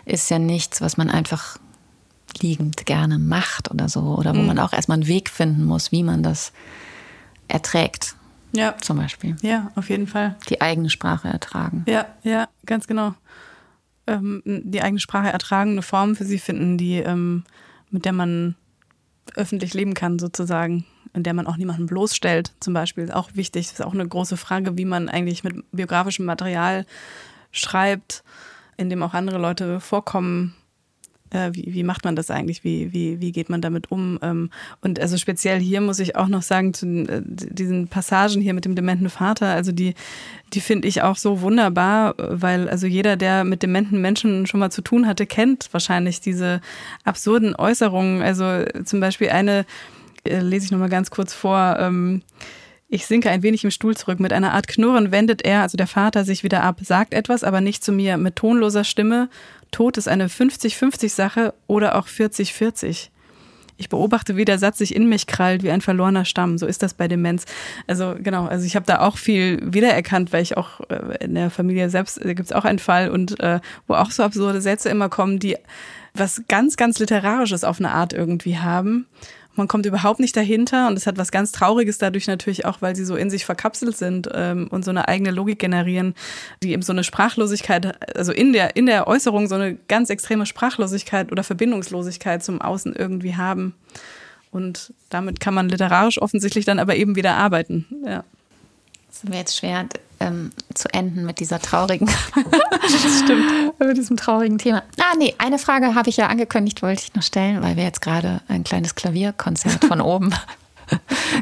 ist 0.06 0.30
ja 0.30 0.40
nichts, 0.40 0.82
was 0.82 0.98
man 0.98 1.10
einfach 1.10 1.58
liegend 2.42 2.86
gerne 2.86 3.20
macht 3.20 3.72
oder 3.72 3.90
so. 3.90 4.02
Oder 4.02 4.34
wo 4.34 4.40
hm. 4.40 4.48
man 4.48 4.60
auch 4.60 4.74
erstmal 4.74 4.98
einen 4.98 5.08
Weg 5.08 5.30
finden 5.30 5.66
muss, 5.66 5.92
wie 5.92 6.04
man 6.04 6.24
das 6.24 6.52
erträgt. 7.48 8.16
Ja. 8.52 8.76
Zum 8.80 8.98
Beispiel. 8.98 9.36
Ja, 9.42 9.72
auf 9.76 9.90
jeden 9.90 10.08
Fall. 10.08 10.38
Die 10.50 10.62
eigene 10.62 10.90
Sprache 10.90 11.28
ertragen. 11.28 11.84
Ja, 11.88 12.06
ja, 12.24 12.48
ganz 12.66 12.88
genau 12.88 13.14
ähm, 14.08 14.42
die 14.46 14.82
eigene 14.82 15.00
Sprache 15.00 15.30
ertragen, 15.30 15.72
eine 15.72 15.82
Form 15.82 16.16
für 16.16 16.26
sie 16.26 16.40
finden, 16.40 16.78
die, 16.78 16.98
ähm, 16.98 17.44
mit 17.90 18.06
der 18.06 18.14
man 18.14 18.56
öffentlich 19.36 19.74
leben 19.74 19.94
kann, 19.94 20.20
sozusagen, 20.20 20.86
in 21.14 21.24
der 21.24 21.34
man 21.34 21.48
auch 21.48 21.58
niemanden 21.58 21.88
bloßstellt, 21.88 22.54
zum 22.60 22.74
Beispiel. 22.74 23.06
Ist 23.06 23.14
auch 23.14 23.32
wichtig. 23.34 23.68
Das 23.68 23.80
ist 23.80 23.86
auch 23.86 23.94
eine 23.94 24.08
große 24.08 24.38
Frage, 24.38 24.78
wie 24.78 24.86
man 24.86 25.10
eigentlich 25.10 25.44
mit 25.44 25.56
biografischem 25.72 26.26
Material 26.26 26.86
schreibt, 27.52 28.24
in 28.78 28.90
dem 28.90 29.02
auch 29.02 29.14
andere 29.14 29.38
Leute 29.38 29.80
vorkommen 29.80 30.56
äh, 31.32 31.50
wie, 31.54 31.74
wie 31.74 31.84
macht 31.84 32.06
man 32.06 32.16
das 32.16 32.30
eigentlich? 32.30 32.64
Wie, 32.64 32.94
wie, 32.94 33.20
wie 33.20 33.32
geht 33.32 33.50
man 33.50 33.62
damit 33.62 33.92
um? 33.92 34.20
Ähm, 34.22 34.50
und 34.82 35.00
also 35.00 35.18
speziell 35.18 35.60
hier 35.60 35.82
muss 35.82 36.00
ich 36.00 36.16
auch 36.16 36.28
noch 36.28 36.42
sagen, 36.42 36.74
zu 36.74 36.86
äh, 36.88 37.22
diesen 37.26 37.88
Passagen 37.88 38.42
hier 38.42 38.54
mit 38.54 38.66
dem 38.66 38.76
dementen 38.76 39.10
Vater, 39.10 39.48
also 39.48 39.72
die, 39.72 39.96
die 40.54 40.62
finde 40.62 40.88
ich 40.88 41.02
auch 41.02 41.18
so 41.18 41.42
wunderbar, 41.42 42.16
weil 42.18 42.70
also 42.70 42.88
jeder, 42.88 43.16
der 43.16 43.44
mit 43.44 43.64
dementen 43.64 44.02
Menschen 44.02 44.46
schon 44.46 44.60
mal 44.60 44.72
zu 44.72 44.82
tun 44.82 45.08
hatte, 45.08 45.26
kennt 45.26 45.70
wahrscheinlich 45.72 46.22
diese 46.22 46.62
absurden 47.04 47.56
Äußerungen. 47.56 48.22
Also 48.22 48.66
zum 48.84 49.00
Beispiel 49.00 49.30
eine, 49.30 49.66
äh, 50.24 50.40
lese 50.40 50.66
ich 50.66 50.72
nochmal 50.72 50.90
ganz 50.90 51.10
kurz 51.10 51.34
vor, 51.34 51.78
ähm, 51.80 52.22
ich 52.88 53.08
sinke 53.08 53.30
ein 53.30 53.42
wenig 53.42 53.64
im 53.64 53.72
Stuhl 53.72 53.98
zurück. 53.98 54.20
Mit 54.20 54.32
einer 54.32 54.54
Art 54.54 54.68
Knurren 54.68 55.12
wendet 55.12 55.44
er, 55.44 55.64
also 55.64 55.76
der 55.76 55.88
Vater, 55.88 56.24
sich 56.24 56.44
wieder 56.44 56.64
ab, 56.64 56.80
sagt 56.82 57.14
etwas, 57.14 57.44
aber 57.44 57.60
nicht 57.60 57.84
zu 57.84 57.92
mir. 57.92 58.18
Mit 58.18 58.36
tonloser 58.36 58.84
Stimme 58.84 59.28
Tod 59.76 59.98
ist 59.98 60.08
eine 60.08 60.28
50-50-Sache 60.30 61.54
oder 61.68 61.96
auch 61.96 62.08
40-40. 62.08 63.10
Ich 63.76 63.90
beobachte, 63.90 64.38
wie 64.38 64.46
der 64.46 64.58
Satz 64.58 64.78
sich 64.78 64.96
in 64.96 65.10
mich 65.10 65.28
krallt, 65.28 65.64
wie 65.64 65.70
ein 65.70 65.82
verlorener 65.82 66.24
Stamm. 66.24 66.58
So 66.58 66.66
ist 66.66 66.82
das 66.82 66.94
bei 66.94 67.10
Demenz. 67.10 67.44
Also 67.86 68.16
genau, 68.18 68.46
also 68.46 68.66
ich 68.66 68.78
habe 68.78 68.86
da 68.86 69.02
auch 69.02 69.18
viel 69.18 69.60
wiedererkannt, 69.62 70.32
weil 70.32 70.44
ich 70.44 70.56
auch 70.56 70.80
äh, 70.90 71.26
in 71.26 71.36
der 71.36 71.50
Familie 71.50 71.90
selbst, 71.90 72.24
da 72.24 72.34
gibt 72.34 72.46
es 72.46 72.54
auch 72.54 72.64
einen 72.64 72.80
Fall 72.80 73.10
und 73.10 73.38
äh, 73.42 73.60
wo 73.86 73.96
auch 73.96 74.12
so 74.12 74.24
absurde 74.24 74.62
Sätze 74.62 74.88
immer 74.88 75.10
kommen, 75.10 75.40
die 75.40 75.58
was 76.14 76.44
ganz, 76.48 76.78
ganz 76.78 76.98
Literarisches 77.00 77.66
auf 77.66 77.80
eine 77.80 77.92
Art 77.92 78.14
irgendwie 78.14 78.58
haben. 78.58 79.08
Man 79.56 79.68
kommt 79.68 79.86
überhaupt 79.86 80.20
nicht 80.20 80.36
dahinter 80.36 80.88
und 80.88 80.98
es 80.98 81.08
hat 81.08 81.18
was 81.18 81.32
ganz 81.32 81.52
Trauriges 81.52 81.98
dadurch 81.98 82.28
natürlich 82.28 82.66
auch, 82.66 82.82
weil 82.82 82.96
sie 82.96 83.06
so 83.06 83.16
in 83.16 83.30
sich 83.30 83.46
verkapselt 83.46 83.98
sind 83.98 84.30
ähm, 84.34 84.68
und 84.70 84.84
so 84.84 84.92
eine 84.92 85.08
eigene 85.08 85.32
Logik 85.32 85.60
generieren, 85.60 86.14
die 86.62 86.72
eben 86.72 86.82
so 86.82 86.92
eine 86.92 87.04
Sprachlosigkeit, 87.04 88.18
also 88.18 88.32
in 88.32 88.54
der, 88.54 88.76
in 88.76 88.86
der 88.86 89.08
Äußerung 89.08 89.48
so 89.48 89.56
eine 89.56 89.76
ganz 89.88 90.10
extreme 90.10 90.46
Sprachlosigkeit 90.46 91.32
oder 91.32 91.44
Verbindungslosigkeit 91.44 92.44
zum 92.44 92.62
Außen 92.62 92.96
irgendwie 92.96 93.36
haben. 93.36 93.74
Und 94.52 94.94
damit 95.10 95.40
kann 95.40 95.54
man 95.54 95.70
literarisch 95.70 96.22
offensichtlich 96.22 96.66
dann 96.66 96.80
aber 96.80 96.96
eben 96.96 97.16
wieder 97.16 97.36
arbeiten. 97.36 97.86
Ja. 98.06 98.24
Das 99.08 99.24
ist 99.24 99.30
mir 99.30 99.38
jetzt 99.38 99.58
schwer 99.58 99.86
ähm, 100.20 100.52
zu 100.74 100.94
enden 100.94 101.26
mit 101.26 101.40
dieser 101.40 101.60
traurigen, 101.60 102.08
das 102.82 103.20
stimmt, 103.24 103.80
mit 103.80 103.98
diesem 103.98 104.18
traurigen 104.18 104.58
Thema. 104.58 104.84
Ah, 105.00 105.16
nee, 105.18 105.36
eine 105.38 105.60
Frage 105.60 105.96
habe 105.96 106.10
ich 106.10 106.18
ja 106.18 106.28
angekündigt, 106.28 106.82
wollte 106.82 107.04
ich 107.04 107.14
noch 107.14 107.24
stellen, 107.24 107.62
weil 107.62 107.76
wir 107.76 107.84
jetzt 107.84 108.02
gerade 108.02 108.42
ein 108.48 108.64
kleines 108.64 108.96
Klavierkonzert 108.96 109.86
von 109.86 110.02
oben 110.02 110.34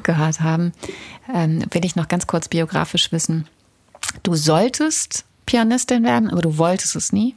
gehört 0.03 0.41
haben. 0.41 0.73
Ähm, 1.33 1.63
will 1.71 1.85
ich 1.85 1.95
noch 1.95 2.07
ganz 2.07 2.27
kurz 2.27 2.47
biografisch 2.47 3.11
wissen. 3.11 3.47
Du 4.23 4.35
solltest 4.35 5.25
Pianistin 5.45 6.03
werden, 6.03 6.29
aber 6.29 6.41
du 6.41 6.57
wolltest 6.57 6.95
es 6.95 7.11
nie? 7.11 7.35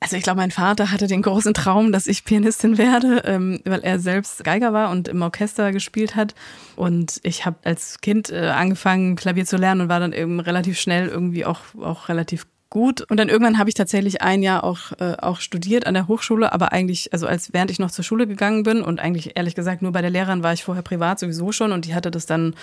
Also 0.00 0.16
ich 0.16 0.22
glaube, 0.22 0.38
mein 0.38 0.50
Vater 0.50 0.90
hatte 0.90 1.06
den 1.06 1.22
großen 1.22 1.54
Traum, 1.54 1.92
dass 1.92 2.06
ich 2.06 2.24
Pianistin 2.24 2.78
werde, 2.78 3.22
ähm, 3.26 3.60
weil 3.64 3.80
er 3.80 3.98
selbst 3.98 4.44
Geiger 4.44 4.72
war 4.72 4.90
und 4.90 5.08
im 5.08 5.22
Orchester 5.22 5.72
gespielt 5.72 6.16
hat. 6.16 6.34
Und 6.76 7.20
ich 7.22 7.46
habe 7.46 7.58
als 7.64 8.00
Kind 8.00 8.30
äh, 8.30 8.48
angefangen, 8.48 9.16
Klavier 9.16 9.46
zu 9.46 9.56
lernen 9.56 9.82
und 9.82 9.88
war 9.88 10.00
dann 10.00 10.12
eben 10.12 10.40
relativ 10.40 10.78
schnell 10.78 11.08
irgendwie 11.08 11.44
auch, 11.44 11.60
auch 11.80 12.08
relativ 12.08 12.46
gut. 12.70 13.02
Und 13.10 13.18
dann 13.18 13.28
irgendwann 13.28 13.58
habe 13.58 13.68
ich 13.68 13.74
tatsächlich 13.74 14.22
ein 14.22 14.42
Jahr 14.42 14.64
auch, 14.64 14.92
äh, 15.00 15.16
auch 15.20 15.40
studiert 15.40 15.86
an 15.86 15.94
der 15.94 16.08
Hochschule, 16.08 16.52
aber 16.52 16.72
eigentlich, 16.72 17.12
also 17.12 17.26
als 17.26 17.52
während 17.52 17.70
ich 17.70 17.78
noch 17.78 17.90
zur 17.90 18.04
Schule 18.04 18.26
gegangen 18.26 18.62
bin 18.62 18.82
und 18.82 19.00
eigentlich 19.00 19.36
ehrlich 19.36 19.54
gesagt 19.54 19.82
nur 19.82 19.92
bei 19.92 20.00
der 20.00 20.10
Lehrerin 20.10 20.42
war 20.42 20.52
ich 20.52 20.64
vorher 20.64 20.82
privat 20.82 21.18
sowieso 21.18 21.52
schon 21.52 21.72
und 21.72 21.84
die 21.84 21.94
hatte 21.94 22.10
das 22.10 22.26
dann 22.26 22.54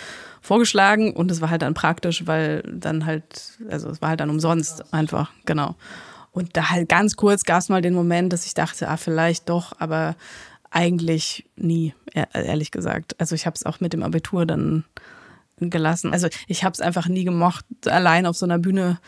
vorgeschlagen 0.42 1.14
und 1.14 1.30
es 1.30 1.42
war 1.42 1.50
halt 1.50 1.62
dann 1.62 1.74
praktisch, 1.74 2.26
weil 2.26 2.64
dann 2.64 3.06
halt, 3.06 3.58
also 3.70 3.90
es 3.90 4.02
war 4.02 4.10
halt 4.10 4.22
dann 4.22 4.30
umsonst 4.30 4.94
einfach, 4.94 5.32
genau. 5.46 5.76
Und 6.32 6.56
da 6.56 6.70
halt 6.70 6.88
ganz 6.88 7.16
kurz 7.16 7.44
gab 7.44 7.60
es 7.60 7.70
mal 7.70 7.82
den 7.82 7.94
Moment, 7.94 8.32
dass 8.32 8.46
ich 8.46 8.54
dachte, 8.54 8.88
ah, 8.88 8.98
vielleicht 8.98 9.50
doch, 9.50 9.74
aber 9.80 10.16
eigentlich 10.70 11.46
nie, 11.56 11.94
ehrlich 12.34 12.72
gesagt. 12.72 13.16
Also 13.20 13.36
ich 13.36 13.46
habe 13.46 13.56
es 13.56 13.66
auch 13.66 13.80
mit 13.80 13.94
dem 13.94 14.04
Abitur 14.04 14.46
dann 14.46 14.84
gelassen. 15.60 16.14
Also 16.14 16.28
ich 16.48 16.64
habe 16.64 16.74
es 16.74 16.82
einfach 16.82 17.08
nie 17.08 17.24
gemocht, 17.24 17.66
allein 17.86 18.26
auf 18.26 18.38
so 18.38 18.46
einer 18.46 18.60
Bühne 18.60 19.00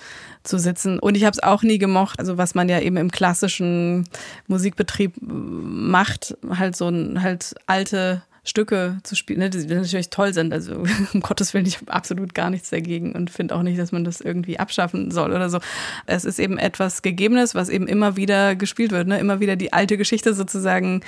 zu 0.43 0.57
sitzen. 0.57 0.99
Und 0.99 1.15
ich 1.15 1.25
habe 1.25 1.33
es 1.33 1.43
auch 1.43 1.63
nie 1.63 1.77
gemocht, 1.77 2.19
also 2.19 2.37
was 2.37 2.55
man 2.55 2.69
ja 2.69 2.79
eben 2.79 2.97
im 2.97 3.11
klassischen 3.11 4.07
Musikbetrieb 4.47 5.13
macht, 5.21 6.37
halt 6.49 6.75
so 6.75 6.87
ein 6.89 7.21
halt 7.21 7.55
alte 7.67 8.23
Stücke 8.49 8.97
zu 9.03 9.15
spielen, 9.15 9.39
ne, 9.39 9.49
die 9.49 9.65
natürlich 9.65 10.09
toll 10.09 10.33
sind. 10.33 10.51
Also 10.51 10.83
um 11.13 11.21
Gottes 11.21 11.53
Willen, 11.53 11.65
ich 11.65 11.77
habe 11.77 11.93
absolut 11.93 12.33
gar 12.33 12.49
nichts 12.49 12.69
dagegen 12.69 13.13
und 13.13 13.29
finde 13.29 13.55
auch 13.55 13.61
nicht, 13.61 13.79
dass 13.79 13.91
man 13.91 14.03
das 14.03 14.19
irgendwie 14.19 14.59
abschaffen 14.59 15.11
soll 15.11 15.31
oder 15.31 15.49
so. 15.49 15.59
Es 16.05 16.25
ist 16.25 16.39
eben 16.39 16.57
etwas 16.57 17.01
Gegebenes, 17.01 17.55
was 17.55 17.69
eben 17.69 17.87
immer 17.87 18.15
wieder 18.15 18.55
gespielt 18.55 18.91
wird, 18.91 19.07
ne? 19.07 19.19
immer 19.19 19.39
wieder 19.39 19.55
die 19.55 19.71
alte 19.71 19.97
Geschichte 19.97 20.33
sozusagen. 20.33 21.01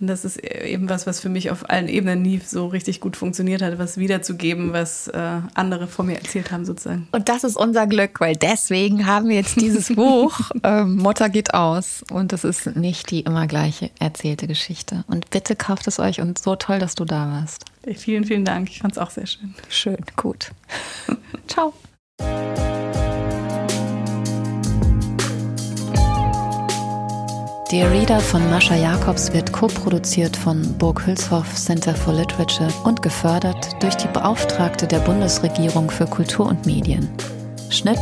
Das 0.00 0.24
ist 0.24 0.38
eben 0.38 0.88
was, 0.88 1.06
was 1.06 1.20
für 1.20 1.28
mich 1.28 1.50
auf 1.50 1.70
allen 1.70 1.88
Ebenen 1.88 2.22
nie 2.22 2.40
so 2.44 2.66
richtig 2.66 3.00
gut 3.00 3.16
funktioniert 3.16 3.62
hat, 3.62 3.78
was 3.78 3.96
wiederzugeben, 3.96 4.72
was 4.72 5.08
äh, 5.08 5.40
andere 5.54 5.86
vor 5.86 6.04
mir 6.04 6.16
erzählt 6.16 6.50
haben 6.50 6.64
sozusagen. 6.64 7.08
Und 7.12 7.28
das 7.28 7.44
ist 7.44 7.56
unser 7.56 7.86
Glück, 7.86 8.20
weil 8.20 8.36
deswegen 8.36 9.06
haben 9.06 9.28
wir 9.28 9.36
jetzt 9.36 9.60
dieses 9.60 9.88
Buch 9.94 10.50
ähm, 10.62 10.96
Mutter 10.96 11.28
geht 11.28 11.54
aus 11.54 12.04
und 12.10 12.32
es 12.32 12.44
ist 12.44 12.76
nicht 12.76 13.10
die 13.10 13.20
immer 13.20 13.46
gleiche 13.46 13.90
erzählte 13.98 14.46
Geschichte. 14.46 15.04
Und 15.06 15.30
bitte 15.30 15.56
kauft 15.56 15.86
es 15.86 15.98
euch 15.98 16.20
und 16.20 16.38
so 16.38 16.56
toll, 16.56 16.78
dass 16.78 16.87
du 16.94 17.04
da 17.04 17.28
warst. 17.30 17.64
Vielen, 17.96 18.24
vielen 18.24 18.44
Dank. 18.44 18.68
Ich 18.70 18.80
fand 18.80 18.92
es 18.92 18.98
auch 18.98 19.10
sehr 19.10 19.26
schön. 19.26 19.54
Schön, 19.68 19.98
gut. 20.16 20.50
Ciao. 21.48 21.72
Dear 27.70 27.90
Reader 27.90 28.18
von 28.20 28.48
Mascha 28.48 28.74
Jacobs 28.74 29.30
wird 29.34 29.52
co-produziert 29.52 30.34
von 30.34 30.62
Burg 30.78 31.06
Hülshoff 31.06 31.54
Center 31.54 31.94
for 31.94 32.14
Literature 32.14 32.72
und 32.84 33.02
gefördert 33.02 33.76
durch 33.82 33.94
die 33.94 34.08
Beauftragte 34.08 34.86
der 34.86 35.00
Bundesregierung 35.00 35.90
für 35.90 36.06
Kultur 36.06 36.46
und 36.46 36.64
Medien. 36.64 37.06
Schnitt 37.68 38.00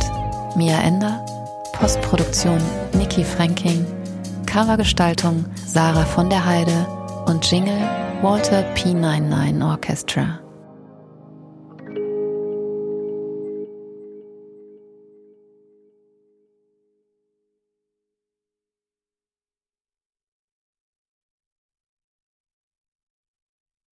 Mia 0.55 0.79
Ender, 0.79 1.25
Postproduktion 1.73 2.61
Niki 2.93 3.25
Franking, 3.25 3.85
Covergestaltung 4.45 5.43
Sarah 5.65 6.05
von 6.05 6.29
der 6.29 6.45
Heide 6.45 6.87
und 7.27 7.49
Jingle 7.51 7.77
Walter 8.21 8.63
P99 8.73 9.63
Orchestra. 9.63 10.46